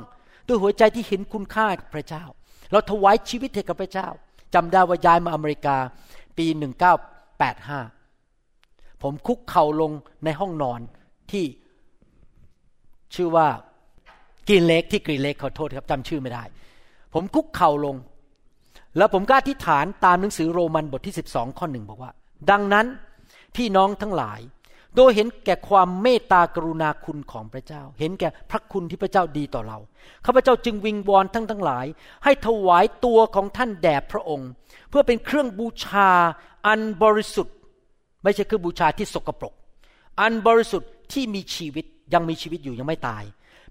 [0.48, 2.24] ด้วยหัวใจที่เห็นคุณค่าพระเจ้า
[2.74, 4.08] เราถวายชีวิตให้กับพระเจ้า
[4.54, 5.76] จำได้ว่าย้ายมาอเมริกา
[6.38, 6.46] ปี
[7.34, 9.92] 1985 ผมคุกเข่าลง
[10.24, 10.80] ในห้องนอน
[11.30, 11.44] ที่
[13.14, 13.46] ชื่อว่า
[14.48, 16.44] กรีนเล็กที่กรีนเล็กขอโทษครับจำชื่อไม่ได้
[17.14, 17.96] ผมคุกเข่าลง
[18.96, 22.12] แล้วผมก็อธิษฐานตามหนังสือโรมันบทที่ 12 ข้อหนึ่งบอกว่า
[22.50, 22.86] ดังนั้น
[23.56, 24.40] พี่น้องทั้งหลาย
[24.96, 29.78] โดยเห็นแก่ความเมตตากรุณาคุณของพระเจ้า เห็นแก่พระคุณที่พระเจ้าดีต่อเรา
[30.26, 31.86] ข้าพเจ้าจึงวิงวอนทั้งทั้งหลาย
[32.24, 34.48] ให้ถวายตัวของท่านแด่พระองค์
[34.88, 36.10] เพื่อเป็นเครื่องบูชา
[36.66, 37.56] อันบริสุทธิ์
[38.24, 39.54] ไม่ใช่เครื่องบูชาที่สกปรก
[40.20, 41.84] อันบริสุทธิ์ที่มีชีวิต
[42.14, 43.24] ยังมีชีวิตอยู่ยังไม่ตาย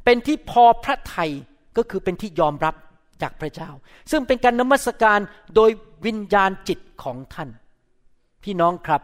[0.06, 1.32] เป็นที่พอพระทัย
[1.78, 2.76] ก็คือเป็นที่ยอมรับ
[3.22, 3.70] จากพระเจ้า
[4.12, 5.20] ซึ่งเป็นการนมัสการ
[5.56, 5.70] โดย
[6.06, 7.50] วิญญาณจิตของท่าน
[8.44, 9.02] พี่น้องครับ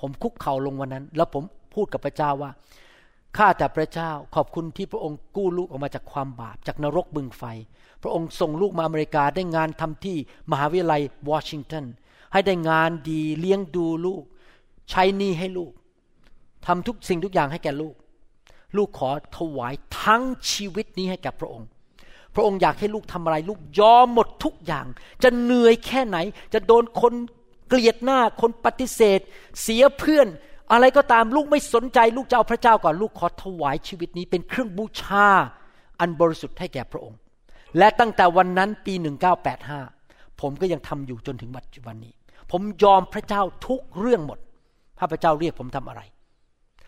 [0.00, 1.44] ผมคุกเข่าลงวันนั้น แล้วผม
[1.76, 2.50] พูดกับพระเจ้าว่า
[3.36, 7.42] ข้าแต่พระเจ้าขอบคุณที่พระองค์กู้ลูกออกมาจากความบาป จากนรกบึงไฟ
[8.02, 10.16] พระองค์ส่งลูกมาอเมริกาได้งานทำที่
[10.50, 11.84] มหาวิทยาลัยวอชิงตัน
[12.32, 14.22] ให้ได้งานดีเลี้ยงดูลูก
[14.90, 15.72] ใช้หนี้ให้ลูก
[16.66, 17.94] ทำทุกสิ่งทุกอย่างให้แก่ลูก
[18.76, 21.68] ลูกขอถวายทั้งชีวิตนี้ให้แก่พระองค์
[22.34, 24.86] พระองค์อยากให้ลูกทำอะไร ลูกยอมหมดทุกอย่าง
[25.22, 26.18] จะเหนื่อยแค่ไหน
[26.54, 27.14] จะโดนคน
[27.68, 29.20] เกลียดหน้าคนปฏิเสธ
[29.62, 30.28] เสียเพื่อน
[30.72, 35.28] อะไรก็ตามลูกไม่สนใจลูกจะเอาพระเจ้าก่อนลูกขอถวายชีวิตนี้เป็นเครื่องบูชา
[36.00, 37.18] อันบริสุทธิ์ให้แก่พระองค์
[37.78, 38.94] และตั้งแต่วันนั้นปี
[39.66, 42.14] 1985 ผมก็ยังทำอยู่จนถึงปัจจุบันนี้
[42.50, 44.38] ผมยอมพระเจ้าทุกเรื่องหมด
[44.98, 46.02] พระพระเจ้าเรียกผมทำอะไร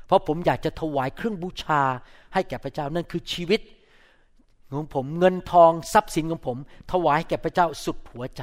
[0.06, 1.80] เพราะผมอยากจะถวายเครื่องบูชา
[2.34, 3.60] ให้แก่พระเจ้านั่นคือชีวิต
[4.72, 6.56] ของผมเงินทองทรัพย์สินของผม
[6.92, 8.42] ถวายให้แก่พระเจ้าสุดหัวใจ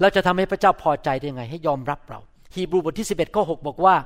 [0.00, 2.20] เราจะทำให้พระเจ้าพอใจได้ยังไง ให้ยอมรับเรา
[2.54, 3.96] ฮีบรูบทที่ 11ข้อ6บอกว่า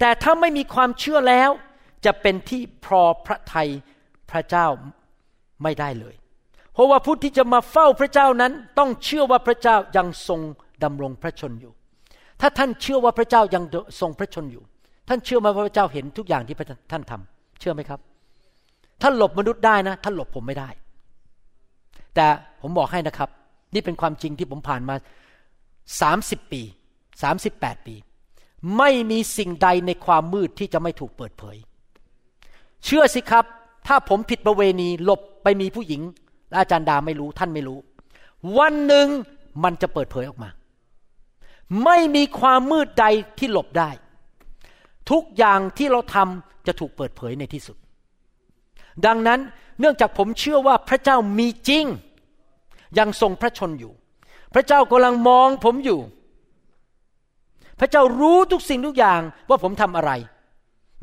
[0.00, 1.50] แต่ถ้าไม่มีความเชื่อแล้ว
[2.04, 3.68] จะเป็นที่พอพระทัย
[4.30, 4.66] พระเจ้า
[5.62, 6.14] ไม่ได้เลย
[6.72, 10.40] เพราะว่าผู้ที่จะมาเฝ้าพระเจ้านั้น ต้องเชื่อว่าพระเจ้ายังทรง
[10.84, 11.72] ดำรงพระชนอยู่
[12.40, 13.64] ถ้าท่านเชื่อว่าพระเจ้ายัง
[14.00, 14.62] ทรงพระชนอยู่
[15.08, 16.56] ท่านเชื่อไหมว่าพระเจ้าเห็นทุกอย่างที่
[16.92, 18.00] ท่านทำเชื่อไหมครับ
[19.02, 20.68] ท่านหลบมนุษย์ได้นะ ท่านหลบผมไม่ได้
[22.14, 22.26] แต่
[22.62, 23.30] ผมบอกให้นะครับ
[23.74, 24.94] นี่เป็นความจริงที่ผมผ่านมา
[26.00, 26.62] สามสิบปี
[27.22, 27.94] สามสิบแปดปี
[28.78, 31.56] ไม่มีสิ่งใดในความมืดที่จะไม่ถูกเปิดเผย
[32.84, 33.44] เชื่อสิครับ
[33.86, 36.02] ถ้าผมผิดประเวณีหลบไปมีผู้หญิง
[36.48, 37.78] และอาจารย์ดาไม่รู้ท่านไม่รู้
[38.58, 39.08] วันหนึ่ง
[39.64, 40.50] มันจะเปิดเผยออกมา
[41.84, 43.06] ไม่มีความมืดใด
[43.38, 43.90] ที่หลบได้
[45.10, 47.76] ทุกอย่างที่เราทำจะถูกเปิดเผยในที่สุด
[49.06, 49.40] ดังนั้น
[49.80, 51.84] เนื่องจากผมเชื่อว่าพระเจ้ามีจริง
[52.98, 53.92] ยังทรงพระชนอยู่
[54.54, 56.00] พระเจ้ากำลังมองผมอยู่
[57.82, 60.12] พระเจ้ารู้ทุกสิ่งทุกอย่างว่าผมทำอะไร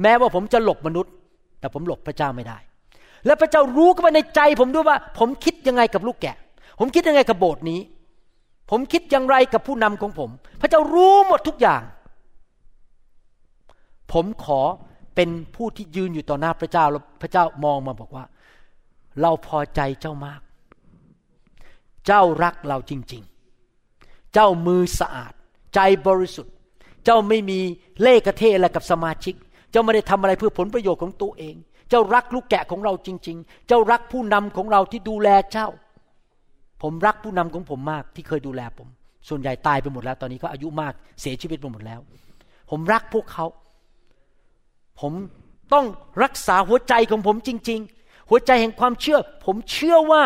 [0.01, 1.13] แม้ว่าผมจะหลบมนุษย์
[1.59, 2.57] แต่ผมหลบพระเจ้าไม่ได้
[3.25, 6.37] และพระเจ้ารู้เข้าไปในใจผมด้วยว่า ผมคิดยังไงกับลูกแกะ
[6.79, 7.79] ผมคิดยังไงกับโบสถ์นี้
[8.71, 10.29] ผมคิดอย่างไรกับผู้นำของผม
[10.61, 11.81] พระเจ้ารู้หมดทุกอย่าง
[14.13, 14.61] ผมขอ
[15.15, 18.25] เป็นผู้ที่ยืนอยู่ต่อหน้าพระเจ้าแล้วพระเจ้ามองมาบอกว่า
[19.21, 20.41] เราพอใจเจ้ามาก
[22.07, 23.23] เจ้ารักเราจริง
[23.77, 25.33] ๆ เจ้ามือสะอาด
[25.75, 27.59] ใจบริสุทธิ์เจ้าไม่มี
[28.01, 29.35] เล่กระเทอะไรกับสมาชิก
[29.71, 31.55] เจ้าไม่ได้ทำอะไรเพื่อผลประโยชน์ของตัวเอง
[31.89, 35.67] เจ้ารักลูกแกะของเราจริง ๆ เจ้ารักผู้นำของเราที่ดูแลเจ้า
[36.81, 38.87] ผมรักผู้นำของผมมากที่เคยดูแลผม
[39.29, 41.99] ส่วนใหญ่ตายไปหมดแล้ว ตอนนี้ก็อายุมากเสียชีวิตไปหมดแล้ว
[42.69, 43.45] ผมรักพวกเขา
[45.01, 45.13] ผม
[45.73, 45.85] ต้อง
[46.23, 50.23] รักษาหัวใจของผมจริง ๆ หัวใจแห่งความเชื่อ ผมเชื่อว่า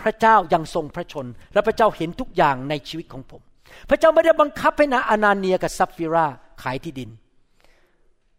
[0.00, 3.42] พระเจ้ายังทรงพระชน และพระเจ้าเห็นทุกอย่างในชีวิตของผม
[3.90, 6.26] พระเจ้าไม่ได้บังคับให้นาอานาเนียกับซับฟิรา
[6.62, 7.10] ขายที่ดิน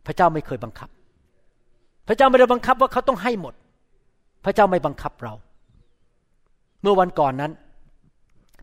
[0.05, 0.89] พระเจ้าไม่เคยบังคับ
[2.07, 3.53] พระเจ้าไม่ได้บังคับว่าเขาต้องให้หมด
[4.45, 5.33] พระเจ้าไม่บังคับเรา
[6.81, 7.51] เมื่อวันก่อนนั้น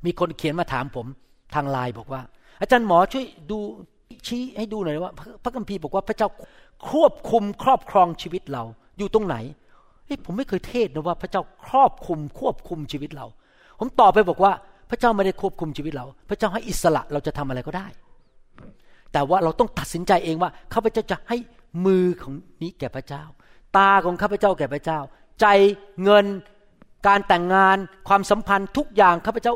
[0.05, 1.07] มีคนเขียนมาถามผม
[1.55, 2.23] ทางไลน์บอกว่า
[2.61, 3.59] อาจารย์หมอช่วยดู
[4.27, 5.13] ชี้ให้ดูหน่อยว่า
[5.43, 6.29] พระคัมภีร์บอกว่าพระเจ้า
[6.91, 8.65] ควบคุมครอบครองชีวิตเรา
[8.99, 9.37] อยู่ตรงไหน
[10.25, 13.27] ผมไม่เคยเทศนะว่าพระเจ้าครอบคุมควบคุมชีวิตเรา
[13.79, 14.53] ผมตอบไปบอกว่า
[14.93, 17.87] พระเจ้าไม่ได้ควบคุมชีวิตเรา พระเจ้าให้อิสระเราจะทำอะไรก็ได้
[19.13, 21.37] แต่ว่าเราต้องตัดสินใจเองว่าข้าพเจ้าจะให้
[21.87, 23.25] มือของนี้แก่พระเจ้า
[23.77, 24.99] ตาของข้าพเจ้าแก่พระเจ้า
[25.41, 25.47] ใจ
[26.03, 26.25] เงิน
[27.07, 27.77] การแต่งงาน
[28.09, 29.55] ความสัมพันธ์ทุกอย่างข้าพเจ้า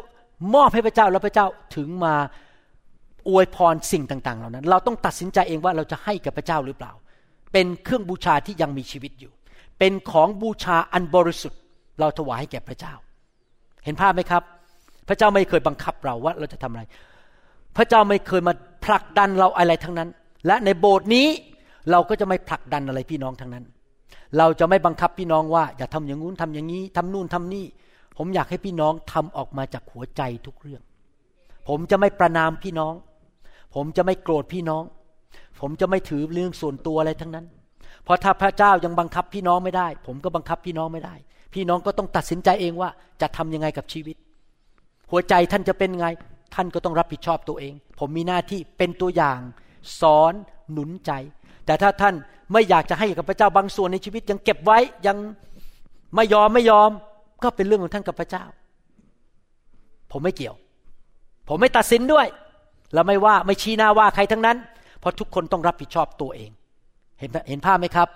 [0.55, 2.15] มอบให้พระเจ้าแล้วพระเจ้าถึงมา
[3.29, 6.93] อวยพรสิ่งต่างๆ เหล่านั้น เราต้องตัดสินใจเองว่าเราจะให้กับพระเจ้าหรือเปล่า
[7.53, 9.33] เป็นเครื่องบูชาที่ยังมีชีวิตอยู่
[9.79, 11.61] เป็นของบูชาอันบริสุทธิ์
[12.01, 12.95] เราถวายให้แก่พระเจ้า
[13.85, 14.43] เห็นภาพไหมครับ
[15.09, 16.83] พระเจ้าไม่เคยบังคับเราว่าเราจะทำอะไร
[17.77, 18.55] พระเจ้าไม่เคยมา
[18.85, 20.09] ผลักดันเราอะไรทั้งนั้น
[20.47, 21.27] และในโบสถ์นี้
[21.91, 23.65] เราก็จะไม่ผลักดันอะไรพี่น้องทั้งนั้น
[24.39, 27.67] เราจะไม่บังคับพี่น้องว่า อย่าทำอย่างงู้นทำอย่างนี้ทำนู่นทำนี่
[28.17, 30.83] ผมอยากให้พี่น้องทำออกมาจากหัวใจทุกเรื่อง
[31.69, 32.95] ผมจะไม่ประนามพี่น้อง
[33.75, 34.85] ผมจะไม่โกรธพี่น้อง
[35.61, 37.47] ผมจะไม่ถือเรื่องส่วนตัวอะไรทั้งนั้น
[38.05, 41.15] เพราะถ้าพระเจ้ายังบังคับพี่น้องไม่ได้ ผมก็บังคับพี่น้องไม่ได้
[41.55, 42.91] พี่น้องก็ต้องตัดสินใจเองว่า
[43.21, 44.17] จะทํำยังไงกับชีวิต
[45.11, 46.07] หัวใจท่านจะเป็นไง
[46.55, 49.41] ท่านก็ต้องรับผิดชอบตัวเอง ผมมีหน้าที่เป็นตัวอย่าง
[50.01, 50.33] สอน
[50.73, 51.13] หนุนใจ
[51.67, 52.15] แต่ถ้าท่าน
[52.53, 55.17] ไม่อยากจะให้กับพระเจ้าบางส่วนในชีวิตยังเก็บไว้ยัง
[56.17, 56.91] ไม่ยอมไม่ยอม
[57.43, 58.45] ก็เป็นเรื่องของท่านกับพระเจ้า
[60.13, 60.57] ผมไม่เกี่ยว
[61.49, 62.27] ผมไม่ตัดสินด้วย
[62.95, 64.57] แล้วไม่ว่าไม่ชี้หน้าว่าใครทั้งนั้น
[65.01, 66.51] เพราะทุกคนต้องรับผิดชอบตัวเอง
[67.19, 68.09] เห็นเห็นภาพไหมครับ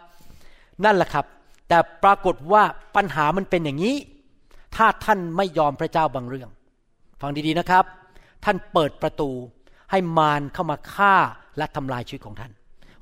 [0.85, 1.25] นั่นแหละครับ
[1.69, 2.63] แต่ปรากฏว่า
[2.97, 3.97] ปัญหามันเป็นอย่างนี้
[4.77, 6.51] ถ้าท่านไม่ยอมพระเจ้าบางเรื่อง
[7.21, 7.85] ฟังดีๆนะครับ
[8.45, 9.31] ท่านเปิดประตู
[9.91, 11.15] ให้มารเข้ามาฆ่า
[11.59, 12.53] และทำลายชีวิตของท่าน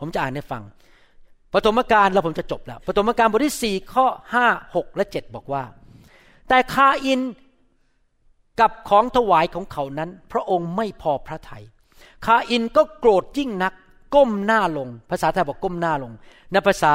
[0.01, 0.62] ผมจะอ่านให้ฟัง
[1.55, 5.62] ปฐมกาลแล้วผมจะจบแล้วปฐมกาลบทที่สี่ข้อห้าหกและเจ็ดบอกว่า
[6.49, 7.21] แต่คาอิน
[8.61, 11.64] กับของถวายของเขานั้น พระองค์ไม่พอพระทยัย
[12.27, 13.73] คาอินก็โกรธยิ่งนัก
[14.14, 16.12] ก้มหน้าลง ภาษาไทยบอกก้มหน้าลง
[16.53, 16.95] ในภาษา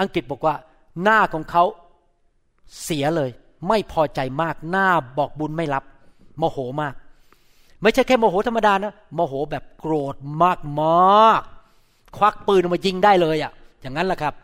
[0.00, 0.54] อังกฤษบอกว่า
[1.02, 1.64] หน้าของเขา
[2.82, 3.30] เสียเลย
[3.68, 4.88] ไม่พอใจมากหน้า
[5.18, 5.84] บอกบุญไม่รับ
[6.38, 6.94] โมโหมาก
[7.82, 11.42] ไม่ใช่แค่โมโหธรรมดานะโมโหแบบโกรธมากมาก
[12.16, 14.34] ควักปืนออกมายิงได้เลยอะ่ะ อย่างนั้นแหละครับ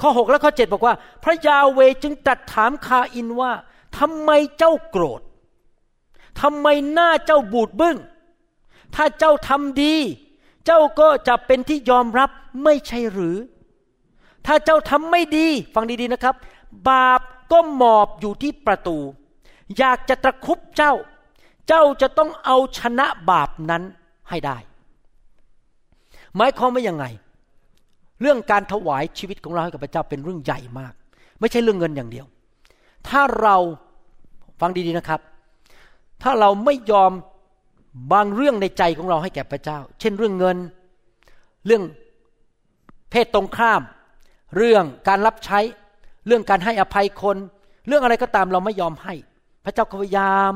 [0.00, 3.52] ข้อ 6 และข้อ 7 บอกว่า พระยาเวจึงตรัสถามคาอินว่า
[3.98, 5.20] ทำไมเจ้าโกรธ
[6.40, 7.96] ทำไมหน้าเจ้าบูดบึง้ง
[8.94, 9.94] ถ้าเจ้าทำดี
[10.66, 12.30] เจ้าก็จะเป็นที่ยอมรับ
[12.64, 13.36] ไม่ใช่หรือ
[14.46, 16.34] ถ้าเจ้าทำไม่ดี ฟังดีๆนะครับ
[16.88, 17.20] บาป
[17.52, 18.98] ก็หมอบอยู่ที่ประตู
[19.78, 20.92] อยากจะตะคุบเจ้า
[21.68, 23.82] เจ้าจะต้องเอาชนะบาปนั้น
[24.28, 24.56] ให้ได้
[26.36, 27.04] หมายความว่ายังไง
[28.20, 30.94] เรื่องการถวายชีวิตของเราให้กับพระเจ้าเป็นเรื่องใหญ่มาก
[31.40, 32.26] ไม่ใช่เรื่องเงินอย่างเดียว
[33.08, 33.56] ถ้าเรา
[34.60, 35.20] ฟังดีๆนะครับ
[36.22, 37.12] ถ้าเราไม่ยอม
[38.12, 40.56] บางเรื่องในใจของเราให้แก่พระเจ้า เช่นเรื่องเงิน
[41.66, 41.82] เรื่อง
[43.10, 43.82] เพศตรงข้าม
[44.56, 45.60] เรื่องการรับใช้
[46.26, 47.36] เรื่องการให้อภัยคน
[47.86, 49.14] เรื่องอะไรก็ตามเราไม่ยอมให้
[49.64, 50.52] พระเจ้าพยายาม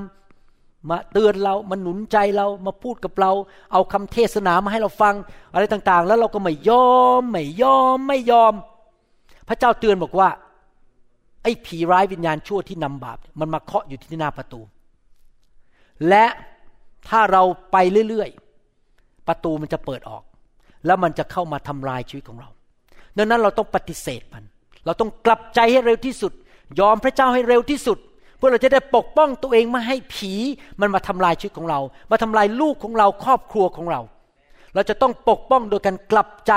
[0.89, 3.33] มาเตือนเรามาหนุนใจเรามาพูดกับเรา
[3.73, 5.15] เอาคำเทศนามาให้เราฟัง
[5.53, 8.55] อะไรต่างๆ แล้วเราก็ไม่ยอมไม่ยอมไม่ยอม
[9.49, 10.29] พระเจ้าเตือนบอกว่า
[11.43, 14.61] ไอ้ผีร้ายวิญญาณชั่วที่นำบาป มันมาเคาะอยู่ที่หน้าประตู
[16.09, 16.27] และ
[17.09, 17.77] ถ้าเราไป
[18.09, 20.23] เรื่อยๆ ประตูมันจะเปิดออก
[20.87, 22.49] แล้วมันจะเข้ามาทำลายชีวิตของเรา
[23.17, 24.45] ดังนั้นเราต้องปฏิเสธมัน
[24.87, 26.33] เราต้องกลับใจให้เร็วที่สุด
[26.81, 27.99] ยอมพระเจ้าให้เร็วที่สุด
[28.41, 30.33] เพื่อเราจะได้ปกป้องตัวเองไม่ให้ผี
[30.81, 31.81] มันมาทำลายชีวิตของเรา
[32.11, 34.01] มาทำลายลูกของเราครอบครัวของเรา
[34.75, 36.53] เราจะต้องปกป้องโดยการกลับใจ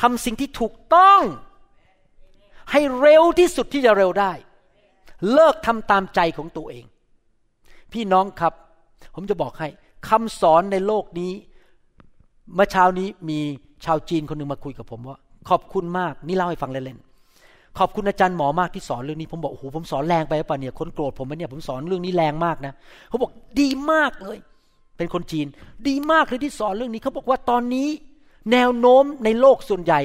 [0.00, 1.20] ทำสิ่งที่ถูกต้อง
[2.72, 4.32] ให้เร็วที่สุดที่จะเร็วได้
[5.32, 6.84] เลิกทำตามใจของตัวเอง
[7.92, 8.52] พี่น้องครับ
[9.14, 9.68] ผมจะบอกให้
[10.08, 11.32] คำสอนในโลกนี้
[12.54, 13.38] เมื่อเช้านี้มี
[13.84, 15.18] ชาวจีนคนหนึ่งมาคุยกับผมว่า
[15.48, 17.13] ขอบคุณมาก นี่เล่าให้ฟังเล่นๆ
[17.78, 22.72] ขอบคุณอาจารย์หมอมากที่สอนเรื่องนี้ ผมบอกโอ้โหผมสอนแรงไปป่ะเนี่ยคนโกรธผมเนี่ยผมสอนเรื่องนี้แรงมากนะ
[23.08, 24.38] เขาบอกดีมากเลย
[24.96, 25.46] เป็นคนจีน
[25.88, 27.88] ดีมากเลยที่สอนเรื่องนี้เขาบอกว่าตอนนี้
[28.52, 30.00] แนวโน้มในโลกส่วนใหญ่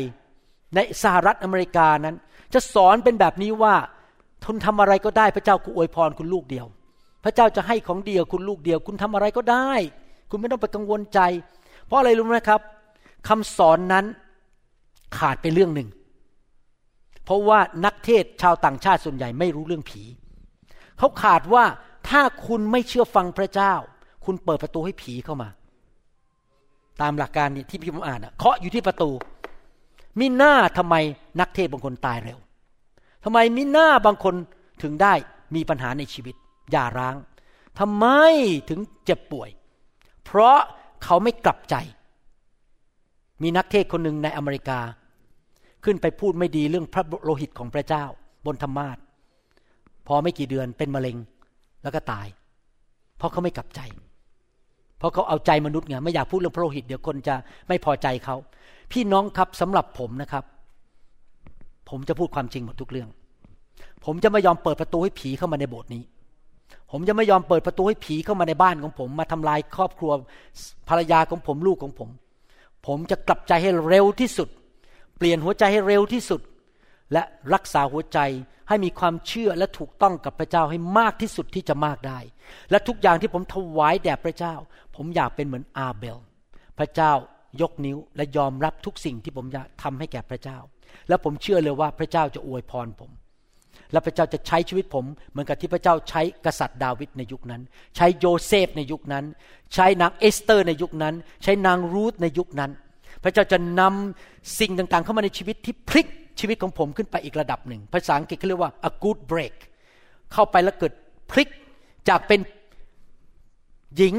[0.76, 2.16] ในสหรัฐอเมริกานั้น
[2.54, 3.76] จะสอนเป็นแบบนี้ว่า
[4.46, 6.66] ทนทำอะไรก็ได้พระเจ้ากูอวยพรคุณลูกเดียว
[7.24, 9.72] พระเจ้าจะให้ของเดียวคุณลูกเดียว คุณทำอะไรก็ได้
[10.30, 11.20] คุณไม่ต้องไปกังวลใจ
[11.86, 12.62] เพราะอะไรรู้ไหมครับ
[13.28, 14.06] คำสอนนั้น
[15.18, 15.88] ขาดไปเรื่องหนึ่ง
[17.30, 20.04] เพราะว่านักเทศชาวต่างชาติส่วนใหญ่ไม่รู้เรื่องผี
[20.98, 21.66] เขาขาดว่า
[22.10, 23.74] ถ้าคุณไม่เชื่อฟังพระเจ้า
[24.26, 25.50] คุณเปิดประตูให้ผีเข้ามา
[27.02, 29.10] ตามหลักการนี่ที่พี่ผมอ่านเคาะอยู่ที่ประตู
[30.20, 30.96] มิหน้าทำไม
[31.40, 32.40] นักเทศบางคนตายเร็ว
[33.24, 34.36] ทำไมมิหน้าบางคน
[34.82, 35.14] ถึงได้
[35.56, 36.36] มีปัญหาในชีวิต
[36.72, 37.16] อย่าร้าง
[37.80, 38.06] ทำไม
[38.70, 39.50] ถึงเจ็บป่วย
[40.24, 40.60] เพราะ
[41.04, 41.76] เขาไม่กลับใจ
[43.42, 44.80] มีนักเทศคนหนึ่งในอเมริกา
[45.84, 48.04] ขึ้นไปพูดไม่ดีเรื่องพระโลหิตของพระเจ้า
[48.46, 48.98] บนธรรมาท
[50.08, 51.18] พอไม่กี่เดือนเป็นมะเร็ง
[51.84, 52.28] แล้วก็ตาย
[53.18, 53.80] เพราะเขาไม่กลับใจ
[54.98, 57.36] เพราะเขาเอาใจมนุษย์ไงไม่อยากพูดเรื่องพระโลหิตเดี๋ยวคนจะ
[57.68, 58.36] ไม่พอใจเขา
[58.92, 60.44] พี่น้องครับสำหรับผมนะครับ
[61.90, 63.10] ผมจะพูดความจริงหมดทุกเรื่อง
[64.06, 66.04] ผมจะไม่ยอมเปิดประตูให้ผีเข้ามาในโบสถ์นี้
[66.92, 70.12] ผมจะไม่ยอมเปิดประตูให้ผีเข้ามาในบ้านของผม มาทำลายครอบครัว
[70.90, 72.10] ภรรยาของผมลูกของผม
[72.88, 74.50] ผมจะกลับใจให้เร็วที่สุด
[75.20, 76.42] เปลี่ยนหัวใจให้เร็วที่สุด
[77.14, 77.24] และ
[77.54, 78.20] รักษาหัวใจ
[78.70, 82.20] ให้มีความเชื่อและถูกต้องกับพระเจ้าให้มากที่สุดที่จะมากได้
[82.72, 84.56] และทุกอย่างที่ผมถวายแด่พระเจ้า
[84.96, 86.18] ผมอยากเป็นเหมือนอาเบล
[86.78, 87.12] พระเจ้า
[87.62, 90.58] ยกนิ้วและยอมรับทุกสิ่งที่ผมอยากทำให้แก่พระเจ้า
[91.08, 93.12] และผมเชื่อเลยว่าพระเจ้าจะอวยพรผม
[93.92, 97.62] และพระเจ้าจะใช้ชีวิตผม เหมือนกับที่พระเจ้าใช้กษัตริย์ดาวิดในยุคนั้น
[97.96, 99.26] ใช้โยเซฟในยุคนั้น
[99.74, 102.72] ใช้นางเอสเตอร์ในยุคนั้น ใช้นางรูธในยุคนั้น
[103.24, 106.08] พระเจ้าจะนำสิ่งต่างๆ เข้ามาในชีวิตที่พลิก
[106.40, 109.56] ชีวิตของผมขึ้นไปอีกระดับหนึ่ง ภาษาอังกฤษเขาเรียกว่า a good break
[110.34, 110.94] เข้าไปแล้วเกิด
[111.32, 111.50] พลิก
[112.10, 112.40] จากเป็น
[113.98, 114.16] หญิง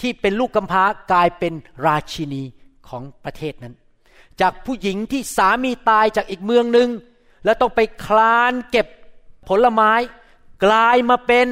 [0.00, 1.52] ที่เป็นลูกกำพร้ากลายเป็น
[1.86, 2.42] ราชินี
[2.88, 3.74] ของประเทศนั้น
[4.40, 6.88] จากผู้หญิงที่สามีตายจากอีกเมืองหนึ่ง
[7.44, 8.86] แล้วต้องไปคลานเก็บ
[9.48, 9.92] ผลไม้
[10.64, 11.48] กลายมาเป็น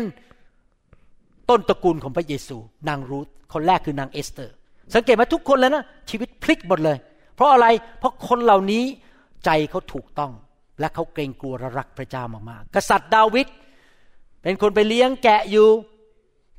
[1.50, 2.56] ต้นตระกูลของพระเยซู
[2.88, 4.54] นางรูธคนแรกคือนางเอสเตอร์
[4.94, 6.96] สังเกตไหมทุกคนแล้วนะชีวิตพลิกหมดเลย
[7.34, 7.66] เพราะอะไร
[7.98, 8.84] เพราะคนเหล่านี้
[9.44, 10.32] ใจเขาถูกต้อง
[10.80, 13.46] และเขาเกรงกลัวรักพระเจ้ามากๆกษัตริย์ดาวิด
[14.42, 15.68] เป็นคนไปเลี้ยงแกะอยู่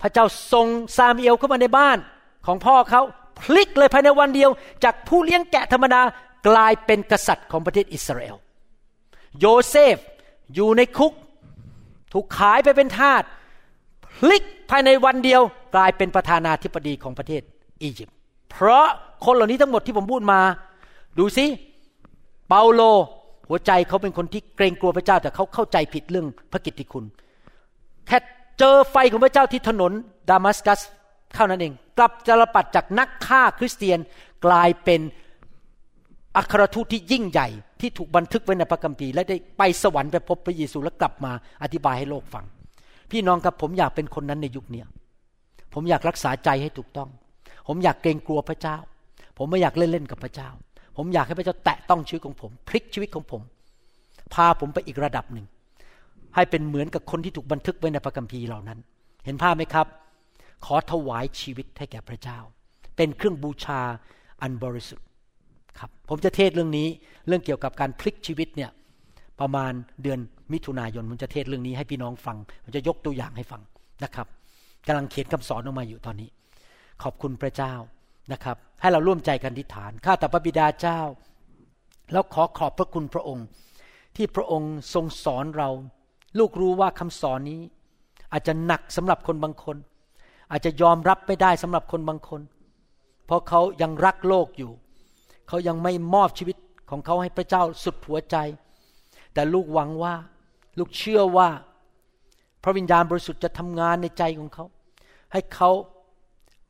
[0.02, 0.68] พระเจ้าส่ง
[0.98, 1.98] ซามูเอลเข้ามาในบ้าน
[2.46, 3.02] ของพ่อเขา
[3.42, 4.50] พลิกเลยภายในวันเดียว
[4.84, 6.02] จากผู้เลี้ยงแกะธรรมดา
[6.48, 8.36] กลายเป็นกษัตริย์ของประเทศอิสราเอล
[9.40, 9.98] โยเซฟ
[10.56, 11.14] อยู่ในคุก
[12.14, 13.24] ถูกขายไปเป็นทาส
[14.18, 15.42] พลิกภายในวันเดียว
[15.76, 17.42] กลายเป็นประธานาธิบดีของประเทศ
[17.82, 18.16] อียิปต์
[18.52, 18.86] เพราะ
[19.26, 20.40] คนเหล่านี้ทั้งหมดที่ผมพูดมา
[21.20, 21.46] ดูสิ
[22.48, 22.82] เปาโล
[23.50, 27.06] หัวใจเขาเป็นคนที่เกรงกลัวพระเจ้าแต่เขาเข้าใจผิดเรื่องพระกิตติคุณ
[28.08, 28.18] แค่
[28.60, 29.92] เจอไฟของพระเจ้าที่ถนน
[30.30, 30.80] ดามัสกัส
[31.36, 34.00] เท่านั้นเอง กลับจรปัดจากนักฆ่าคริสเตียน
[34.46, 35.02] กลายเป็น
[36.38, 37.48] อัครทูตที่ยิ่งใหญ่
[37.82, 41.32] ที่ถูกบันทึกไว้ในพระคัมภีร์และได้ไปสวรรค์ไปพบพระเยซูแล้วกลับมา
[41.64, 42.46] อธิบายให้โลกฟัง
[43.12, 44.82] พี่น้องครับผมอยากเป็นคนนั้นในยุคนี้
[45.74, 47.10] ผมอยากรักษาใจให้ถูกต้อง
[47.68, 48.78] ผมอยากเกรงกลัวพระเจ้า
[49.38, 50.50] ผมไม่อยากเล่นเล่นกับพระเจ้า
[50.98, 53.42] ผมอยากให้พระเจ้าแตะต้องชีวิตของผม พลิกชีวิตของผม
[54.34, 55.46] พาผมไปอีกระดับหนึ่ง
[56.36, 58.80] ให้เป็นเหมือนกับคนที่ถูกบันทึกไว้ในพระคัมภีร์เหล่านั้น
[59.26, 59.88] เห็นภาพไหมครับ
[60.66, 62.40] ขอถวายชีวิตให้แก่พระเจ้า
[62.96, 63.82] เป็นเครื่องบูชา
[64.42, 65.08] อันบริสุทธิ์
[65.80, 66.88] ครับ ผมจะเทศเรื่องนี้
[67.28, 68.72] เรื่องเกี่ยวกับการพลิกชีวิตเนี่ย
[69.40, 69.72] ประมาณ
[70.04, 70.20] เดือน
[70.54, 73.62] มิถุนายนผมจะเทศเรื่องนี้ให้พี่น้องฟังผมจะยกตัวอย่างให้ฟัง
[74.04, 74.28] นะครับ
[74.88, 76.30] กำลังเขียนคำสอนออกมาอยู่ตอนนี้
[77.02, 77.74] ขอบคุณพระเจ้า
[78.32, 81.00] นะครับ ให้เราร่วมใจกันทิฏฐาน ข้าแต่พระบิดาเจ้า
[82.12, 83.46] แล้วขอขอบพระคุณพระองค์
[84.16, 85.70] ที่พระองค์ทรงสอนเรา
[86.40, 87.62] ลูกรู้ว่าคำสอนนี้
[88.32, 89.78] อาจจะหนักสำหรับคนบางคน
[90.52, 92.42] อาจจะยอมรับไม่ได้สำหรับคนบางคน
[93.26, 94.72] เพราะเขายังรักโลกอยู่
[95.48, 96.58] เขายังไม่มอบชีวิต
[96.90, 98.38] ของเขาให้พระเจ้าสุดหัวใจ
[99.34, 100.16] แต่ลูกหวังว่า
[100.78, 101.50] ลูกเชื่อว่า
[102.64, 104.66] พระวิญญาณบริสุทธิ์จะทำงานในใจของเขา
[105.32, 105.70] ให้เขา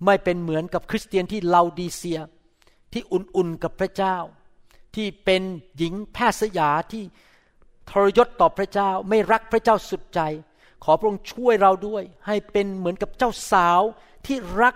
[0.05, 2.19] ไม่เป็นเหมือนกับคริสเตียนที่เลาดีเซีย
[2.93, 4.17] ที่อุ่นๆกับพระเจ้า
[4.95, 5.41] ที่เป็น
[5.77, 7.03] หญิงแพทย์สยาที่
[7.89, 10.21] ทรยศต่อพระเจ้า ไม่รักพระเจ้าสุดใจ
[10.83, 13.81] ขอพระองค์ช่วยเราด้วย ให้เป็นเหมือนกับเจ้าสาว
[14.25, 14.75] ที่รัก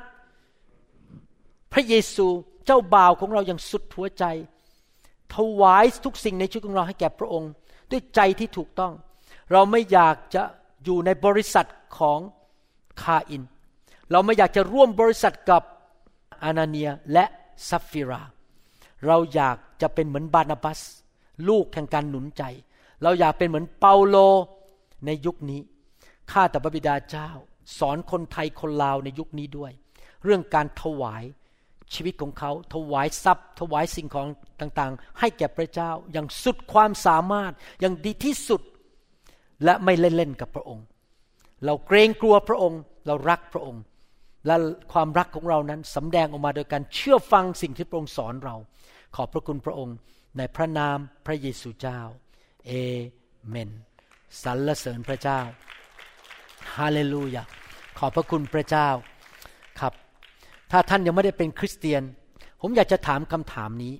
[1.74, 2.28] พระเยซู
[2.66, 4.26] เจ้าบ่าวของเราอย่างสุดหัวใจ
[5.36, 7.52] ถวายทุกสิ่งในชีวิตของเราให้แก่พระองค์
[7.92, 8.94] ด้วยใจที่ถูกต้อง
[9.52, 10.44] เราไม่อยากจะ
[10.84, 11.68] อยู่ในบริษัท
[11.98, 12.20] ของ
[13.02, 13.44] คาอิน
[14.12, 15.64] เราไม่อยากจะร่วมบริษัทกับ
[16.44, 17.26] อานาเนียและ
[17.70, 18.22] ซัฟฟิรา
[19.06, 20.80] เราอยากจะเป็นเหมือนบานาบัส
[21.50, 22.44] ลูกแห่งการหนุนใจ
[23.04, 24.18] เราอยากเป็นเหมือนเปาโล
[25.06, 25.62] ในยุคนี้
[26.32, 27.30] ข้าแต่พระบิดาเจ้า
[27.80, 29.72] สอนคนไทยคนลาวในยุคนี้ด้วย
[30.24, 31.24] เรื่องการถวาย
[31.94, 34.28] ชีวิตของเขา ถวายทรัพย์ ถวายสิ่งของ
[34.62, 38.62] ต่างๆ ให้แก่พระเจ้าอย่างสุดความสามารถอย่างดีที่สุด
[39.64, 40.86] และไม่เล่นๆกับพระองค์
[41.66, 43.82] เราเกรงกลัวพระองค์ เรารักพระองค์
[44.46, 44.56] และ
[44.94, 48.56] ความรักของเรานั้นสำแดงออกมาโดยการเชื่อฟังสิ่งที่พระองค์สอนเรา
[49.16, 49.98] ขอบพระคุณพระองค์
[50.38, 52.00] ในพระนามพระเยซูเจ้า
[52.68, 52.72] เอ
[53.48, 53.70] เมน
[54.44, 55.40] สรรเสริญพระเจ้า
[56.76, 57.44] ฮาเลลูยา
[57.98, 58.90] ขอบพระคุณพระเจ้า
[59.80, 59.94] ครับ
[60.72, 62.02] ถ้าท่านยังไม่ได้เป็นคริสเตียน
[62.62, 63.96] ผมอยากจะถามคำถามนี้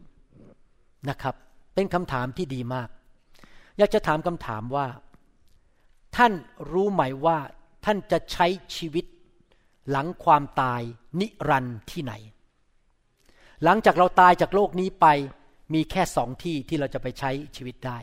[1.10, 1.36] นะครับ
[1.76, 2.90] เป็นคำถามที่ดีมาก
[3.78, 4.88] อยากจะถามคำถามว่า
[6.18, 6.34] ท่าน
[6.72, 7.38] รู้ไหมว่า
[7.86, 9.06] ท่านจะใช้ชีวิต
[9.92, 10.82] หลังความตาย
[11.20, 12.14] นิรันดร์ที่ไหน
[13.64, 15.06] หลังจากเราตายจากโลกนี้ไป
[15.74, 18.00] มีแค่สองที่ที่เราจะไปใช้ชีวิตได้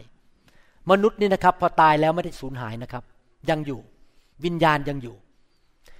[0.91, 3.05] มนุษย์นี่นะครับพอตายแล้วไม่ได้สูญหายนะครับ
[3.51, 3.81] ยังอยู่
[4.45, 5.17] วิญญาณยังอยู่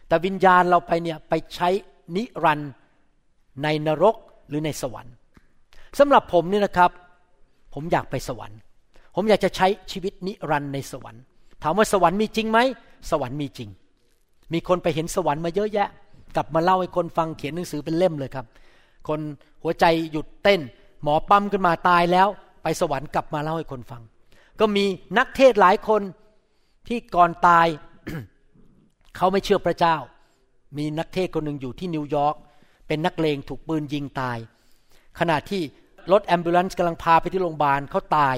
[0.09, 1.69] แต่วิญญาณเราไปเนี่ยไปใช้
[2.17, 2.73] นิรันดร์
[3.63, 4.17] ในนรก
[4.49, 5.15] หรือในสวรรค์
[5.99, 6.91] สำหรับผมนี่นะครับ
[7.75, 8.59] ผมอยากไปสวรรค์
[9.15, 11.23] ผมอยากจะใช้ชีวิตนิรันดร์ในสวรรค์
[11.63, 12.59] ถามว่าสวรรค์มีจริงไหม
[13.11, 13.71] สวรรค์มีจริง
[14.55, 15.89] มีคนไปเห็นสวรรค์มาเยอะแยะ
[16.37, 18.47] กลับมาเล่าให้คนฟังเขียนหนังสือเป็นเล่มเลยครับ
[19.09, 19.21] คน
[19.63, 20.61] หัวใจหยุดเต้น
[21.03, 22.29] หมอปั๊มขึ้นมาตายแล้ว
[22.63, 24.03] ไปสวรรค์กลับมาเล่าให้คนฟัง
[24.61, 24.85] ก็มี
[25.19, 26.03] นักเทศหลายคน
[26.89, 27.67] ที่ก่อนตาย
[29.17, 29.97] เขาไม่เชื่อพระเจ้า
[30.79, 32.35] มีนักเทศคนหนึ่งอยู่ที่นิวยอร์ก
[32.87, 34.39] เป็นนักเลงถูกปืนยิงตาย
[35.19, 35.63] ขณะที่
[36.13, 38.37] รถ ambulance กำลังพาไปที่โรงพยาบาลเขาตาย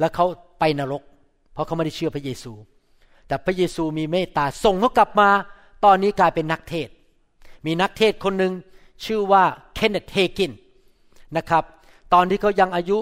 [0.00, 0.26] แล้วเขา
[0.58, 1.02] ไปนรก
[1.52, 2.52] เพราะเขาไม่ได้เชื่อพระเยซู
[3.28, 5.30] แต่พระเยซูมีเมตตาส่งเขากลับมา
[5.84, 6.88] ตอนนี้กลายเป็นนักเทศน์
[7.66, 8.52] มีนักเทศน์คนหนึ่ง
[9.04, 9.44] ชื่อว่า
[9.74, 10.52] เคนเนธ เฮกิน
[11.36, 11.64] นะครับ
[12.14, 12.98] ตอนที่เขายังอายุ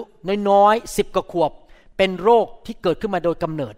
[0.49, 1.51] น้อยๆสิบกว่าขวบ
[1.97, 3.75] เป็นโรคที่เกิดขึ้นมาโดยกำเนิด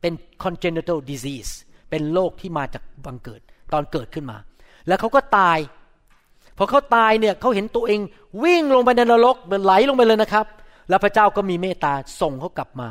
[0.00, 0.12] เป็น
[0.42, 1.52] congenital disease
[1.90, 3.40] เป็นโรคที่มาจากบังเกิด
[3.72, 4.36] ตอนเกิดขึ้นมา
[4.86, 5.58] แล้วเขาก็ตาย
[6.56, 8.00] พอเขาตายเนี่ยเขาเห็นตัวเอง
[8.44, 10.46] วิ่งลงไปในนรกเหมือนไหลลงไปเลยนะครับ
[10.88, 12.88] แล้วพระเจ้าก็มีเมตตาส่งเขากลับมา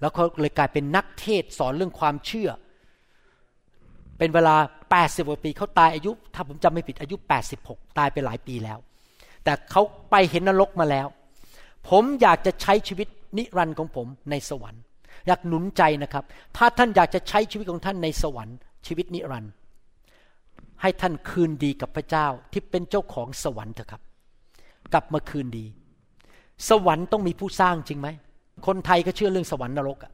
[0.00, 2.50] แล้วเขาเลยกลายเป็นนักเทศสอนเรื่องความเชื่อ
[4.18, 4.56] เป็นเวลา
[4.92, 7.16] 80กว่าปีเขาตายอายุ ถ้าผมจำไม่ผิดอายุ
[7.56, 8.78] 86 ตายไปหลายปีแล้ว
[9.44, 11.06] แต่เขาไปเห็นนรกมาแล้ว
[11.88, 13.08] ผมอยากจะใช้ชีวิต
[13.38, 14.82] นิรันดร์ของผมในสวรรค์
[15.26, 16.24] อยากหนุนใจนะครับ
[16.56, 18.56] ถ้าท่านอยากจะใช้ชีวิตของท่านในสวรรค์
[18.86, 19.52] ชีวิตนิรันดร์
[20.82, 24.02] ให้ท่านคืนดีกับพระเจ้าที่เป็นเจ้าของสวรรค์เถอะครับ
[24.92, 25.66] กลับมาคืนดี
[26.68, 28.08] สวรรค์ต้องมีผู้สร้างจริงไหม
[28.66, 30.12] คนไทยก็เชื่อเรื่องสวรรค์นรกอะ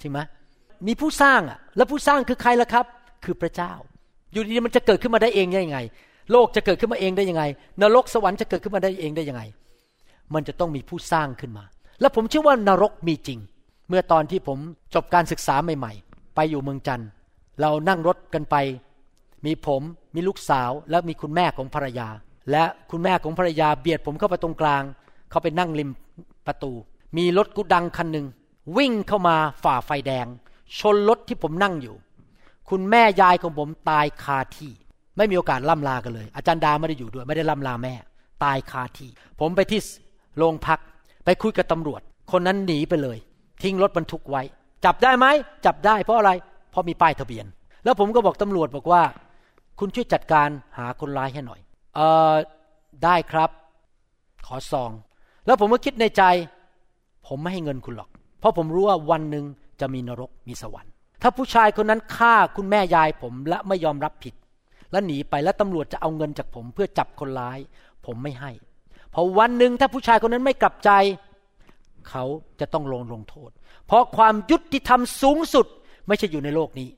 [0.00, 0.20] จริงไหม
[0.86, 2.86] มีผู้สร้างอะแล้วผู้สร้างคือใครล่ะครับ
[3.24, 3.72] คือพระเจ้า
[4.32, 5.80] อยู่ดีๆมันจะเกิดขึ้นมาได้เองได้ยังไง
[6.32, 7.44] โลกจะเกิดขึ้นมาเองได้ยังไง
[7.82, 9.42] นรกสวรรค์จะเกิดขึ้นมาได้เองได้ยังไง
[10.34, 11.64] มันจะต้องมีผู้สร้างขึ้นมา
[12.00, 13.38] แล้วผมเชื่อว่านรกมีจริง
[13.88, 14.58] เมื่อตอนที่ผม
[14.94, 17.08] จบการศึกษาใหม่ ๆ ไปอยู่เมืองจันทร์
[17.60, 18.56] เรานั่งรถกันไป
[19.44, 19.82] มีผม
[20.14, 22.08] มีลูกสาวแล้วมีคุณแม่ของภรรยา
[22.50, 24.82] และคุณแม่ของภรรยาเบียดผมเข้าไปตรงกลาง
[25.30, 25.90] เขาไปนั่งริม
[26.46, 26.72] ประตู
[27.16, 28.26] มีรถกุดังคันหนึ่ง
[28.76, 30.26] วิ่งเข้ามาฝ่าไฟแดง
[30.78, 31.96] ชนรถที่ผมนั่งอยู่
[32.70, 34.72] คุณแม่ยายของผมตายคาที่
[35.16, 37.94] ไม่มีโอกาสล่ำลากันเลย อาจารย์ดาไม่ได้อยู่ด้วย ไม่ได้ล่ำลาแม่
[38.44, 39.10] ตายคาที่
[39.40, 39.80] ผมไปที่
[40.38, 40.78] โรงพัก
[41.24, 42.00] ไปคุยกับตำรวจ
[42.32, 43.18] คนนั้นหนีไปเลย
[43.62, 44.42] ทิ้งรถบรรทุกไว้
[44.84, 45.26] จับได้ไหม
[45.66, 46.30] จับได้เพราะอะไร
[46.70, 47.46] เพราะมีป้ายทะเบียน
[47.84, 49.02] แล้วผมก็บอกตำรวจบอกว่า
[49.78, 51.60] คุณช่วยจัดการหาคนร้ายให้หน่อย
[51.94, 52.00] เอ
[52.32, 52.34] อ
[53.04, 53.50] ได้ครับ
[54.46, 54.90] ขอซอง
[55.46, 56.22] แล้วผมก็คิดในใจ
[57.26, 59.44] ผมไม่ให้เงินคุณหรอก เพราะผมรู้ว่าวันหนึ่ง
[59.80, 60.92] จะมีนรกมีสวรรค์
[61.22, 64.34] ถ้าผู้ชายคนนั้นฆ่าคุณแม่ยายผมและไม่ยอมรับผิด
[64.92, 67.58] และหนีไปแล้วตำรวจจะเอาเงินจากผมเพื่อจับคนร้าย
[68.06, 68.50] ผมไม่ให้
[69.10, 70.90] เพอวันหนึ่งถ้าผู้ชายคนนั้นไม่กลับใจ
[72.10, 72.24] เขา
[72.60, 73.50] จะต้องลงลงโทษ
[73.86, 75.66] เพราะความยุติธรรมสูงสุด
[76.08, 76.88] ไม่ใช่อยู่ในโลกนี้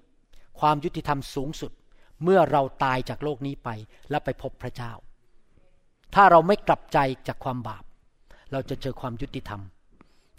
[0.61, 1.73] ความยุติธรรมสูงสุด
[2.25, 3.69] เมื่อเราตายจากโลกนี้ไป
[4.11, 4.93] แล้วไปพบพระเจ้า
[6.15, 6.99] ถ้าเราไม่กลับใจ
[7.29, 7.85] จากความบาป
[8.53, 9.61] เราจะเจอความยุติธรรม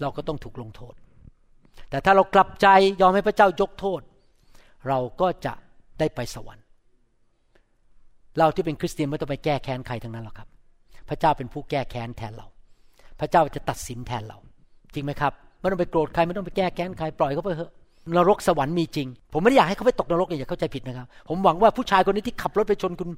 [0.02, 0.94] เราก็ต้องถูกลงโทษ
[1.90, 2.68] แต่ถ้าเรากลับใจ
[3.02, 4.02] ยอมให้พระเจ้ายกโทษ
[4.88, 5.54] เราก็จะ
[6.00, 6.66] ได้ไปสวรรค์
[8.40, 10.48] เราที่เป็นคริสเตียนไม่ต้องไปแก้แค้นใครทั้งนั้นหรอกครับ
[11.10, 12.48] พระเจ้าเป็นผู้แก้แค้นแทนเรา
[13.20, 14.38] พระเจ้าจะตัดสินแทนเรา
[14.94, 17.72] จริงไหมครับไม่ต้องไปโกรธใครไม่ต้องไปแก้แค้นใครปล่อยเขาไปเถอะ
[18.16, 23.10] นรกสวรรค์มีจริง ผมไม่ได้อยากให้เขาไปตกนรกอย่าเข้าใจผิดนะครับ ผมหวังว่าผู้ชายคนนี้ที่ขับรถไปชนคุณ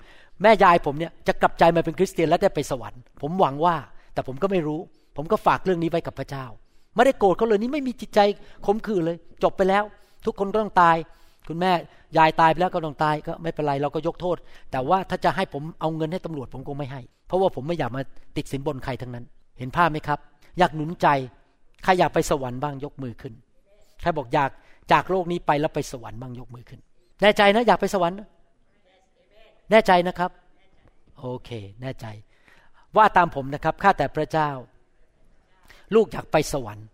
[0.42, 3.76] แม่ยายผมเนี่ยจะกลับใจมาเป็นคริสเตียนและได้ไปสวรรค์ ผมหวังว่า
[4.14, 4.80] แต่ผมก็ไม่รู้
[5.18, 6.46] ผมก็ฝากเรื่องนี้ไว้กับพระเจ้า
[7.00, 8.20] ไม่ได้โกรธเขาเลยนี่ไม่มีจิตใจ
[8.66, 9.84] ขมขื่นเลย จบไปแล้ว
[10.26, 10.96] ทุกคนก็ต้องตาย
[11.48, 11.72] คุณแม่
[12.18, 14.38] ยายตายไปแล้วก็ต้องตายก็ไม่เป็นไรเราก็ยกโทษ
[14.72, 18.02] แต่ว่าถ้าจะให้ผมเอาเงินให้ตำรวจผมคงไม่ให้ เพราะว่าผมไม่อยากมา
[18.38, 19.26] ติดสินบนใครทั้งนั้น
[19.60, 20.20] เห็นภาพไหมครับ
[20.60, 21.08] อยากหนุนใจ
[21.84, 23.34] ใครอยากไปสวรรค์บ้างยกมือขึ้น
[24.02, 24.50] ใครบอกอยาก
[24.92, 26.80] จากโลกนี้ไปแล้วไปสวรรค์บ้างยกมือขึ้น
[27.22, 28.18] แน่ใจนะอยากไปสวรรค์
[29.72, 30.32] แน่ใจนะครับ
[31.20, 31.50] โอเค
[31.82, 32.06] แน่ใจ
[32.98, 34.50] ว่าตามผมนะครับข้าแต่พระเจ้า
[35.95, 36.88] ลูกอยากไปสวรรค์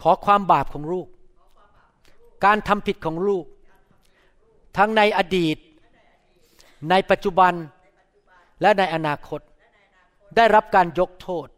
[0.00, 1.08] ขอความบาปของลูก
[2.44, 3.44] การทำผิดของลูก
[4.76, 5.56] ทั้งในอดีต
[6.90, 7.52] ในปัจจุบัน
[8.60, 9.40] และในอนาคต
[10.36, 11.48] ได้รับการยกโทษ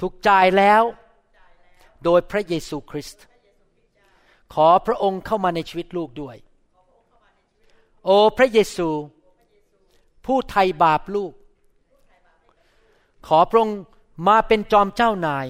[0.00, 0.82] ถูกจ่ายแล้ว
[2.04, 3.24] โดยพระเยซูคริสต์
[4.54, 6.36] ขอพระองค์เข้ามาในชีวิตลูกด้วย
[8.04, 8.88] โอ้พระเยซู
[10.26, 11.32] ผู้ไถ่บาปลูก
[13.26, 13.78] ขอพระองค์
[14.28, 15.46] มาเป็นจอมเจ้านาย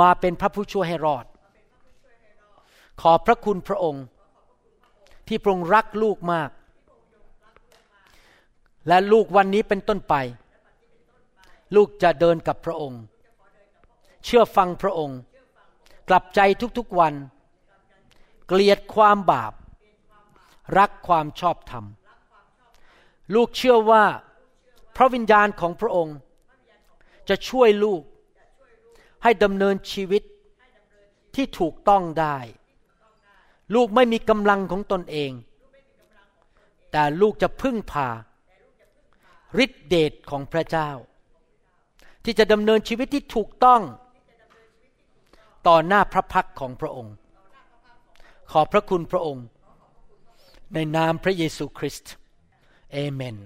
[0.00, 1.26] มาเป็นพระผู้ช่วยให้รอด
[3.00, 4.04] ขอพระคุณพระองค์
[5.28, 6.50] ที่พระองค์รักลูกมาก
[8.88, 10.14] และลูกวันนี้เป็นต้นไป
[11.74, 13.00] ลูกจะเดินกับพระองค์
[14.24, 15.18] เชื่อฟังพระองค์
[16.08, 16.40] กลับใจ
[16.78, 17.14] ทุกๆวัน
[18.46, 19.52] เกลียดความบาป
[20.78, 21.84] รักความชอบธรรม
[23.34, 24.04] ลูกเชื่อว่า
[24.96, 26.16] พระวิญญาณของพระองค์
[27.28, 28.02] จะช่วยลูก
[29.22, 30.22] ให้ดำเนินชีวิต
[31.34, 32.36] ที่ถูกต้องได้
[33.74, 35.32] ลูกไม่มีกำลังของตนเอง
[36.92, 38.08] แต่ลูกจะพึ่งพา
[39.64, 40.90] ฤทธิเดชของพระเจ้า
[42.24, 43.82] ที่จะดำเนินชีวิตที่ถูกต้อง
[45.66, 47.14] ต่อหน้าพระพักของพระองค์
[48.50, 49.46] ขอพระคุณพระองค์
[50.74, 52.12] ในนามพระเยซูคริสต์
[52.92, 53.36] เอเมน